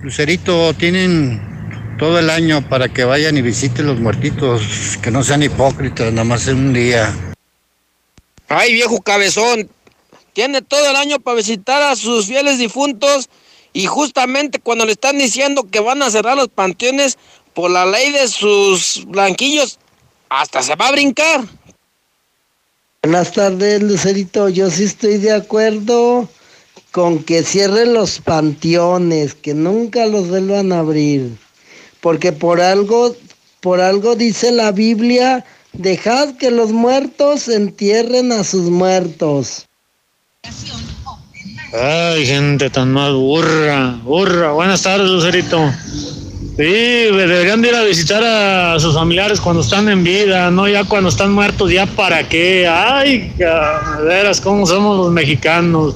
Lucerito, 0.00 0.72
tienen 0.72 1.49
todo 2.00 2.18
el 2.18 2.30
año 2.30 2.66
para 2.66 2.88
que 2.88 3.04
vayan 3.04 3.36
y 3.36 3.42
visiten 3.42 3.86
los 3.86 4.00
muertitos, 4.00 4.96
que 5.02 5.10
no 5.10 5.22
sean 5.22 5.42
hipócritas, 5.42 6.10
nada 6.10 6.24
más 6.24 6.48
en 6.48 6.56
un 6.56 6.72
día. 6.72 7.14
Ay, 8.48 8.72
viejo 8.72 9.02
cabezón, 9.02 9.68
tiene 10.32 10.62
todo 10.62 10.88
el 10.88 10.96
año 10.96 11.20
para 11.20 11.36
visitar 11.36 11.82
a 11.82 11.94
sus 11.94 12.24
fieles 12.24 12.58
difuntos 12.58 13.28
y 13.74 13.84
justamente 13.84 14.58
cuando 14.58 14.86
le 14.86 14.92
están 14.92 15.18
diciendo 15.18 15.68
que 15.70 15.80
van 15.80 16.02
a 16.02 16.10
cerrar 16.10 16.38
los 16.38 16.48
panteones 16.48 17.18
por 17.52 17.70
la 17.70 17.84
ley 17.84 18.12
de 18.12 18.28
sus 18.28 19.04
blanquillos, 19.06 19.78
hasta 20.30 20.62
se 20.62 20.76
va 20.76 20.88
a 20.88 20.92
brincar. 20.92 21.44
Buenas 23.02 23.32
tardes, 23.32 23.82
Lucerito. 23.82 24.48
Yo 24.48 24.70
sí 24.70 24.84
estoy 24.84 25.18
de 25.18 25.32
acuerdo 25.32 26.26
con 26.92 27.22
que 27.22 27.42
cierren 27.42 27.92
los 27.92 28.20
panteones, 28.20 29.34
que 29.34 29.52
nunca 29.52 30.06
los 30.06 30.28
vuelvan 30.28 30.72
a 30.72 30.78
abrir. 30.78 31.36
Porque 32.00 32.32
por 32.32 32.60
algo, 32.60 33.14
por 33.60 33.80
algo 33.80 34.16
dice 34.16 34.52
la 34.52 34.72
Biblia, 34.72 35.44
dejad 35.72 36.36
que 36.36 36.50
los 36.50 36.72
muertos 36.72 37.48
entierren 37.48 38.32
a 38.32 38.44
sus 38.44 38.70
muertos. 38.70 39.66
Ay, 41.72 42.26
gente 42.26 42.68
tan 42.70 42.92
mal 42.92 43.14
burra, 43.14 44.00
burra. 44.02 44.52
Buenas 44.52 44.82
tardes, 44.82 45.08
Lucerito. 45.08 45.70
Sí, 46.56 46.64
deberían 46.64 47.62
de 47.62 47.68
ir 47.68 47.74
a 47.74 47.84
visitar 47.84 48.22
a 48.24 48.78
sus 48.80 48.94
familiares 48.94 49.40
cuando 49.40 49.62
están 49.62 49.88
en 49.88 50.02
vida, 50.02 50.50
no 50.50 50.68
ya 50.68 50.84
cuando 50.84 51.08
están 51.08 51.32
muertos, 51.32 51.70
ya 51.70 51.86
para 51.86 52.28
qué. 52.28 52.66
Ay, 52.68 53.32
veras, 54.04 54.40
cómo 54.40 54.66
somos 54.66 54.96
los 54.96 55.12
mexicanos. 55.12 55.94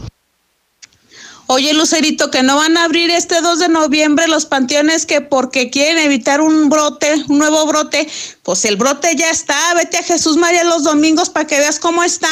Oye, 1.47 1.75
Lucerito, 1.75 2.31
que 2.31 2.43
no 2.43 2.57
van 2.57 2.79
a 2.79 2.85
abrir 2.85 3.11
este 3.11 3.43
2 3.43 3.59
de 3.59 3.69
noviembre 3.69 4.29
los 4.29 4.47
panteones 4.47 5.05
que 5.05 5.21
porque 5.21 5.69
quieren 5.69 5.99
evitar 5.99 6.41
un 6.41 6.71
brote, 6.71 7.13
un 7.29 7.39
nuevo 7.39 7.67
brote. 7.67 8.09
Pues 8.43 8.65
el 8.65 8.77
brote 8.77 9.15
ya 9.15 9.29
está. 9.29 9.57
Vete 9.75 9.99
a 9.99 10.03
Jesús 10.03 10.39
María 10.39 10.65
los 10.65 10.85
domingos 10.85 11.29
para 11.29 11.47
que 11.47 11.59
veas 11.59 11.79
cómo 11.79 12.03
está. 12.03 12.31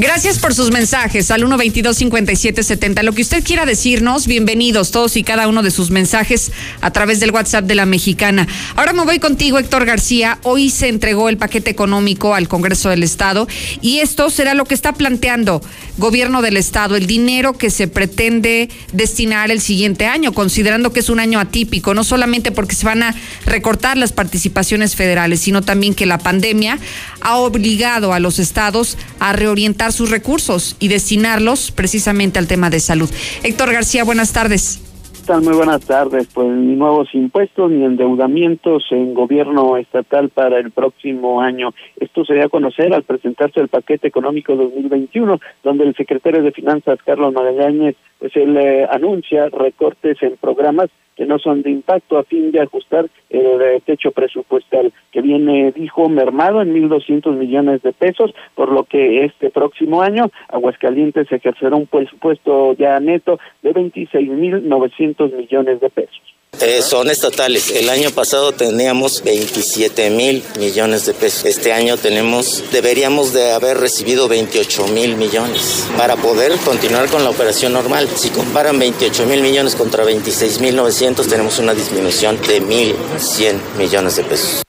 Gracias 0.00 0.38
por 0.38 0.54
sus 0.54 0.70
mensajes 0.70 1.28
al 1.32 1.42
122-5770. 1.42 3.02
Lo 3.02 3.12
que 3.12 3.22
usted 3.22 3.42
quiera 3.42 3.66
decirnos, 3.66 4.28
bienvenidos 4.28 4.92
todos 4.92 5.16
y 5.16 5.24
cada 5.24 5.48
uno 5.48 5.64
de 5.64 5.72
sus 5.72 5.90
mensajes 5.90 6.52
a 6.80 6.92
través 6.92 7.18
del 7.18 7.32
WhatsApp 7.32 7.64
de 7.64 7.74
la 7.74 7.84
mexicana. 7.84 8.46
Ahora 8.76 8.92
me 8.92 9.04
voy 9.04 9.18
contigo, 9.18 9.58
Héctor 9.58 9.86
García. 9.86 10.38
Hoy 10.44 10.70
se 10.70 10.86
entregó 10.86 11.28
el 11.28 11.36
paquete 11.36 11.70
económico 11.70 12.36
al 12.36 12.46
Congreso 12.46 12.90
del 12.90 13.02
Estado 13.02 13.48
y 13.80 13.98
esto 13.98 14.30
será 14.30 14.54
lo 14.54 14.66
que 14.66 14.74
está 14.74 14.92
planteando 14.92 15.60
gobierno 15.96 16.42
del 16.42 16.56
Estado, 16.58 16.94
el 16.94 17.08
dinero 17.08 17.54
que 17.54 17.68
se 17.68 17.88
pretende 17.88 18.68
destinar 18.92 19.50
el 19.50 19.60
siguiente 19.60 20.06
año, 20.06 20.32
considerando 20.32 20.92
que 20.92 21.00
es 21.00 21.10
un 21.10 21.18
año 21.18 21.40
atípico, 21.40 21.92
no 21.92 22.04
solamente 22.04 22.52
porque 22.52 22.76
se 22.76 22.86
van 22.86 23.02
a 23.02 23.16
recortar 23.46 23.96
las 23.96 24.12
participaciones 24.12 24.94
federales, 24.94 25.40
sino 25.40 25.62
también 25.62 25.94
que 25.94 26.06
la 26.06 26.18
pandemia 26.18 26.78
ha 27.20 27.38
obligado 27.38 28.12
a 28.12 28.20
los 28.20 28.38
estados 28.38 28.98
a 29.20 29.32
reorientar 29.32 29.92
sus 29.92 30.10
recursos 30.10 30.76
y 30.80 30.88
destinarlos 30.88 31.70
precisamente 31.70 32.38
al 32.38 32.46
tema 32.46 32.70
de 32.70 32.80
salud. 32.80 33.10
Héctor 33.42 33.72
García, 33.72 34.04
buenas 34.04 34.32
tardes. 34.32 34.82
Muy 35.28 35.54
buenas 35.54 35.84
tardes. 35.84 36.26
Pues 36.32 36.48
ni 36.48 36.74
nuevos 36.74 37.14
impuestos 37.14 37.70
ni 37.70 37.84
endeudamientos 37.84 38.86
en 38.90 39.12
gobierno 39.12 39.76
estatal 39.76 40.30
para 40.30 40.58
el 40.58 40.70
próximo 40.70 41.42
año. 41.42 41.74
Esto 42.00 42.24
se 42.24 42.32
dio 42.32 42.46
a 42.46 42.48
conocer 42.48 42.94
al 42.94 43.02
presentarse 43.02 43.60
el 43.60 43.68
paquete 43.68 44.08
económico 44.08 44.56
2021, 44.56 45.38
donde 45.62 45.84
el 45.84 45.94
secretario 45.94 46.42
de 46.42 46.52
Finanzas, 46.52 46.98
Carlos 47.04 47.34
Magallanes, 47.34 47.94
pues 48.18 48.34
él 48.36 48.56
eh, 48.56 48.88
anuncia 48.90 49.50
recortes 49.50 50.16
en 50.22 50.38
programas 50.38 50.88
que 51.18 51.26
no 51.26 51.40
son 51.40 51.62
de 51.62 51.70
impacto 51.72 52.16
a 52.16 52.22
fin 52.22 52.52
de 52.52 52.60
ajustar 52.60 53.10
el 53.28 53.60
eh, 53.60 53.82
techo 53.84 54.12
presupuestal 54.12 54.92
que 55.10 55.20
viene, 55.20 55.72
dijo, 55.72 56.08
mermado 56.08 56.62
en 56.62 56.72
1.200 56.72 57.36
millones 57.36 57.82
de 57.82 57.92
pesos, 57.92 58.32
por 58.54 58.70
lo 58.70 58.84
que 58.84 59.24
este 59.24 59.50
próximo 59.50 60.00
año 60.00 60.30
Aguascalientes 60.48 61.30
ejercerá 61.32 61.74
un 61.74 61.88
presupuesto 61.88 62.74
ya 62.74 63.00
neto 63.00 63.40
de 63.62 63.74
26.900 63.74 65.34
millones 65.34 65.80
de 65.80 65.90
pesos. 65.90 66.37
Eh, 66.60 66.82
son 66.82 67.08
estatales. 67.08 67.70
El 67.70 67.88
año 67.88 68.10
pasado 68.10 68.52
teníamos 68.52 69.22
27 69.22 70.10
mil 70.10 70.44
millones 70.58 71.06
de 71.06 71.14
pesos. 71.14 71.44
Este 71.44 71.72
año 71.72 71.96
tenemos, 71.96 72.64
deberíamos 72.72 73.32
de 73.32 73.52
haber 73.52 73.78
recibido 73.78 74.26
28 74.26 74.88
mil 74.88 75.16
millones 75.16 75.86
para 75.96 76.16
poder 76.16 76.56
continuar 76.58 77.08
con 77.08 77.22
la 77.22 77.30
operación 77.30 77.72
normal. 77.72 78.08
Si 78.16 78.30
comparan 78.30 78.78
28 78.78 79.26
mil 79.26 79.40
millones 79.40 79.76
contra 79.76 80.04
26 80.04 80.60
mil 80.60 80.74
900, 80.74 81.28
tenemos 81.28 81.58
una 81.58 81.74
disminución 81.74 82.40
de 82.42 82.60
1.100 82.60 83.76
millones 83.78 84.16
de 84.16 84.24
pesos. 84.24 84.67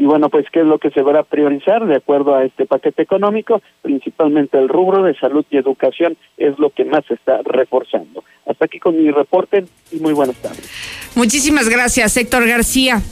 Y 0.00 0.06
bueno, 0.06 0.30
pues, 0.30 0.46
¿qué 0.50 0.60
es 0.60 0.66
lo 0.66 0.78
que 0.78 0.88
se 0.92 1.02
va 1.02 1.20
a 1.20 1.24
priorizar 1.24 1.86
de 1.86 1.96
acuerdo 1.96 2.34
a 2.34 2.42
este 2.42 2.64
paquete 2.64 3.02
económico? 3.02 3.60
Principalmente 3.82 4.56
el 4.56 4.70
rubro 4.70 5.02
de 5.02 5.14
salud 5.16 5.44
y 5.50 5.58
educación 5.58 6.16
es 6.38 6.58
lo 6.58 6.70
que 6.70 6.86
más 6.86 7.04
se 7.06 7.12
está 7.12 7.42
reforzando. 7.44 8.24
Hasta 8.46 8.64
aquí 8.64 8.78
con 8.78 8.96
mi 8.96 9.10
reporte 9.10 9.66
y 9.92 9.96
muy 9.96 10.14
buenas 10.14 10.36
tardes. 10.36 10.66
Muchísimas 11.14 11.68
gracias, 11.68 12.16
Héctor 12.16 12.46
García. 12.46 13.02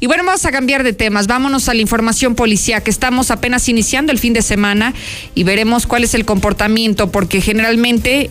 Y 0.00 0.08
bueno, 0.08 0.24
vamos 0.24 0.44
a 0.44 0.50
cambiar 0.50 0.82
de 0.82 0.92
temas. 0.92 1.28
Vámonos 1.28 1.68
a 1.68 1.74
la 1.74 1.80
información 1.80 2.34
policía, 2.34 2.82
que 2.82 2.90
estamos 2.90 3.30
apenas 3.30 3.68
iniciando 3.68 4.10
el 4.10 4.18
fin 4.18 4.32
de 4.32 4.42
semana 4.42 4.94
y 5.36 5.44
veremos 5.44 5.86
cuál 5.86 6.02
es 6.02 6.12
el 6.16 6.24
comportamiento, 6.24 7.12
porque 7.12 7.40
generalmente 7.40 8.30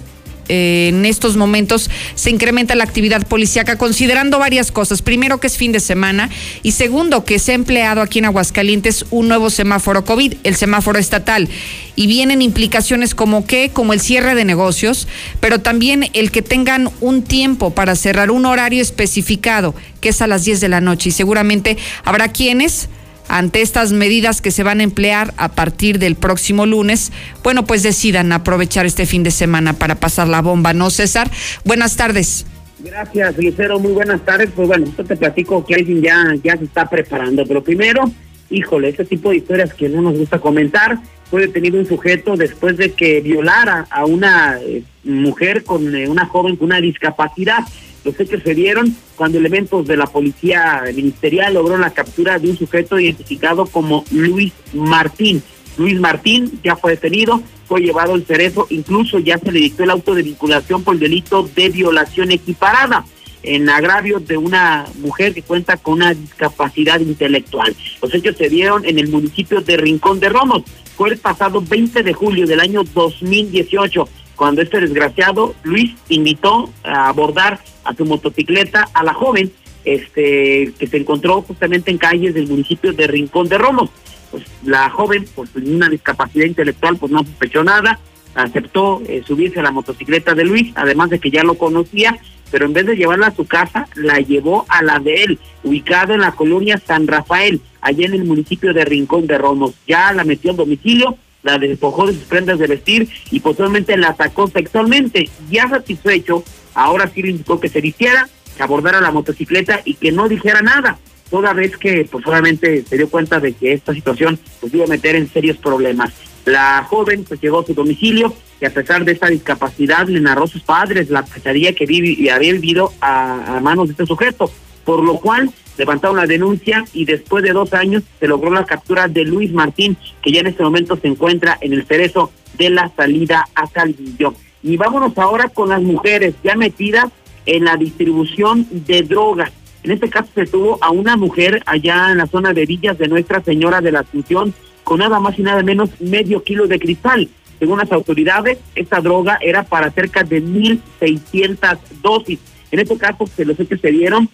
eh, 0.50 0.90
en 0.90 1.06
estos 1.06 1.38
momentos 1.38 1.90
se 2.16 2.30
incrementa 2.30 2.76
la 2.76 2.84
actividad 2.84 3.26
policíaca 3.28 3.78
considerando 3.78 4.40
varias 4.40 4.72
cosas. 4.72 5.02
Primero 5.02 5.40
que 5.40 5.48
es 5.48 5.58
fin 5.58 5.72
de 5.72 5.80
semana 5.80 6.30
y 6.64 6.72
segundo 6.72 7.26
que 7.26 7.40
se 7.40 7.52
ha 7.52 7.56
empleado 7.56 8.02
aquí 8.02 8.20
en 8.20 8.26
Aguascalientes 8.26 9.06
un 9.12 9.28
nuevo 9.28 9.50
semáforo 9.50 10.06
COVID, 10.06 10.36
el 10.44 10.56
semáforo 10.56 11.00
estatal. 11.00 11.50
Y 11.96 12.08
vienen 12.08 12.42
implicaciones 12.42 13.14
como 13.16 13.46
que, 13.46 13.70
como 13.70 13.94
el 13.94 14.00
cierre 14.00 14.34
de 14.36 14.46
negocios, 14.46 15.08
pero 15.40 15.60
también 15.60 16.10
el 16.14 16.32
que 16.32 16.42
tengan 16.42 16.90
un 17.02 17.24
tiempo 17.24 17.72
para 17.72 17.96
cerrar 17.96 18.32
un 18.32 18.46
horario 18.46 18.82
especificado, 18.82 19.76
que 20.00 20.10
es 20.10 20.22
a 20.22 20.28
las 20.28 20.46
10 20.46 20.62
de 20.62 20.70
la 20.70 20.82
noche. 20.82 21.10
Y 21.10 21.12
seguramente 21.12 21.78
habrá 22.04 22.30
quienes 22.30 22.90
ante 23.32 23.62
estas 23.62 23.94
medidas 23.94 24.42
que 24.42 24.52
se 24.52 24.64
van 24.64 24.82
a 24.82 24.84
emplear 24.84 25.34
a 25.38 25.50
partir 25.50 26.00
del 26.00 26.16
próximo 26.16 26.66
lunes, 26.66 27.12
bueno, 27.44 27.66
pues 27.66 27.82
decidan 27.82 28.32
aprovechar 28.34 28.86
este 28.86 29.06
fin 29.06 29.24
de 29.24 29.32
semana 29.32 29.74
para 29.74 29.96
pasar 29.96 30.28
la 30.28 30.42
bomba, 30.42 30.74
¿no, 30.74 30.90
César? 30.90 31.32
Buenas 31.64 31.96
tardes. 31.96 32.46
Gracias, 32.80 33.38
Lucero, 33.38 33.80
muy 33.80 33.94
buenas 33.94 34.22
tardes. 34.26 34.50
Pues 34.54 34.68
bueno, 34.68 34.86
esto 34.86 35.06
te 35.06 35.16
platico 35.16 35.66
que 35.66 35.76
alguien 35.76 36.02
ya, 36.02 36.36
ya 36.44 36.58
se 36.58 36.66
está 36.66 36.90
preparando, 36.90 37.46
pero 37.46 37.64
primero, 37.64 38.04
híjole, 38.50 38.90
ese 38.90 39.06
tipo 39.06 39.30
de 39.30 39.38
historias 39.38 39.74
que 39.74 39.88
no 39.88 40.02
nos 40.02 40.18
gusta 40.18 40.40
comentar, 40.40 41.00
fue 41.30 41.42
detenido 41.42 41.80
un 41.80 41.88
sujeto 41.88 42.36
después 42.36 42.76
de 42.76 42.92
que 42.92 43.22
violara 43.22 43.88
a 43.90 44.06
una 44.06 44.60
eh, 44.60 44.84
mujer 45.06 45.64
con 45.64 45.96
eh, 45.96 46.10
una 46.10 46.26
joven 46.26 46.58
con 46.58 46.66
una 46.66 46.82
discapacidad. 46.82 47.60
Los 48.04 48.20
hechos 48.20 48.42
se 48.44 48.56
dieron 48.56 48.96
cuando 49.16 49.38
elementos 49.38 49.86
de 49.86 49.98
la 49.98 50.08
policía 50.08 50.84
ministerial 50.94 51.54
lograron 51.54 51.82
la 51.82 51.94
captura 51.94 52.40
de 52.40 52.50
un 52.50 52.58
sujeto 52.58 53.00
identificado 53.00 53.66
como 53.66 54.04
Luis 54.12 54.54
Martín. 54.74 55.44
Luis 55.78 56.00
Martín 56.00 56.60
ya 56.64 56.76
fue 56.76 56.92
detenido, 56.92 57.42
fue 57.68 57.82
llevado 57.82 58.14
al 58.14 58.26
cerezo, 58.26 58.68
incluso 58.70 59.20
ya 59.20 59.38
se 59.38 59.52
le 59.52 59.60
dictó 59.60 59.84
el 59.84 59.92
auto 59.92 60.16
de 60.16 60.24
vinculación 60.24 60.84
por 60.84 60.96
el 60.96 61.00
delito 61.00 61.50
de 61.56 61.70
violación 61.70 62.32
equiparada 62.32 63.06
en 63.44 63.70
agravio 63.70 64.20
de 64.20 64.38
una 64.38 64.86
mujer 65.00 65.34
que 65.34 65.42
cuenta 65.42 65.78
con 65.78 65.96
una 65.96 66.14
discapacidad 66.14 67.00
intelectual. 67.00 67.76
Los 68.02 68.14
hechos 68.14 68.36
se 68.38 68.50
dieron 68.50 68.86
en 68.86 69.00
el 69.00 69.08
municipio 69.10 69.62
de 69.62 69.78
Rincón 69.78 70.20
de 70.20 70.30
Romos. 70.30 70.64
Fue 70.96 71.10
el 71.10 71.18
pasado 71.18 71.62
20 71.62 72.04
de 72.04 72.14
julio 72.14 72.46
del 72.46 72.60
año 72.60 72.84
2018 72.84 74.08
cuando 74.42 74.64
este 74.64 74.80
desgraciado 74.80 75.54
Luis 75.62 75.94
invitó 76.10 76.68
a 76.84 77.10
abordar 77.10 77.60
a 77.84 77.94
su 77.94 78.06
motocicleta 78.06 78.90
a 78.92 79.04
la 79.04 79.14
joven 79.14 79.52
este 79.86 80.74
que 80.80 80.88
se 80.88 80.98
encontró 80.98 81.44
justamente 81.44 81.92
en 81.92 82.00
calles 82.00 82.34
del 82.34 82.48
municipio 82.48 82.92
de 82.92 83.06
Rincón 83.06 83.48
de 83.50 83.60
Romos. 83.60 83.92
Pues 84.32 84.44
la 84.66 84.90
joven, 84.90 85.28
por 85.36 85.48
pues, 85.48 85.64
una 85.64 85.90
discapacidad 85.90 86.48
intelectual, 86.48 86.98
pues 86.98 87.12
no 87.12 87.20
sospechó 87.20 87.64
nada, 87.64 88.00
aceptó 88.34 89.04
eh, 89.08 89.22
subirse 89.28 89.60
a 89.60 89.64
la 89.64 89.70
motocicleta 89.70 90.34
de 90.34 90.44
Luis, 90.44 90.72
además 90.74 91.12
de 91.12 91.20
que 91.20 91.30
ya 91.30 91.44
lo 91.44 91.54
conocía, 91.54 92.18
pero 92.50 92.66
en 92.66 92.74
vez 92.74 92.88
de 92.88 92.96
llevarla 92.96 93.28
a 93.28 93.36
su 93.36 93.46
casa, 93.46 93.88
la 93.94 94.22
llevó 94.22 94.66
a 94.70 94.82
la 94.82 94.98
de 94.98 95.22
él, 95.22 95.40
ubicada 95.64 96.16
en 96.16 96.22
la 96.22 96.32
colonia 96.32 96.82
San 96.84 97.06
Rafael, 97.06 97.62
allá 97.80 98.08
en 98.08 98.16
el 98.16 98.24
municipio 98.24 98.74
de 98.74 98.86
Rincón 98.86 99.28
de 99.28 99.38
Romos. 99.38 99.76
Ya 99.88 100.12
la 100.14 100.24
metió 100.24 100.50
en 100.50 100.58
domicilio, 100.58 101.16
la 101.44 101.58
despojó 101.58 102.08
de 102.08 102.14
sus 102.14 102.24
prendas 102.24 102.60
de 102.60 102.68
vestir 102.68 103.10
y 103.32 103.40
posteriormente 103.40 103.98
la 103.98 104.10
atacó 104.10 104.48
sexualmente. 104.48 105.30
Ya 105.50 105.70
satisfecho, 105.70 106.44
ahora 106.74 107.10
sí 107.14 107.22
le 107.22 107.32
indicó 107.32 107.60
que 107.60 107.70
se 107.70 107.82
vistiera, 107.82 108.28
que 108.56 108.64
abordara 108.64 109.02
la 109.02 109.12
motocicleta 109.12 109.82
y 109.86 109.96
que 109.96 110.12
no 110.12 110.28
dijera 110.28 110.62
nada, 110.62 111.00
toda 111.30 111.54
vez 111.54 111.78
que 111.78 112.08
pues 112.12 112.26
se 112.26 112.98
dio 112.98 113.10
cuenta 113.10 113.40
de 113.40 113.54
que 113.54 113.74
esta 113.74 113.94
situación 113.94 114.40
pues 114.60 114.74
iba 114.74 114.86
a 114.86 114.88
meter 114.88 115.16
en 115.16 115.32
serios 115.32 115.58
problemas. 115.58 116.12
La 116.46 116.86
joven 116.90 117.24
pues 117.24 117.40
llegó 117.42 117.60
a 117.62 117.66
su 117.66 117.74
domicilio 117.74 118.34
y 118.60 118.66
a 118.66 118.74
pesar 118.74 119.06
de 119.06 119.14
esta 119.14 119.28
discapacidad 119.28 120.08
le 120.08 120.20
narró 120.20 120.44
a 120.44 120.48
sus 120.48 120.64
padres 120.64 121.10
la 121.10 121.24
pesadilla 121.24 121.74
que 121.74 121.86
vivi 121.86 122.30
había 122.30 122.54
vivido 122.54 122.94
a 123.00 123.60
manos 123.62 123.88
de 123.88 123.94
este 123.94 124.06
sujeto, 124.06 124.52
por 124.84 125.04
lo 125.04 125.20
cual 125.20 125.52
levantaron 125.78 126.18
la 126.18 126.26
denuncia 126.26 126.86
y 126.94 127.06
después 127.06 127.44
de 127.44 127.52
dos 127.52 127.74
años 127.74 128.04
se 128.20 128.28
logró 128.28 128.52
la 128.52 128.66
captura 128.66 129.08
de 129.08 129.26
Luis 129.26 129.52
Martín, 129.52 129.98
que 130.22 130.32
ya 130.32 130.42
en 130.42 130.48
este 130.48 130.64
momento 130.64 130.98
se 130.98 131.08
encuentra 131.08 131.58
en 131.62 131.74
el 131.74 131.86
cerezo 131.86 132.32
de 132.58 132.70
la 132.70 132.92
salida 132.96 133.48
a 133.56 133.68
Calvillo. 133.68 134.34
Y 134.64 134.78
vámonos 134.78 135.18
ahora 135.18 135.50
con 135.50 135.70
las 135.70 135.82
mujeres 135.82 136.36
ya 136.44 136.56
metidas 136.56 137.06
en 137.46 137.66
la 137.66 137.78
distribución 137.78 138.68
de 138.70 139.02
drogas. 139.02 139.52
En 139.84 139.92
este 139.92 140.10
caso 140.10 140.30
se 140.36 140.46
tuvo 140.46 140.78
a 140.82 140.92
una 140.92 141.18
mujer 141.18 141.64
allá 141.66 142.12
en 142.12 142.20
la 142.20 142.28
zona 142.28 142.54
de 142.54 142.66
Villas 142.66 142.98
de 142.98 143.08
Nuestra 143.08 143.42
Señora 143.42 143.82
de 143.82 143.92
la 143.92 144.02
Asunción 144.02 144.54
con 144.84 145.00
nada 145.00 145.20
más 145.20 145.38
y 145.40 145.42
nada 145.42 145.64
menos 145.64 145.90
medio 146.00 146.44
kilo 146.44 146.68
de 146.68 146.80
cristal. 146.80 147.30
Según 147.60 147.78
las 147.78 147.92
autoridades, 147.92 148.58
esta 148.76 149.02
droga 149.02 149.38
era 149.42 149.64
para 149.64 149.92
cerca 149.92 150.24
de 150.24 150.44
1.600 150.44 151.78
dosis. 152.02 152.40
En 152.72 152.80
este 152.80 152.98
caso, 152.98 153.28
se 153.28 153.46
los 153.46 153.60
hechos 153.60 153.80
se 153.80 153.92
dieron 153.92 154.30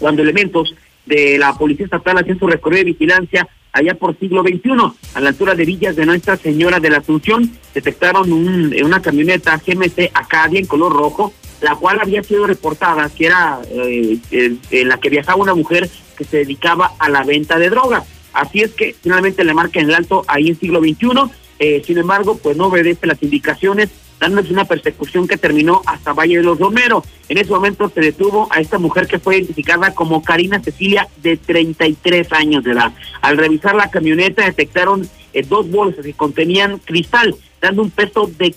cuando 0.00 0.22
elementos 0.22 0.74
de 1.06 1.38
la 1.38 1.56
Policía 1.56 1.84
Estatal 1.84 2.18
hacían 2.18 2.38
su 2.38 2.48
recorrido 2.48 2.84
de 2.84 2.92
vigilancia 2.92 3.48
allá 3.72 3.94
por 3.94 4.18
siglo 4.18 4.42
XXI, 4.42 4.70
a 5.14 5.20
la 5.20 5.28
altura 5.28 5.54
de 5.54 5.64
Villas 5.64 5.94
de 5.94 6.06
Nuestra 6.06 6.36
Señora 6.36 6.80
de 6.80 6.90
la 6.90 6.98
Asunción, 6.98 7.52
detectaron 7.72 8.32
un, 8.32 8.74
una 8.82 9.00
camioneta 9.00 9.60
GMC 9.64 10.10
Acadia 10.12 10.58
en 10.58 10.66
color 10.66 10.92
rojo, 10.92 11.32
la 11.60 11.76
cual 11.76 12.00
había 12.00 12.22
sido 12.24 12.46
reportada 12.46 13.08
que 13.10 13.26
era 13.26 13.60
eh, 13.70 14.18
en 14.32 14.88
la 14.88 14.98
que 14.98 15.10
viajaba 15.10 15.40
una 15.40 15.54
mujer 15.54 15.88
que 16.16 16.24
se 16.24 16.38
dedicaba 16.38 16.94
a 16.98 17.08
la 17.08 17.22
venta 17.22 17.58
de 17.58 17.70
drogas. 17.70 18.04
Así 18.32 18.60
es 18.60 18.72
que 18.72 18.94
finalmente 19.00 19.44
le 19.44 19.54
marca 19.54 19.80
en 19.80 19.88
el 19.88 19.94
alto 19.94 20.24
ahí 20.26 20.48
en 20.48 20.58
siglo 20.58 20.80
XXI, 20.80 21.30
eh, 21.58 21.82
sin 21.86 21.98
embargo, 21.98 22.38
pues 22.38 22.56
no 22.56 22.66
obedece 22.66 23.06
las 23.06 23.22
indicaciones 23.22 23.90
dándoles 24.20 24.50
una 24.50 24.66
persecución 24.66 25.26
que 25.26 25.38
terminó 25.38 25.80
hasta 25.86 26.12
Valle 26.12 26.36
de 26.36 26.42
los 26.44 26.58
Romero. 26.58 27.02
En 27.28 27.38
ese 27.38 27.50
momento 27.50 27.90
se 27.92 28.00
detuvo 28.00 28.48
a 28.50 28.60
esta 28.60 28.78
mujer 28.78 29.06
que 29.06 29.18
fue 29.18 29.38
identificada 29.38 29.94
como 29.94 30.22
Karina 30.22 30.60
Cecilia, 30.60 31.08
de 31.22 31.38
33 31.38 32.30
años 32.32 32.62
de 32.62 32.72
edad. 32.72 32.92
Al 33.22 33.38
revisar 33.38 33.74
la 33.74 33.90
camioneta 33.90 34.44
detectaron 34.44 35.08
eh, 35.32 35.42
dos 35.42 35.70
bolsas 35.70 36.04
que 36.04 36.12
contenían 36.12 36.78
cristal, 36.78 37.34
dando 37.60 37.82
un 37.82 37.90
peso 37.90 38.30
de, 38.38 38.54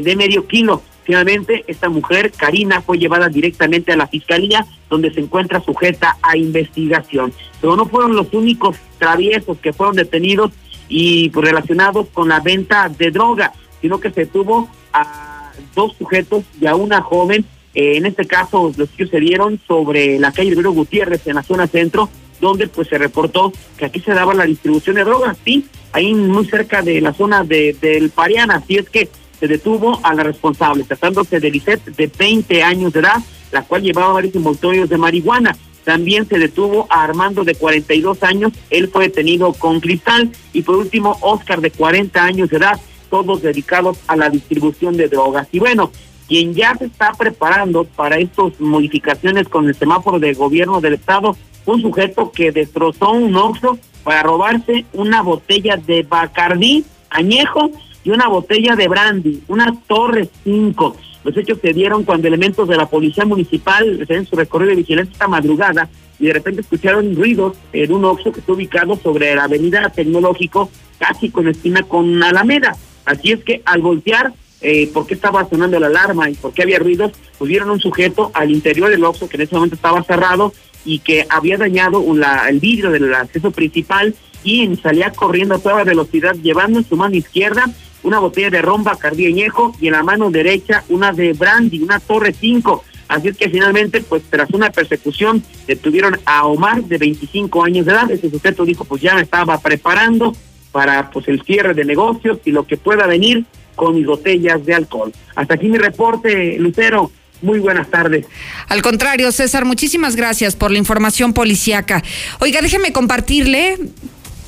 de, 0.00 0.16
medio 0.16 0.46
kilo. 0.46 0.80
Finalmente, 1.02 1.64
esta 1.66 1.88
mujer, 1.88 2.30
Karina, 2.30 2.80
fue 2.80 2.98
llevada 2.98 3.28
directamente 3.28 3.92
a 3.92 3.96
la 3.96 4.06
fiscalía, 4.06 4.64
donde 4.88 5.12
se 5.12 5.20
encuentra 5.20 5.60
sujeta 5.60 6.18
a 6.22 6.36
investigación. 6.36 7.32
Pero 7.60 7.74
no 7.74 7.86
fueron 7.86 8.14
los 8.14 8.32
únicos 8.32 8.76
traviesos 8.98 9.58
que 9.58 9.72
fueron 9.72 9.96
detenidos 9.96 10.52
y 10.88 11.30
relacionados 11.32 12.06
con 12.12 12.28
la 12.28 12.38
venta 12.38 12.88
de 12.88 13.10
droga, 13.10 13.52
sino 13.80 13.98
que 13.98 14.10
se 14.10 14.26
tuvo 14.26 14.68
a 14.92 15.52
dos 15.74 15.94
sujetos 15.96 16.44
y 16.60 16.66
a 16.66 16.74
una 16.74 17.02
joven. 17.02 17.44
Eh, 17.74 17.96
en 17.96 18.06
este 18.06 18.26
caso, 18.26 18.72
los 18.76 18.88
que 18.90 19.06
se 19.06 19.20
dieron 19.20 19.60
sobre 19.66 20.18
la 20.18 20.32
calle 20.32 20.50
Rivero 20.50 20.72
Gutiérrez, 20.72 21.26
en 21.26 21.36
la 21.36 21.42
zona 21.42 21.66
centro, 21.66 22.08
donde 22.40 22.66
pues 22.68 22.88
se 22.88 22.98
reportó 22.98 23.52
que 23.76 23.84
aquí 23.84 24.00
se 24.00 24.14
daba 24.14 24.34
la 24.34 24.44
distribución 24.44 24.96
de 24.96 25.04
drogas, 25.04 25.36
sí, 25.44 25.66
ahí 25.92 26.14
muy 26.14 26.46
cerca 26.46 26.82
de 26.82 27.00
la 27.00 27.12
zona 27.12 27.44
de, 27.44 27.76
del 27.80 28.10
Pariana, 28.10 28.56
así 28.56 28.76
es 28.76 28.88
que 28.88 29.08
se 29.38 29.48
detuvo 29.48 30.00
a 30.02 30.14
la 30.14 30.22
responsable, 30.22 30.84
tratándose 30.84 31.40
de 31.40 31.50
Lisette 31.50 31.84
de 31.96 32.06
20 32.06 32.62
años 32.62 32.92
de 32.92 33.00
edad, 33.00 33.16
la 33.52 33.62
cual 33.62 33.82
llevaba 33.82 34.12
varios 34.12 34.34
envoltorios 34.34 34.88
de 34.88 34.98
marihuana. 34.98 35.56
También 35.84 36.28
se 36.28 36.38
detuvo 36.38 36.86
a 36.90 37.02
Armando 37.02 37.42
de 37.42 37.54
42 37.54 38.22
años, 38.22 38.52
él 38.68 38.88
fue 38.88 39.04
detenido 39.04 39.52
con 39.54 39.80
cristal. 39.80 40.30
Y 40.52 40.62
por 40.62 40.76
último, 40.76 41.16
Oscar 41.22 41.62
de 41.62 41.70
40 41.70 42.22
años 42.22 42.50
de 42.50 42.58
edad, 42.58 42.78
todos 43.10 43.42
dedicados 43.42 43.98
a 44.06 44.16
la 44.16 44.30
distribución 44.30 44.96
de 44.96 45.08
drogas. 45.08 45.48
Y 45.52 45.58
bueno, 45.58 45.90
quien 46.28 46.54
ya 46.54 46.74
se 46.76 46.86
está 46.86 47.12
preparando 47.12 47.84
para 47.84 48.18
estas 48.18 48.58
modificaciones 48.60 49.48
con 49.48 49.66
el 49.66 49.74
semáforo 49.74 50.18
de 50.18 50.32
gobierno 50.32 50.80
del 50.80 50.94
estado, 50.94 51.36
un 51.66 51.82
sujeto 51.82 52.30
que 52.32 52.52
destrozó 52.52 53.10
un 53.10 53.36
oxo 53.36 53.78
para 54.04 54.22
robarse 54.22 54.86
una 54.92 55.22
botella 55.22 55.76
de 55.76 56.02
Bacardí 56.02 56.84
añejo 57.10 57.70
y 58.04 58.10
una 58.10 58.28
botella 58.28 58.76
de 58.76 58.88
brandy, 58.88 59.42
una 59.48 59.74
Torre 59.86 60.28
5. 60.44 60.96
Los 61.24 61.36
hechos 61.36 61.58
se 61.60 61.72
dieron 61.72 62.04
cuando 62.04 62.28
elementos 62.28 62.66
de 62.68 62.76
la 62.76 62.86
policía 62.86 63.26
municipal 63.26 64.06
en 64.08 64.26
su 64.26 64.36
recorrido 64.36 64.70
de 64.70 64.76
vigilancia 64.76 65.12
esta 65.12 65.28
madrugada 65.28 65.88
y 66.18 66.26
de 66.26 66.32
repente 66.32 66.60
escucharon 66.62 67.14
ruidos 67.14 67.56
en 67.72 67.92
un 67.92 68.04
oxo 68.04 68.32
que 68.32 68.40
está 68.40 68.52
ubicado 68.52 68.96
sobre 68.96 69.34
la 69.34 69.44
avenida 69.44 69.90
Tecnológico, 69.90 70.70
casi 70.98 71.30
con 71.30 71.48
esquina 71.48 71.82
con 71.82 72.22
Alameda. 72.22 72.76
Así 73.10 73.32
es 73.32 73.42
que 73.42 73.60
al 73.64 73.82
voltear, 73.82 74.32
eh, 74.60 74.88
por 74.92 75.06
qué 75.06 75.14
estaba 75.14 75.48
sonando 75.48 75.80
la 75.80 75.88
alarma 75.88 76.30
y 76.30 76.34
por 76.34 76.52
qué 76.52 76.62
había 76.62 76.78
ruidos, 76.78 77.12
pues 77.38 77.48
vieron 77.48 77.70
un 77.70 77.80
sujeto 77.80 78.30
al 78.34 78.52
interior 78.52 78.88
del 78.88 79.04
oxo 79.04 79.28
que 79.28 79.36
en 79.36 79.42
ese 79.42 79.54
momento 79.56 79.74
estaba 79.74 80.02
cerrado 80.04 80.52
y 80.84 81.00
que 81.00 81.26
había 81.28 81.58
dañado 81.58 82.04
el 82.48 82.60
vidrio 82.60 82.90
del 82.90 83.12
acceso 83.12 83.50
principal 83.50 84.14
y 84.44 84.76
salía 84.76 85.10
corriendo 85.10 85.56
a 85.56 85.58
toda 85.58 85.82
velocidad 85.82 86.34
llevando 86.36 86.78
en 86.78 86.88
su 86.88 86.96
mano 86.96 87.16
izquierda 87.16 87.64
una 88.02 88.20
botella 88.20 88.48
de 88.48 88.62
romba 88.62 88.96
cardieñejo 88.96 89.74
y 89.80 89.88
en 89.88 89.92
la 89.92 90.02
mano 90.02 90.30
derecha 90.30 90.84
una 90.88 91.12
de 91.12 91.32
brandy, 91.32 91.82
una 91.82 91.98
torre 91.98 92.32
5. 92.32 92.84
Así 93.08 93.28
es 93.28 93.36
que 93.36 93.50
finalmente, 93.50 94.00
pues 94.02 94.22
tras 94.30 94.50
una 94.50 94.70
persecución, 94.70 95.42
detuvieron 95.66 96.18
a 96.24 96.46
Omar 96.46 96.84
de 96.84 96.96
25 96.96 97.64
años 97.64 97.84
de 97.84 97.92
edad. 97.92 98.10
Ese 98.10 98.30
sujeto 98.30 98.64
dijo, 98.64 98.84
pues 98.84 99.02
ya 99.02 99.16
me 99.16 99.22
estaba 99.22 99.58
preparando 99.58 100.32
para 100.72 101.10
pues 101.10 101.28
el 101.28 101.42
cierre 101.42 101.74
de 101.74 101.84
negocios 101.84 102.38
y 102.44 102.52
lo 102.52 102.66
que 102.66 102.76
pueda 102.76 103.06
venir 103.06 103.44
con 103.74 103.94
mis 103.94 104.06
botellas 104.06 104.64
de 104.64 104.74
alcohol. 104.74 105.12
Hasta 105.34 105.54
aquí 105.54 105.68
mi 105.68 105.78
reporte, 105.78 106.56
Lucero. 106.58 107.10
Muy 107.42 107.58
buenas 107.58 107.88
tardes. 107.88 108.26
Al 108.68 108.82
contrario, 108.82 109.32
César, 109.32 109.64
muchísimas 109.64 110.14
gracias 110.14 110.56
por 110.56 110.70
la 110.70 110.76
información 110.76 111.32
policiaca. 111.32 112.02
Oiga, 112.40 112.60
déjeme 112.60 112.92
compartirle 112.92 113.78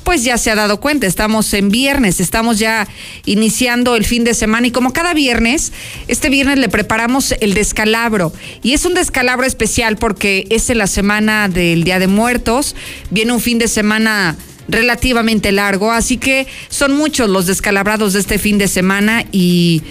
pues 0.03 0.23
ya 0.23 0.37
se 0.37 0.51
ha 0.51 0.55
dado 0.55 0.79
cuenta, 0.79 1.07
estamos 1.07 1.53
en 1.53 1.69
viernes, 1.69 2.19
estamos 2.19 2.59
ya 2.59 2.87
iniciando 3.25 3.95
el 3.95 4.05
fin 4.05 4.23
de 4.23 4.33
semana 4.33 4.67
y 4.67 4.71
como 4.71 4.93
cada 4.93 5.13
viernes, 5.13 5.71
este 6.07 6.29
viernes 6.29 6.59
le 6.59 6.69
preparamos 6.69 7.33
el 7.39 7.53
descalabro 7.53 8.33
y 8.61 8.73
es 8.73 8.85
un 8.85 8.93
descalabro 8.93 9.45
especial 9.45 9.97
porque 9.97 10.45
es 10.49 10.69
en 10.69 10.77
la 10.77 10.87
semana 10.87 11.47
del 11.47 11.83
Día 11.83 11.99
de 11.99 12.07
Muertos, 12.07 12.75
viene 13.09 13.31
un 13.31 13.39
fin 13.39 13.59
de 13.59 13.67
semana 13.67 14.35
relativamente 14.67 15.51
largo, 15.51 15.91
así 15.91 16.17
que 16.17 16.47
son 16.69 16.93
muchos 16.93 17.29
los 17.29 17.45
descalabrados 17.45 18.13
de 18.13 18.19
este 18.19 18.37
fin 18.39 18.57
de 18.57 18.67
semana 18.67 19.25
y 19.31 19.81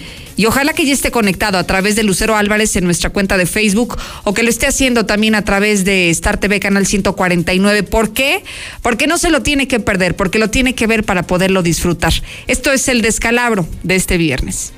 ojalá 0.47 0.73
que 0.73 0.85
ya 0.85 0.93
esté 0.93 1.11
conectado 1.11 1.57
a 1.57 1.63
través 1.63 1.95
de 1.95 2.03
Lucero 2.03 2.35
Álvarez 2.35 2.75
en 2.75 2.85
nuestra 2.85 3.11
cuenta 3.11 3.37
de 3.37 3.45
Facebook 3.45 3.97
o 4.23 4.33
que 4.33 4.43
lo 4.43 4.49
esté 4.49 4.67
haciendo 4.67 5.05
también 5.05 5.35
a 5.35 5.43
través 5.43 5.85
de 5.85 6.09
Star 6.09 6.39
TV 6.39 6.59
Canal 6.59 6.85
149. 6.87 7.83
¿Por 7.83 8.13
qué? 8.13 8.43
Porque 8.81 9.07
no 9.07 9.17
se 9.17 9.29
lo 9.29 9.41
tiene 9.41 9.67
que 9.67 9.79
perder, 9.79 10.15
porque 10.15 10.39
lo 10.39 10.49
tiene 10.49 10.75
que 10.75 10.87
ver 10.87 11.03
para 11.03 11.23
poderlo 11.23 11.61
disfrutar. 11.61 12.13
Esto 12.47 12.71
es 12.71 12.87
el 12.87 13.01
descalabro 13.01 13.67
de 13.83 13.95
este 13.95 14.17
viernes. 14.17 14.73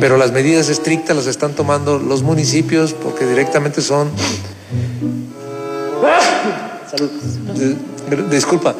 Pero 0.00 0.16
las 0.16 0.32
medidas 0.32 0.70
estrictas 0.70 1.14
las 1.14 1.26
están 1.26 1.52
tomando 1.52 1.98
los 1.98 2.22
municipios 2.22 2.94
porque 2.94 3.26
directamente 3.26 3.82
son... 3.82 4.10
Salud 6.90 7.10
disculpa. 8.30 8.74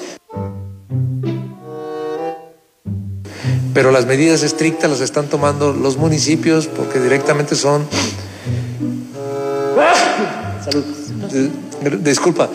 Pero 3.72 3.92
las 3.92 4.06
medidas 4.06 4.42
estrictas 4.42 4.90
las 4.90 5.00
están 5.00 5.26
tomando 5.28 5.72
los 5.72 5.96
municipios 5.96 6.66
porque 6.66 6.98
directamente 6.98 7.54
son... 7.54 7.86
Salud. 10.64 10.84
Disculpa. 12.00 12.48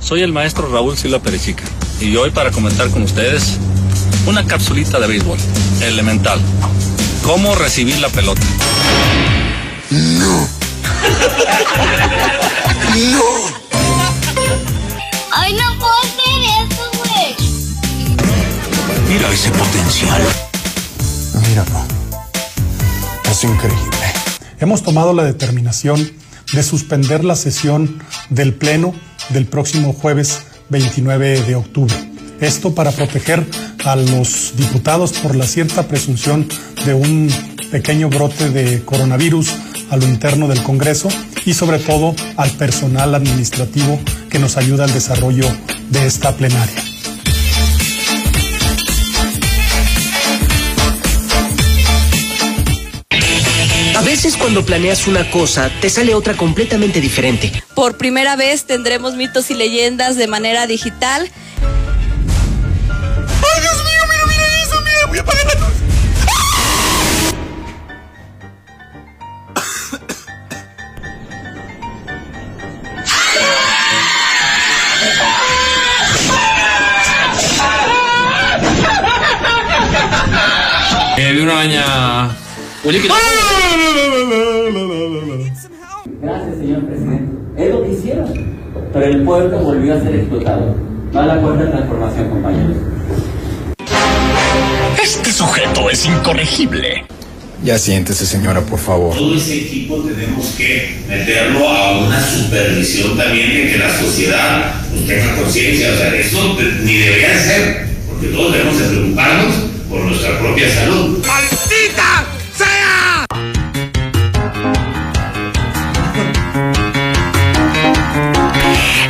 Soy 0.00 0.22
el 0.22 0.32
maestro 0.32 0.68
Raúl 0.70 0.96
Silva 0.96 1.20
Perechica 1.20 1.64
y 2.00 2.16
hoy 2.16 2.30
para 2.30 2.50
comentar 2.50 2.90
con 2.90 3.02
ustedes 3.02 3.58
una 4.26 4.46
capsulita 4.46 4.98
de 5.00 5.06
béisbol, 5.06 5.38
elemental. 5.82 6.40
¿Cómo 7.22 7.54
recibir 7.54 7.98
la 7.98 8.08
pelota? 8.08 8.42
No. 9.90 10.48
¡No! 13.12 13.24
¡Ay, 15.32 15.54
no 15.54 15.78
puedo 15.78 15.92
hacer 16.02 16.40
eso, 16.60 16.90
güey! 16.98 17.36
Mira 19.08 19.32
ese 19.32 19.50
potencial. 19.50 20.22
Míralo. 21.48 21.84
Es 23.30 23.44
increíble. 23.44 23.98
Hemos 24.58 24.82
tomado 24.82 25.12
la 25.12 25.24
determinación 25.24 26.10
de 26.52 26.62
suspender 26.62 27.24
la 27.24 27.36
sesión 27.36 28.02
del 28.28 28.54
Pleno 28.54 28.94
del 29.30 29.46
próximo 29.46 29.92
jueves 29.92 30.42
29 30.68 31.42
de 31.42 31.54
octubre. 31.54 31.94
Esto 32.40 32.74
para 32.74 32.90
proteger 32.90 33.46
a 33.84 33.96
los 33.96 34.56
diputados 34.56 35.12
por 35.12 35.34
la 35.34 35.46
cierta 35.46 35.88
presunción 35.88 36.48
de 36.84 36.94
un 36.94 37.30
pequeño 37.70 38.08
brote 38.08 38.50
de 38.50 38.82
coronavirus 38.84 39.52
a 39.90 39.96
lo 39.96 40.06
interno 40.06 40.48
del 40.48 40.62
Congreso 40.62 41.08
y 41.44 41.54
sobre 41.54 41.78
todo 41.78 42.14
al 42.36 42.50
personal 42.52 43.14
administrativo 43.14 43.98
que 44.28 44.38
nos 44.38 44.56
ayuda 44.56 44.84
al 44.84 44.92
desarrollo 44.92 45.44
de 45.90 46.06
esta 46.06 46.32
plenaria. 46.36 46.82
A 53.96 54.02
veces 54.02 54.36
cuando 54.38 54.64
planeas 54.64 55.06
una 55.06 55.30
cosa, 55.30 55.70
te 55.82 55.90
sale 55.90 56.14
otra 56.14 56.34
completamente 56.34 57.02
diferente. 57.02 57.52
Por 57.74 57.98
primera 57.98 58.34
vez 58.34 58.64
tendremos 58.64 59.14
mitos 59.14 59.50
y 59.50 59.54
leyendas 59.54 60.16
de 60.16 60.26
manera 60.26 60.66
digital. 60.66 61.30
Baña. 82.84 83.00
Gracias, 86.22 86.56
señor 86.58 86.86
presidente. 86.86 87.32
Es 87.56 87.70
lo 87.70 87.82
que 87.82 87.92
hicieron. 87.92 88.60
Pero 88.92 89.06
el 89.06 89.22
puerto 89.24 89.58
volvió 89.58 89.94
a 89.94 90.00
ser 90.00 90.14
explotado. 90.16 90.76
Va 91.14 91.24
a 91.24 91.26
la 91.26 91.40
cuarta 91.40 91.70
transformación, 91.70 92.30
compañeros. 92.30 92.76
Este 95.02 95.32
sujeto 95.32 95.90
es 95.90 96.06
incorregible. 96.06 97.04
Ya 97.62 97.78
siéntese, 97.78 98.24
señora, 98.24 98.62
por 98.62 98.78
favor. 98.78 99.14
Todo 99.14 99.34
ese 99.34 99.58
equipo 99.58 99.96
tenemos 99.98 100.46
que 100.56 101.02
meterlo 101.08 101.68
a 101.68 101.98
una 101.98 102.20
supervisión 102.20 103.18
también 103.18 103.52
de 103.52 103.72
que 103.72 103.78
la 103.78 103.98
sociedad 103.98 104.74
pues, 104.90 105.06
tenga 105.06 105.36
conciencia. 105.36 105.92
O 105.92 105.96
sea, 105.96 106.14
eso 106.14 106.56
ni 106.84 106.94
debería 106.94 107.38
ser, 107.38 107.86
porque 108.08 108.28
todos 108.28 108.52
debemos 108.52 108.78
de 108.78 108.88
preocuparnos 108.88 109.54
por 109.90 110.00
nuestra 110.00 110.38
propia 110.38 110.74
salud. 110.74 111.18
¡Maldita 111.26 112.19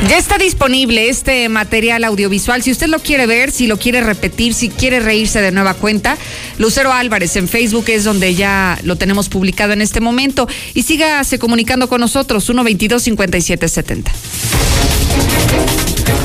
Ya 0.09 0.17
está 0.17 0.37
disponible 0.37 1.09
este 1.09 1.47
material 1.47 2.03
audiovisual. 2.03 2.63
Si 2.63 2.71
usted 2.71 2.87
lo 2.87 2.99
quiere 2.99 3.27
ver, 3.27 3.51
si 3.51 3.67
lo 3.67 3.77
quiere 3.77 4.01
repetir, 4.01 4.53
si 4.53 4.69
quiere 4.69 4.99
reírse 4.99 5.41
de 5.41 5.51
nueva 5.51 5.75
cuenta, 5.75 6.17
Lucero 6.57 6.91
Álvarez 6.91 7.35
en 7.35 7.47
Facebook 7.47 7.85
es 7.87 8.03
donde 8.03 8.33
ya 8.33 8.79
lo 8.83 8.95
tenemos 8.95 9.29
publicado 9.29 9.73
en 9.73 9.81
este 9.81 10.01
momento. 10.01 10.47
Y 10.73 10.83
sígase 10.83 11.39
comunicando 11.39 11.87
con 11.87 12.01
nosotros, 12.01 12.49
122-5770. 12.49 14.11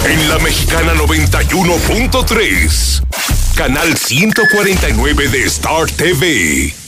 En 0.08 0.28
la 0.28 0.38
mexicana 0.38 0.94
91.3, 0.94 3.02
canal 3.56 3.96
149 3.96 5.28
de 5.28 5.44
Star 5.44 5.90
TV. 5.90 6.85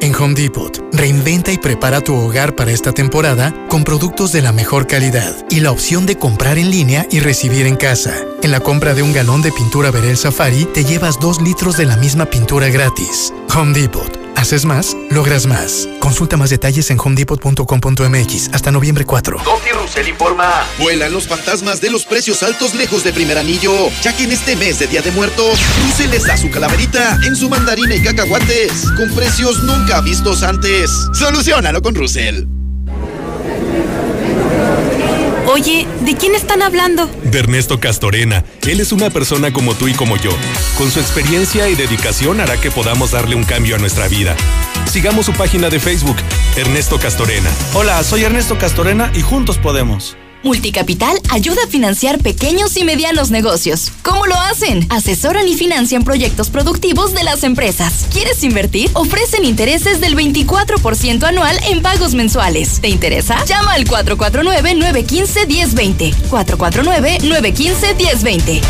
En 0.00 0.14
Home 0.14 0.34
Depot, 0.34 0.84
reinventa 0.92 1.52
y 1.52 1.58
prepara 1.58 2.00
tu 2.00 2.14
hogar 2.14 2.54
para 2.54 2.70
esta 2.70 2.92
temporada 2.92 3.54
con 3.68 3.84
productos 3.84 4.32
de 4.32 4.42
la 4.42 4.52
mejor 4.52 4.86
calidad 4.86 5.34
y 5.50 5.60
la 5.60 5.70
opción 5.70 6.06
de 6.06 6.16
comprar 6.16 6.58
en 6.58 6.70
línea 6.70 7.06
y 7.10 7.20
recibir 7.20 7.66
en 7.66 7.76
casa. 7.76 8.14
En 8.42 8.50
la 8.50 8.60
compra 8.60 8.94
de 8.94 9.02
un 9.02 9.12
galón 9.12 9.42
de 9.42 9.52
pintura 9.52 9.90
Verel 9.90 10.16
Safari 10.16 10.66
te 10.66 10.84
llevas 10.84 11.18
dos 11.18 11.40
litros 11.40 11.76
de 11.76 11.86
la 11.86 11.96
misma 11.96 12.26
pintura 12.26 12.68
gratis. 12.68 13.32
Home 13.54 13.78
Depot 13.78 14.25
Haces 14.46 14.64
más, 14.64 14.96
logras 15.10 15.44
más. 15.44 15.88
Consulta 15.98 16.36
más 16.36 16.50
detalles 16.50 16.88
en 16.92 17.00
homedepot.com.mx 17.00 18.50
hasta 18.52 18.70
noviembre 18.70 19.04
4. 19.04 19.38
Doty 19.38 19.70
Russell 19.70 20.06
informa. 20.06 20.64
Vuelan 20.78 21.12
los 21.12 21.26
fantasmas 21.26 21.80
de 21.80 21.90
los 21.90 22.06
precios 22.06 22.44
altos 22.44 22.72
lejos 22.76 23.02
de 23.02 23.12
primer 23.12 23.38
anillo, 23.38 23.72
ya 24.02 24.16
que 24.16 24.22
en 24.22 24.30
este 24.30 24.54
mes 24.54 24.78
de 24.78 24.86
Día 24.86 25.02
de 25.02 25.10
Muertos, 25.10 25.58
Russell 25.84 26.10
les 26.10 26.26
da 26.26 26.36
su 26.36 26.48
calaverita 26.48 27.18
en 27.26 27.34
su 27.34 27.48
mandarina 27.48 27.96
y 27.96 28.04
cacahuates, 28.04 28.84
con 28.96 29.12
precios 29.16 29.64
nunca 29.64 30.00
vistos 30.00 30.44
antes. 30.44 30.92
Solucionalo 31.12 31.82
con 31.82 31.96
Russell. 31.96 32.55
Oye, 35.48 35.86
¿de 36.00 36.16
quién 36.16 36.34
están 36.34 36.60
hablando? 36.60 37.06
De 37.22 37.38
Ernesto 37.38 37.78
Castorena. 37.78 38.44
Él 38.66 38.80
es 38.80 38.90
una 38.90 39.10
persona 39.10 39.52
como 39.52 39.74
tú 39.74 39.86
y 39.86 39.94
como 39.94 40.16
yo. 40.16 40.30
Con 40.76 40.90
su 40.90 40.98
experiencia 40.98 41.68
y 41.68 41.76
dedicación 41.76 42.40
hará 42.40 42.60
que 42.60 42.72
podamos 42.72 43.12
darle 43.12 43.36
un 43.36 43.44
cambio 43.44 43.76
a 43.76 43.78
nuestra 43.78 44.08
vida. 44.08 44.34
Sigamos 44.90 45.26
su 45.26 45.32
página 45.32 45.70
de 45.70 45.78
Facebook, 45.78 46.16
Ernesto 46.56 46.98
Castorena. 46.98 47.48
Hola, 47.74 48.02
soy 48.02 48.24
Ernesto 48.24 48.58
Castorena 48.58 49.12
y 49.14 49.22
juntos 49.22 49.56
podemos. 49.58 50.16
Multicapital 50.46 51.20
ayuda 51.30 51.64
a 51.64 51.66
financiar 51.66 52.20
pequeños 52.20 52.76
y 52.76 52.84
medianos 52.84 53.32
negocios. 53.32 53.90
¿Cómo 54.02 54.26
lo 54.26 54.36
hacen? 54.36 54.86
Asesoran 54.90 55.48
y 55.48 55.56
financian 55.56 56.04
proyectos 56.04 56.50
productivos 56.50 57.12
de 57.14 57.24
las 57.24 57.42
empresas. 57.42 58.06
¿Quieres 58.12 58.44
invertir? 58.44 58.88
Ofrecen 58.92 59.44
intereses 59.44 60.00
del 60.00 60.14
24% 60.14 61.24
anual 61.24 61.58
en 61.68 61.82
pagos 61.82 62.14
mensuales. 62.14 62.80
¿Te 62.80 62.88
interesa? 62.88 63.44
Llama 63.44 63.72
al 63.72 63.86
449-915-1020. 63.86 66.14
449-915-1020. 66.30 68.60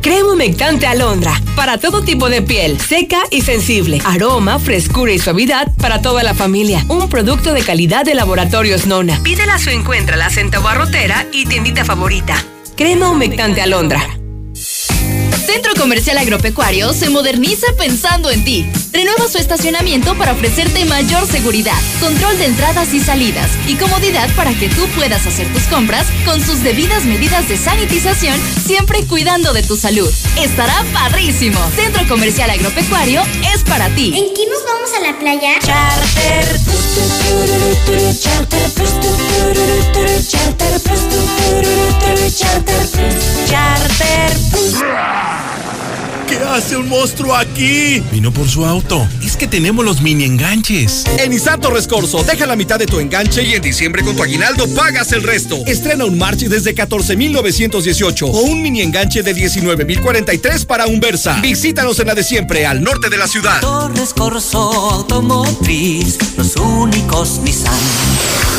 Crema 0.00 0.32
humectante 0.32 0.86
alondra 0.86 1.38
para 1.54 1.76
todo 1.78 2.02
tipo 2.02 2.30
de 2.30 2.40
piel, 2.40 2.80
seca 2.80 3.18
y 3.30 3.42
sensible. 3.42 4.00
Aroma, 4.04 4.58
frescura 4.58 5.12
y 5.12 5.18
suavidad 5.18 5.70
para 5.76 6.00
toda 6.00 6.22
la 6.22 6.32
familia. 6.32 6.84
Un 6.88 7.10
producto 7.10 7.52
de 7.52 7.62
calidad 7.62 8.06
de 8.06 8.14
Laboratorios 8.14 8.86
Nona. 8.86 9.22
Pídela 9.22 9.58
su 9.58 9.68
encuentra 9.68 10.16
la 10.16 10.30
en 10.30 10.50
barrotera 10.62 11.26
y 11.32 11.44
tiendita 11.44 11.84
favorita. 11.84 12.42
Crema 12.76 13.10
humectante 13.10 13.60
alondra. 13.60 14.00
Centro 14.54 15.74
Comercial 15.78 16.16
Agropecuario 16.16 16.94
se 16.94 17.10
moderniza 17.10 17.66
pensando 17.76 18.30
en 18.30 18.44
ti. 18.44 18.66
Renueva 18.92 19.28
su 19.28 19.38
estacionamiento 19.38 20.16
para 20.16 20.32
ofrecerte 20.32 20.84
mayor 20.84 21.24
seguridad, 21.26 21.78
control 22.00 22.36
de 22.38 22.46
entradas 22.46 22.92
y 22.92 23.00
salidas 23.00 23.48
y 23.68 23.76
comodidad 23.76 24.28
para 24.34 24.52
que 24.52 24.68
tú 24.68 24.86
puedas 24.96 25.26
hacer 25.26 25.46
tus 25.52 25.62
compras 25.64 26.06
con 26.24 26.40
sus 26.40 26.62
debidas 26.62 27.04
medidas 27.04 27.48
de 27.48 27.56
sanitización, 27.56 28.36
siempre 28.66 29.06
cuidando 29.06 29.52
de 29.52 29.62
tu 29.62 29.76
salud. 29.76 30.10
Estará 30.36 30.84
padrísimo. 30.92 31.58
Centro 31.76 32.06
Comercial 32.08 32.50
Agropecuario 32.50 33.22
es 33.54 33.62
para 33.62 33.88
ti. 33.90 34.12
¿En 34.16 34.34
qué 34.34 34.46
nos 34.50 34.64
vamos 34.64 34.90
a 34.96 35.00
la 35.00 35.18
playa? 35.18 35.58
Charter. 35.60 36.60
Charter. 43.46 44.20
¿Qué 46.30 46.38
hace 46.38 46.76
un 46.76 46.88
monstruo 46.88 47.34
aquí? 47.34 48.00
Vino 48.12 48.30
por 48.32 48.48
su 48.48 48.64
auto. 48.64 49.04
Es 49.20 49.36
que 49.36 49.48
tenemos 49.48 49.84
los 49.84 50.00
mini 50.00 50.22
enganches. 50.22 51.04
En 51.18 51.32
Isato 51.32 51.70
Rescorso, 51.70 52.22
deja 52.22 52.46
la 52.46 52.54
mitad 52.54 52.78
de 52.78 52.86
tu 52.86 53.00
enganche 53.00 53.42
y 53.42 53.54
en 53.54 53.62
diciembre 53.62 54.04
con 54.04 54.14
tu 54.14 54.22
aguinaldo 54.22 54.72
pagas 54.76 55.10
el 55.10 55.24
resto. 55.24 55.60
Estrena 55.66 56.04
un 56.04 56.16
March 56.16 56.38
desde 56.42 56.72
14,918 56.72 58.26
o 58.26 58.42
un 58.42 58.62
mini 58.62 58.80
enganche 58.80 59.24
de 59.24 59.34
19,043 59.34 60.66
para 60.66 60.86
un 60.86 61.00
Versa. 61.00 61.40
Visítanos 61.42 61.98
en 61.98 62.06
la 62.06 62.14
de 62.14 62.22
siempre, 62.22 62.64
al 62.64 62.80
norte 62.80 63.10
de 63.10 63.16
la 63.16 63.26
ciudad. 63.26 63.60
Torres 63.60 64.14
Corso 64.14 64.70
Automotriz, 64.70 66.16
los 66.36 66.54
únicos 66.54 67.40
Nissan 67.40 67.74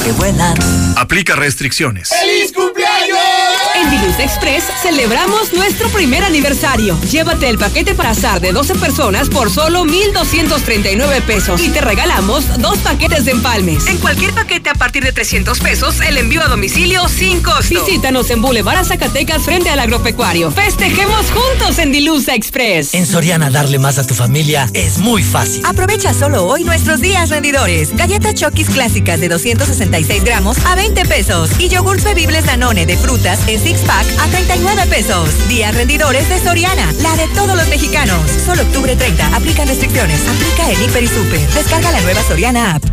que 0.03 0.11
vuelan. 0.11 0.57
Aplica 0.97 1.35
restricciones. 1.35 2.09
¡Feliz 2.09 2.51
cumpleaños! 2.51 3.70
En 3.75 3.89
Diluz 3.89 4.19
Express 4.19 4.65
celebramos 4.81 5.53
nuestro 5.53 5.87
primer 5.89 6.23
aniversario. 6.23 6.99
Llévate 7.09 7.47
el 7.47 7.57
paquete 7.57 7.95
para 7.95 8.11
azar 8.11 8.41
de 8.41 8.51
12 8.51 8.75
personas 8.75 9.29
por 9.29 9.49
solo 9.49 9.85
1,239 9.85 11.21
pesos 11.21 11.61
y 11.61 11.69
te 11.69 11.79
regalamos 11.79 12.59
dos 12.59 12.79
paquetes 12.79 13.25
de 13.25 13.31
empalmes. 13.31 13.87
En 13.87 13.97
cualquier 13.97 14.33
paquete 14.33 14.69
a 14.69 14.73
partir 14.73 15.03
de 15.03 15.13
300 15.13 15.59
pesos, 15.59 16.01
el 16.01 16.17
envío 16.17 16.43
a 16.43 16.47
domicilio 16.47 17.07
sin 17.07 17.41
costo. 17.41 17.85
Visítanos 17.85 18.29
en 18.29 18.41
Boulevard 18.41 18.85
Zacatecas 18.85 19.43
frente 19.43 19.69
al 19.69 19.79
agropecuario. 19.79 20.51
Festejemos 20.51 21.27
juntos 21.31 21.79
en 21.79 21.91
Dilusa 21.91 22.35
Express. 22.35 22.93
En 22.93 23.05
Soriana 23.05 23.49
darle 23.49 23.79
más 23.79 23.97
a 23.97 24.05
tu 24.05 24.15
familia 24.15 24.69
es 24.73 24.97
muy 24.97 25.23
fácil. 25.23 25.65
Aprovecha 25.65 26.13
solo 26.13 26.45
hoy 26.45 26.63
nuestros 26.63 26.99
días 26.99 27.29
rendidores. 27.29 27.95
Galletas 27.95 28.35
Chokis 28.35 28.69
clásicas 28.69 29.19
de 29.21 29.29
266 29.29 30.23
gramos 30.23 30.57
a 30.65 30.75
20 30.75 31.05
pesos 31.05 31.49
y 31.57 31.69
yogurts 31.69 32.03
bebibles 32.03 32.45
Danone 32.45 32.85
de 32.85 32.97
frutas 32.97 33.39
en 33.47 33.60
six 33.61 33.81
pack 33.81 34.05
a 34.19 34.27
39 34.27 34.85
pesos. 34.87 35.47
Días 35.47 35.75
rendidores 35.75 36.27
de 36.29 36.39
Soriana, 36.39 36.91
la 37.01 37.15
de 37.15 37.27
todos 37.29 37.55
los 37.55 37.67
mexicanos. 37.67 38.19
Solo 38.45 38.63
octubre 38.63 38.95
30. 38.95 39.35
Aplican 39.35 39.67
restricciones. 39.67 40.19
Aplica 40.27 40.71
en 40.71 40.83
Hiper 40.83 41.03
y 41.03 41.07
Super. 41.07 41.39
Descarga 41.53 41.91
la 41.91 42.01
nueva 42.01 42.23
Soriana 42.23 42.75
app. 42.75 42.83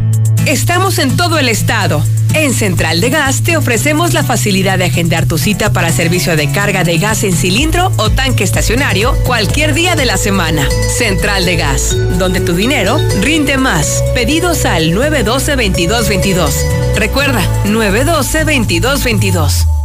Estamos 0.47 0.99
en 0.99 1.17
todo 1.17 1.39
el 1.39 1.49
estado. 1.49 2.03
En 2.35 2.53
Central 2.53 3.01
de 3.01 3.11
Gas 3.11 3.43
te 3.43 3.57
ofrecemos 3.57 4.13
la 4.13 4.23
facilidad 4.23 4.79
de 4.79 4.85
agendar 4.85 5.27
tu 5.27 5.39
cita 5.39 5.73
para 5.73 5.91
servicio 5.91 6.37
de 6.37 6.51
carga 6.53 6.85
de 6.85 6.99
gas 6.99 7.25
en 7.25 7.33
cilindro 7.33 7.91
o 7.97 8.11
tanque 8.11 8.45
estacionario 8.45 9.17
cualquier 9.25 9.75
día 9.75 9.97
de 9.97 10.05
la 10.05 10.17
semana. 10.17 10.69
Central 10.97 11.47
de 11.47 11.57
Gas, 11.57 11.97
donde 12.19 12.41
tu 12.41 12.55
dinero 12.55 12.99
rinde 13.23 13.57
más. 13.57 14.03
Pedidos 14.15 14.67
al 14.67 14.93
912-2222. 14.93 16.53
Recuerda, 16.97 17.43
912-2222. 17.65 19.78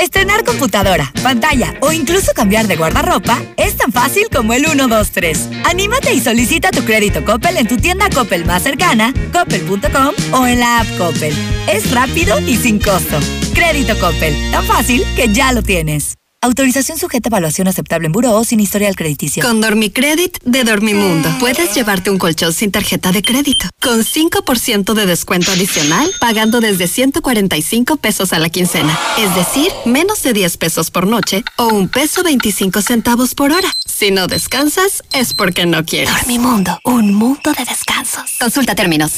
Estrenar 0.00 0.44
computadora, 0.44 1.12
pantalla 1.22 1.74
o 1.80 1.92
incluso 1.92 2.32
cambiar 2.34 2.66
de 2.66 2.76
guardarropa 2.76 3.38
es 3.58 3.76
tan 3.76 3.92
fácil 3.92 4.28
como 4.34 4.54
el 4.54 4.64
123. 4.64 5.50
Anímate 5.64 6.14
y 6.14 6.20
solicita 6.20 6.70
tu 6.70 6.84
crédito 6.84 7.22
Coppel 7.22 7.58
en 7.58 7.68
tu 7.68 7.76
tienda 7.76 8.08
Coppel 8.08 8.46
más 8.46 8.62
cercana, 8.62 9.12
coppel.com 9.32 10.14
o 10.32 10.46
en 10.46 10.60
la 10.60 10.80
app 10.80 10.86
Coppel. 10.96 11.34
Es 11.68 11.90
rápido 11.90 12.40
y 12.40 12.56
sin 12.56 12.78
costo. 12.78 13.18
Crédito 13.52 13.98
Coppel, 14.00 14.34
tan 14.50 14.64
fácil 14.64 15.04
que 15.16 15.28
ya 15.28 15.52
lo 15.52 15.62
tienes. 15.62 16.19
Autorización 16.42 16.96
sujeta 16.96 17.28
a 17.28 17.32
evaluación 17.32 17.68
aceptable 17.68 18.06
en 18.06 18.12
buró 18.12 18.34
o 18.34 18.44
sin 18.44 18.60
historial 18.60 18.96
crediticio. 18.96 19.42
Con 19.42 19.60
Dormicredit 19.60 20.38
de 20.42 20.64
Dormimundo, 20.64 21.28
puedes 21.38 21.74
llevarte 21.74 22.08
un 22.08 22.16
colchón 22.16 22.54
sin 22.54 22.72
tarjeta 22.72 23.12
de 23.12 23.20
crédito, 23.20 23.68
con 23.78 24.02
5% 24.02 24.94
de 24.94 25.04
descuento 25.04 25.52
adicional, 25.52 26.10
pagando 26.18 26.60
desde 26.60 26.88
145 26.88 27.98
pesos 27.98 28.32
a 28.32 28.38
la 28.38 28.48
quincena. 28.48 28.98
Es 29.18 29.34
decir, 29.34 29.70
menos 29.84 30.22
de 30.22 30.32
10 30.32 30.56
pesos 30.56 30.90
por 30.90 31.06
noche 31.06 31.44
o 31.56 31.66
un 31.66 31.90
peso 31.90 32.22
25 32.22 32.80
centavos 32.80 33.34
por 33.34 33.52
hora. 33.52 33.68
Si 33.84 34.10
no 34.10 34.26
descansas, 34.26 35.04
es 35.12 35.34
porque 35.34 35.66
no 35.66 35.84
quieres. 35.84 36.10
Dormimundo, 36.10 36.80
un 36.84 37.12
mundo 37.12 37.52
de 37.52 37.66
descansos. 37.66 38.38
Consulta 38.40 38.74
términos. 38.74 39.16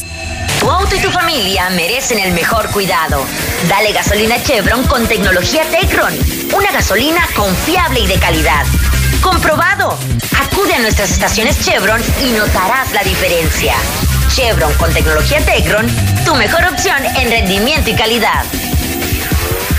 Tu 0.58 0.68
auto 0.68 0.96
y 0.96 0.98
tu 1.00 1.10
familia 1.10 1.70
merecen 1.70 2.18
el 2.18 2.32
mejor 2.32 2.68
cuidado. 2.70 3.24
Dale 3.68 3.92
gasolina 3.92 4.42
Chevron 4.42 4.84
con 4.86 5.06
tecnología 5.06 5.62
Tecron. 5.70 6.12
Una 6.56 6.70
gasolina 6.70 7.11
confiable 7.34 8.00
y 8.00 8.06
de 8.06 8.18
calidad. 8.18 8.64
Comprobado. 9.20 9.98
Acude 10.40 10.74
a 10.74 10.78
nuestras 10.80 11.10
estaciones 11.10 11.58
Chevron 11.64 12.00
y 12.20 12.32
notarás 12.32 12.92
la 12.92 13.02
diferencia. 13.02 13.74
Chevron 14.28 14.72
con 14.74 14.92
tecnología 14.92 15.44
Tecron, 15.44 15.86
tu 16.24 16.34
mejor 16.34 16.64
opción 16.64 17.04
en 17.16 17.30
rendimiento 17.30 17.90
y 17.90 17.94
calidad. 17.94 18.44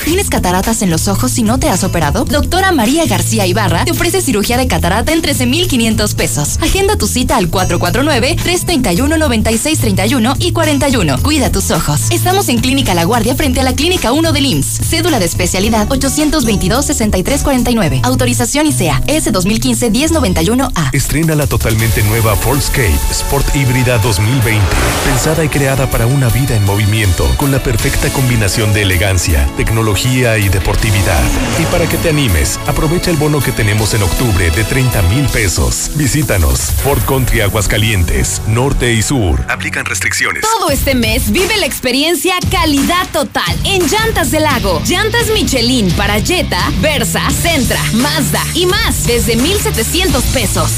¿Tienes 0.03 0.29
cataratas 0.29 0.81
en 0.81 0.89
los 0.89 1.07
ojos 1.07 1.37
y 1.37 1.43
no 1.43 1.59
te 1.59 1.69
has 1.69 1.85
operado? 1.85 2.25
Doctora 2.25 2.73
María 2.73 3.05
García 3.05 3.47
Ibarra 3.47 3.85
te 3.85 3.91
ofrece 3.91 4.21
cirugía 4.21 4.57
de 4.57 4.67
catarata 4.67 5.13
en 5.13 5.21
13,500 5.21 6.13
pesos. 6.13 6.57
Agenda 6.61 6.97
tu 6.97 7.07
cita 7.07 7.37
al 7.37 7.49
449-331-9631 7.49 10.35
y 10.39 10.51
41. 10.51 11.19
Cuida 11.23 11.53
tus 11.53 11.71
ojos. 11.71 12.01
Estamos 12.11 12.49
en 12.49 12.59
Clínica 12.59 12.93
La 12.93 13.05
Guardia 13.05 13.33
frente 13.35 13.61
a 13.61 13.63
la 13.63 13.75
Clínica 13.75 14.11
1 14.11 14.33
del 14.33 14.45
IMSS. 14.45 14.81
Cédula 14.89 15.19
de 15.19 15.25
especialidad 15.25 15.87
822-6349. 15.87 18.01
Autorización 18.03 18.67
ICEA 18.67 19.01
S 19.07 19.31
2015-1091A. 19.31 20.89
Estrena 20.91 21.35
la 21.35 21.47
totalmente 21.47 22.03
nueva 22.03 22.35
Fordscape 22.35 22.91
Sport 23.09 23.55
Híbrida 23.55 23.99
2020. 23.99 24.61
Pensada 25.05 25.45
y 25.45 25.49
creada 25.49 25.89
para 25.89 26.07
una 26.07 26.27
vida 26.27 26.57
en 26.57 26.65
movimiento, 26.65 27.25
con 27.37 27.53
la 27.53 27.63
perfecta 27.63 28.09
combinación 28.09 28.73
de 28.73 28.81
elegancia, 28.81 29.47
tecnología 29.55 29.92
y 29.93 30.49
deportividad. 30.49 31.21
Y 31.59 31.65
para 31.65 31.87
que 31.87 31.97
te 31.97 32.09
animes, 32.09 32.59
aprovecha 32.65 33.11
el 33.11 33.17
bono 33.17 33.39
que 33.39 33.51
tenemos 33.51 33.93
en 33.93 34.01
octubre 34.01 34.49
de 34.49 34.63
30 34.63 35.03
mil 35.03 35.27
pesos. 35.27 35.91
Visítanos, 35.93 36.71
Ford 36.83 37.01
Country 37.07 37.41
Aguascalientes, 37.41 38.41
Norte 38.47 38.91
y 38.91 39.03
Sur. 39.03 39.45
Aplican 39.49 39.85
restricciones. 39.85 40.41
Todo 40.41 40.71
este 40.71 40.95
mes 40.95 41.31
vive 41.31 41.57
la 41.57 41.67
experiencia 41.67 42.33
calidad 42.49 43.07
total 43.11 43.55
en 43.65 43.87
Llantas 43.87 44.31
del 44.31 44.43
Lago. 44.43 44.81
Llantas 44.83 45.27
Michelin 45.31 45.91
para 45.91 46.19
Jetta, 46.19 46.71
Versa, 46.81 47.29
Centra, 47.29 47.81
Mazda 47.93 48.41
y 48.55 48.65
más 48.65 49.05
desde 49.05 49.35
1,700 49.35 50.23
pesos. 50.25 50.71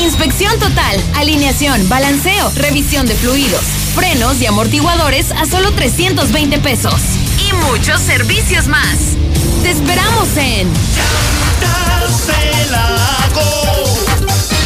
Inspección 0.00 0.56
total, 0.60 0.96
alineación, 1.16 1.88
balanceo, 1.88 2.52
revisión 2.54 3.06
de 3.06 3.14
fluidos, 3.14 3.64
frenos 3.96 4.40
y 4.40 4.46
amortiguadores 4.46 5.32
a 5.32 5.44
solo 5.44 5.72
320 5.72 6.58
pesos. 6.60 7.27
Y 7.38 7.52
muchos 7.52 8.00
servicios 8.00 8.66
más. 8.66 9.16
Te 9.62 9.70
esperamos 9.70 10.36
en 10.36 10.68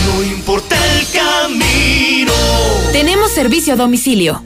No 0.07 0.23
importa 0.23 0.77
el 0.99 1.07
camino. 1.09 2.33
Tenemos 2.93 3.33
servicio 3.33 3.75
a 3.75 3.77
domicilio. 3.77 4.43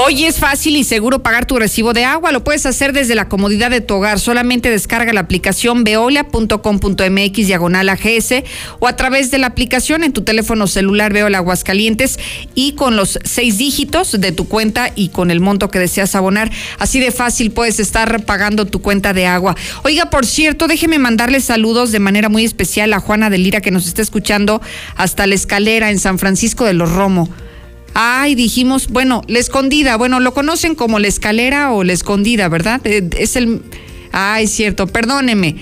Hoy 0.00 0.26
es 0.26 0.38
fácil 0.38 0.76
y 0.76 0.84
seguro 0.84 1.24
pagar 1.24 1.44
tu 1.44 1.58
recibo 1.58 1.92
de 1.92 2.04
agua. 2.04 2.30
Lo 2.30 2.44
puedes 2.44 2.64
hacer 2.66 2.92
desde 2.92 3.16
la 3.16 3.28
comodidad 3.28 3.68
de 3.68 3.80
tu 3.80 3.94
hogar. 3.94 4.20
Solamente 4.20 4.70
descarga 4.70 5.12
la 5.12 5.18
aplicación 5.18 5.82
veolia.com.mx 5.82 7.32
diagonal 7.34 7.88
AGS 7.88 8.44
o 8.78 8.86
a 8.86 8.94
través 8.94 9.32
de 9.32 9.38
la 9.38 9.48
aplicación 9.48 10.04
en 10.04 10.12
tu 10.12 10.22
teléfono 10.22 10.68
celular 10.68 11.12
Veolia 11.12 11.38
Aguascalientes 11.38 12.20
y 12.54 12.74
con 12.74 12.94
los 12.94 13.18
seis 13.24 13.58
dígitos 13.58 14.20
de 14.20 14.30
tu 14.30 14.46
cuenta 14.46 14.92
y 14.94 15.08
con 15.08 15.32
el 15.32 15.40
monto 15.40 15.68
que 15.68 15.80
deseas 15.80 16.14
abonar. 16.14 16.48
Así 16.78 17.00
de 17.00 17.10
fácil 17.10 17.50
puedes 17.50 17.80
estar 17.80 18.24
pagando 18.24 18.66
tu 18.66 18.80
cuenta 18.80 19.12
de 19.12 19.26
agua. 19.26 19.56
Oiga, 19.82 20.10
por 20.10 20.26
cierto, 20.26 20.68
déjeme 20.68 21.00
mandarle 21.00 21.40
saludos 21.40 21.90
de 21.90 21.98
manera 21.98 22.28
muy 22.28 22.44
especial 22.44 22.92
a 22.92 23.00
Juana 23.00 23.30
de 23.30 23.38
Lira 23.38 23.60
que 23.60 23.72
nos 23.72 23.88
está 23.88 24.00
escuchando 24.00 24.62
hasta 24.94 25.26
la 25.26 25.34
escalera 25.34 25.90
en 25.90 25.98
San 25.98 26.20
Francisco 26.20 26.64
de 26.66 26.74
los 26.74 26.92
Romo. 26.92 27.28
Ay, 27.94 28.34
dijimos, 28.34 28.88
bueno, 28.88 29.22
la 29.26 29.38
escondida, 29.38 29.96
bueno, 29.96 30.20
lo 30.20 30.32
conocen 30.32 30.74
como 30.74 30.98
la 30.98 31.08
escalera 31.08 31.72
o 31.72 31.84
la 31.84 31.92
escondida, 31.92 32.48
¿verdad? 32.48 32.80
Eh, 32.84 33.08
Es 33.18 33.36
el... 33.36 33.62
Ay, 34.12 34.46
cierto, 34.46 34.86
perdóneme. 34.86 35.56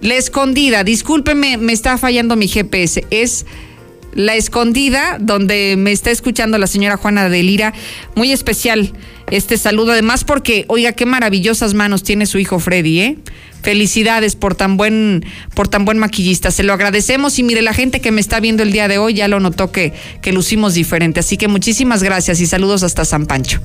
La 0.00 0.16
escondida, 0.16 0.82
discúlpeme, 0.84 1.56
me 1.56 1.72
está 1.72 1.96
fallando 1.96 2.36
mi 2.36 2.48
GPS. 2.48 3.06
Es 3.10 3.46
la 4.12 4.34
escondida 4.36 5.18
donde 5.20 5.76
me 5.76 5.92
está 5.92 6.10
escuchando 6.10 6.58
la 6.58 6.66
señora 6.66 6.96
Juana 6.96 7.28
de 7.28 7.42
Lira. 7.42 7.72
Muy 8.14 8.32
especial 8.32 8.92
este 9.30 9.56
saludo, 9.56 9.92
además 9.92 10.24
porque, 10.24 10.64
oiga, 10.68 10.92
qué 10.92 11.06
maravillosas 11.06 11.74
manos 11.74 12.02
tiene 12.02 12.26
su 12.26 12.38
hijo 12.38 12.58
Freddy, 12.58 13.00
¿eh? 13.00 13.18
Felicidades 13.62 14.34
por 14.34 14.54
tan 14.54 14.76
buen, 14.76 15.24
por 15.54 15.68
tan 15.68 15.84
buen 15.84 15.96
maquillista. 15.96 16.50
Se 16.50 16.64
lo 16.64 16.72
agradecemos 16.72 17.38
y 17.38 17.42
mire, 17.42 17.62
la 17.62 17.72
gente 17.72 18.00
que 18.00 18.10
me 18.10 18.20
está 18.20 18.40
viendo 18.40 18.62
el 18.62 18.72
día 18.72 18.88
de 18.88 18.98
hoy 18.98 19.14
ya 19.14 19.28
lo 19.28 19.40
notó 19.40 19.70
que, 19.70 19.92
que 20.20 20.32
lucimos 20.32 20.74
diferente. 20.74 21.20
Así 21.20 21.36
que 21.36 21.48
muchísimas 21.48 22.02
gracias 22.02 22.40
y 22.40 22.46
saludos 22.46 22.82
hasta 22.82 23.04
San 23.04 23.26
Pancho. 23.26 23.60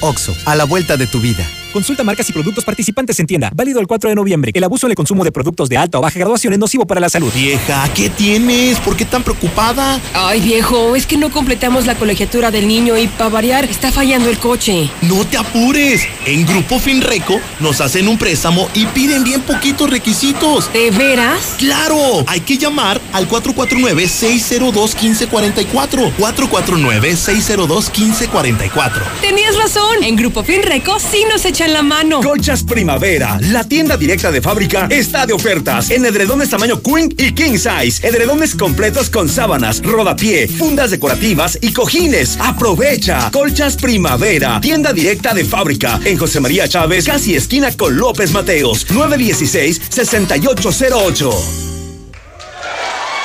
OXO, 0.00 0.32
a 0.44 0.54
la 0.54 0.62
vuelta 0.62 0.96
de 0.96 1.08
tu 1.08 1.18
vida. 1.18 1.44
Consulta 1.74 2.02
marcas 2.04 2.30
y 2.30 2.32
productos 2.32 2.64
participantes 2.64 3.18
en 3.18 3.26
tienda. 3.26 3.50
Válido 3.52 3.80
el 3.80 3.88
4 3.88 4.08
de 4.08 4.14
noviembre. 4.14 4.52
El 4.54 4.62
abuso 4.62 4.86
en 4.86 4.92
el 4.92 4.96
consumo 4.96 5.24
de 5.24 5.32
productos 5.32 5.68
de 5.68 5.76
alta 5.76 5.98
o 5.98 6.02
baja 6.02 6.20
graduación 6.20 6.52
es 6.52 6.58
nocivo 6.60 6.86
para 6.86 7.00
la 7.00 7.08
salud. 7.08 7.32
Vieja, 7.34 7.88
¿qué 7.96 8.10
tienes? 8.10 8.78
¿Por 8.78 8.96
qué 8.96 9.04
tan 9.04 9.24
preocupada? 9.24 10.00
Ay, 10.12 10.40
viejo, 10.40 10.94
es 10.94 11.04
que 11.04 11.16
no 11.16 11.32
completamos 11.32 11.86
la 11.86 11.96
colegiatura 11.96 12.52
del 12.52 12.68
niño 12.68 12.96
y 12.96 13.08
para 13.08 13.28
variar 13.28 13.64
está 13.64 13.90
fallando 13.90 14.30
el 14.30 14.38
coche. 14.38 14.88
No 15.02 15.26
te 15.26 15.36
apures. 15.36 16.06
En 16.26 16.46
Grupo 16.46 16.78
Finreco 16.78 17.40
nos 17.58 17.80
hacen 17.80 18.06
un 18.06 18.18
préstamo 18.18 18.68
y 18.72 18.86
piden 18.86 19.24
bien 19.24 19.40
poquitos 19.40 19.90
requisitos. 19.90 20.72
¿De 20.72 20.92
veras? 20.92 21.56
¡Claro! 21.58 22.22
Hay 22.28 22.42
que 22.42 22.56
llamar 22.56 23.00
al 23.12 23.28
449-602-1544. 23.28 26.12
449-602-1544. 26.18 29.02
Tenías 29.20 29.56
razón. 29.56 30.04
En 30.04 30.14
Grupo 30.14 30.44
Finreco 30.44 31.00
sí 31.00 31.24
nos 31.28 31.44
echan 31.64 31.72
la 31.72 31.82
mano. 31.82 32.20
Colchas 32.20 32.62
Primavera, 32.62 33.38
la 33.40 33.64
tienda 33.64 33.96
directa 33.96 34.30
de 34.30 34.40
fábrica, 34.40 34.86
está 34.90 35.26
de 35.26 35.32
ofertas 35.32 35.90
en 35.90 36.04
edredones 36.04 36.50
tamaño 36.50 36.80
Queen 36.82 37.12
y 37.16 37.32
King 37.32 37.58
Size, 37.58 38.06
edredones 38.06 38.54
completos 38.54 39.10
con 39.10 39.28
sábanas, 39.28 39.82
rodapié, 39.82 40.46
fundas 40.48 40.90
decorativas 40.90 41.58
y 41.60 41.72
cojines. 41.72 42.38
Aprovecha. 42.40 43.30
Colchas 43.32 43.76
Primavera, 43.76 44.60
tienda 44.60 44.92
directa 44.92 45.34
de 45.34 45.44
fábrica 45.44 46.00
en 46.04 46.18
José 46.18 46.40
María 46.40 46.68
Chávez, 46.68 47.06
casi 47.06 47.34
esquina 47.34 47.76
con 47.76 47.96
López 47.96 48.30
Mateos, 48.32 48.86
916-6808. 48.88 51.73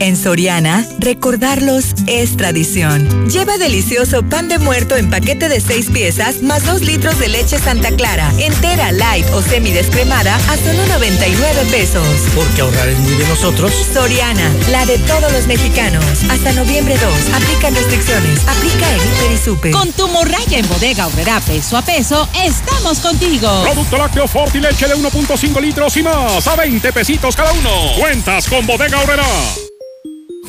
En 0.00 0.16
Soriana, 0.16 0.86
recordarlos 0.98 1.94
es 2.06 2.34
tradición. 2.38 3.28
Lleva 3.28 3.58
delicioso 3.58 4.22
pan 4.22 4.48
de 4.48 4.58
muerto 4.58 4.96
en 4.96 5.10
paquete 5.10 5.50
de 5.50 5.60
6 5.60 5.90
piezas 5.90 6.40
más 6.40 6.64
2 6.64 6.80
litros 6.80 7.18
de 7.18 7.28
leche 7.28 7.58
Santa 7.58 7.90
Clara, 7.90 8.32
entera, 8.38 8.92
light 8.92 9.26
o 9.34 9.42
semi 9.42 9.72
descremada 9.72 10.36
a 10.36 10.56
solo 10.56 10.86
99 10.86 11.66
pesos. 11.70 12.06
Porque 12.34 12.62
ahorrar 12.62 12.88
es 12.88 12.98
muy 13.00 13.14
de 13.14 13.28
nosotros. 13.28 13.74
Soriana, 13.92 14.50
la 14.70 14.86
de 14.86 14.96
todos 15.00 15.30
los 15.32 15.46
mexicanos. 15.46 16.02
Hasta 16.30 16.52
noviembre 16.52 16.96
2. 16.96 17.34
Aplican 17.34 17.74
restricciones. 17.74 18.40
Aplica 18.48 18.90
en 18.94 19.00
Hiper 19.00 19.32
y 19.32 19.36
Super. 19.36 19.72
Con 19.72 19.92
tu 19.92 20.08
morraya 20.08 20.58
en 20.58 20.68
bodega 20.68 21.08
obrera 21.08 21.40
peso 21.40 21.76
a 21.76 21.82
peso, 21.82 22.26
estamos 22.42 23.00
contigo. 23.00 23.64
Producto 23.64 23.98
lácteo 23.98 24.26
Forti 24.26 24.60
leche 24.60 24.88
de 24.88 24.96
1.5 24.96 25.60
litros 25.60 25.94
y 25.98 26.02
más 26.02 26.46
a 26.46 26.56
20 26.56 26.90
pesitos 26.90 27.36
cada 27.36 27.52
uno. 27.52 27.70
Cuentas 27.98 28.48
con 28.48 28.66
bodega 28.66 28.98
obrera. 29.02 29.26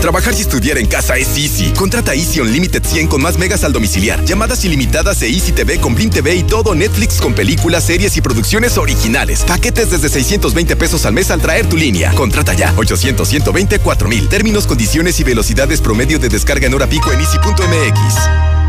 Trabajar 0.00 0.32
y 0.36 0.40
estudiar 0.40 0.78
en 0.78 0.86
casa 0.86 1.16
es 1.16 1.36
easy. 1.36 1.72
Contrata 1.72 2.14
Easy 2.14 2.40
Unlimited 2.40 2.82
100 2.84 3.08
con 3.08 3.20
más 3.20 3.36
megas 3.38 3.64
al 3.64 3.72
domiciliar. 3.72 4.24
Llamadas 4.24 4.64
ilimitadas 4.64 5.20
e 5.22 5.28
Easy 5.28 5.52
TV 5.52 5.78
con 5.78 5.94
Blim 5.94 6.10
TV 6.10 6.34
y 6.36 6.42
todo 6.42 6.74
Netflix 6.74 7.20
con 7.20 7.34
películas, 7.34 7.84
series 7.84 8.16
y 8.16 8.22
producciones 8.22 8.78
originales. 8.78 9.44
Paquetes 9.44 9.90
desde 9.90 10.08
620 10.08 10.74
pesos 10.76 11.04
al 11.04 11.12
mes 11.12 11.30
al 11.30 11.40
traer 11.40 11.68
tu 11.68 11.76
línea. 11.76 12.12
Contrata 12.14 12.54
ya. 12.54 12.72
800 12.76 13.28
120 13.28 13.78
4000. 13.78 14.28
Términos, 14.28 14.66
condiciones 14.66 15.20
y 15.20 15.24
velocidades 15.24 15.80
promedio 15.80 16.18
de 16.18 16.30
descarga 16.30 16.66
en 16.66 16.74
hora 16.74 16.86
pico 16.86 17.12
en 17.12 17.20
easy.mx. 17.20 18.59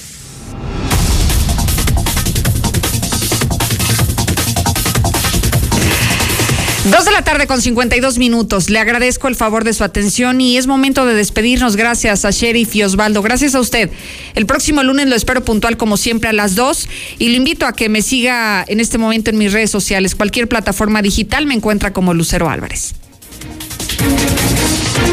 Dos 6.91 7.05
de 7.05 7.11
la 7.11 7.21
tarde 7.21 7.47
con 7.47 7.61
52 7.61 8.17
minutos. 8.17 8.69
Le 8.69 8.77
agradezco 8.77 9.29
el 9.29 9.36
favor 9.36 9.63
de 9.63 9.71
su 9.71 9.86
atención 9.86 10.41
y 10.41 10.57
es 10.57 10.67
momento 10.67 11.05
de 11.05 11.13
despedirnos. 11.13 11.77
Gracias 11.77 12.25
a 12.25 12.31
Sheriff 12.31 12.75
y 12.75 12.84
Osvaldo. 12.84 13.21
Gracias 13.21 13.55
a 13.55 13.61
usted. 13.61 13.89
El 14.36 14.45
próximo 14.45 14.84
lunes 14.84 15.07
lo 15.07 15.15
espero 15.15 15.45
puntual 15.45 15.77
como 15.77 15.95
siempre 15.95 16.29
a 16.29 16.34
las 16.34 16.55
dos 16.55 16.89
y 17.19 17.29
le 17.29 17.38
invito 17.38 17.65
a 17.65 17.71
que 17.71 17.88
me 17.88 18.01
siga 18.01 18.65
en 18.67 18.81
este 18.81 18.97
momento 18.97 19.29
en 19.29 19.38
mis 19.38 19.53
redes 19.53 19.71
sociales. 19.71 20.13
Cualquier 20.13 20.49
plataforma 20.49 21.01
digital 21.01 21.45
me 21.45 21.53
encuentra 21.53 21.93
como 21.93 22.13
Lucero 22.13 22.49
Álvarez. 22.49 22.95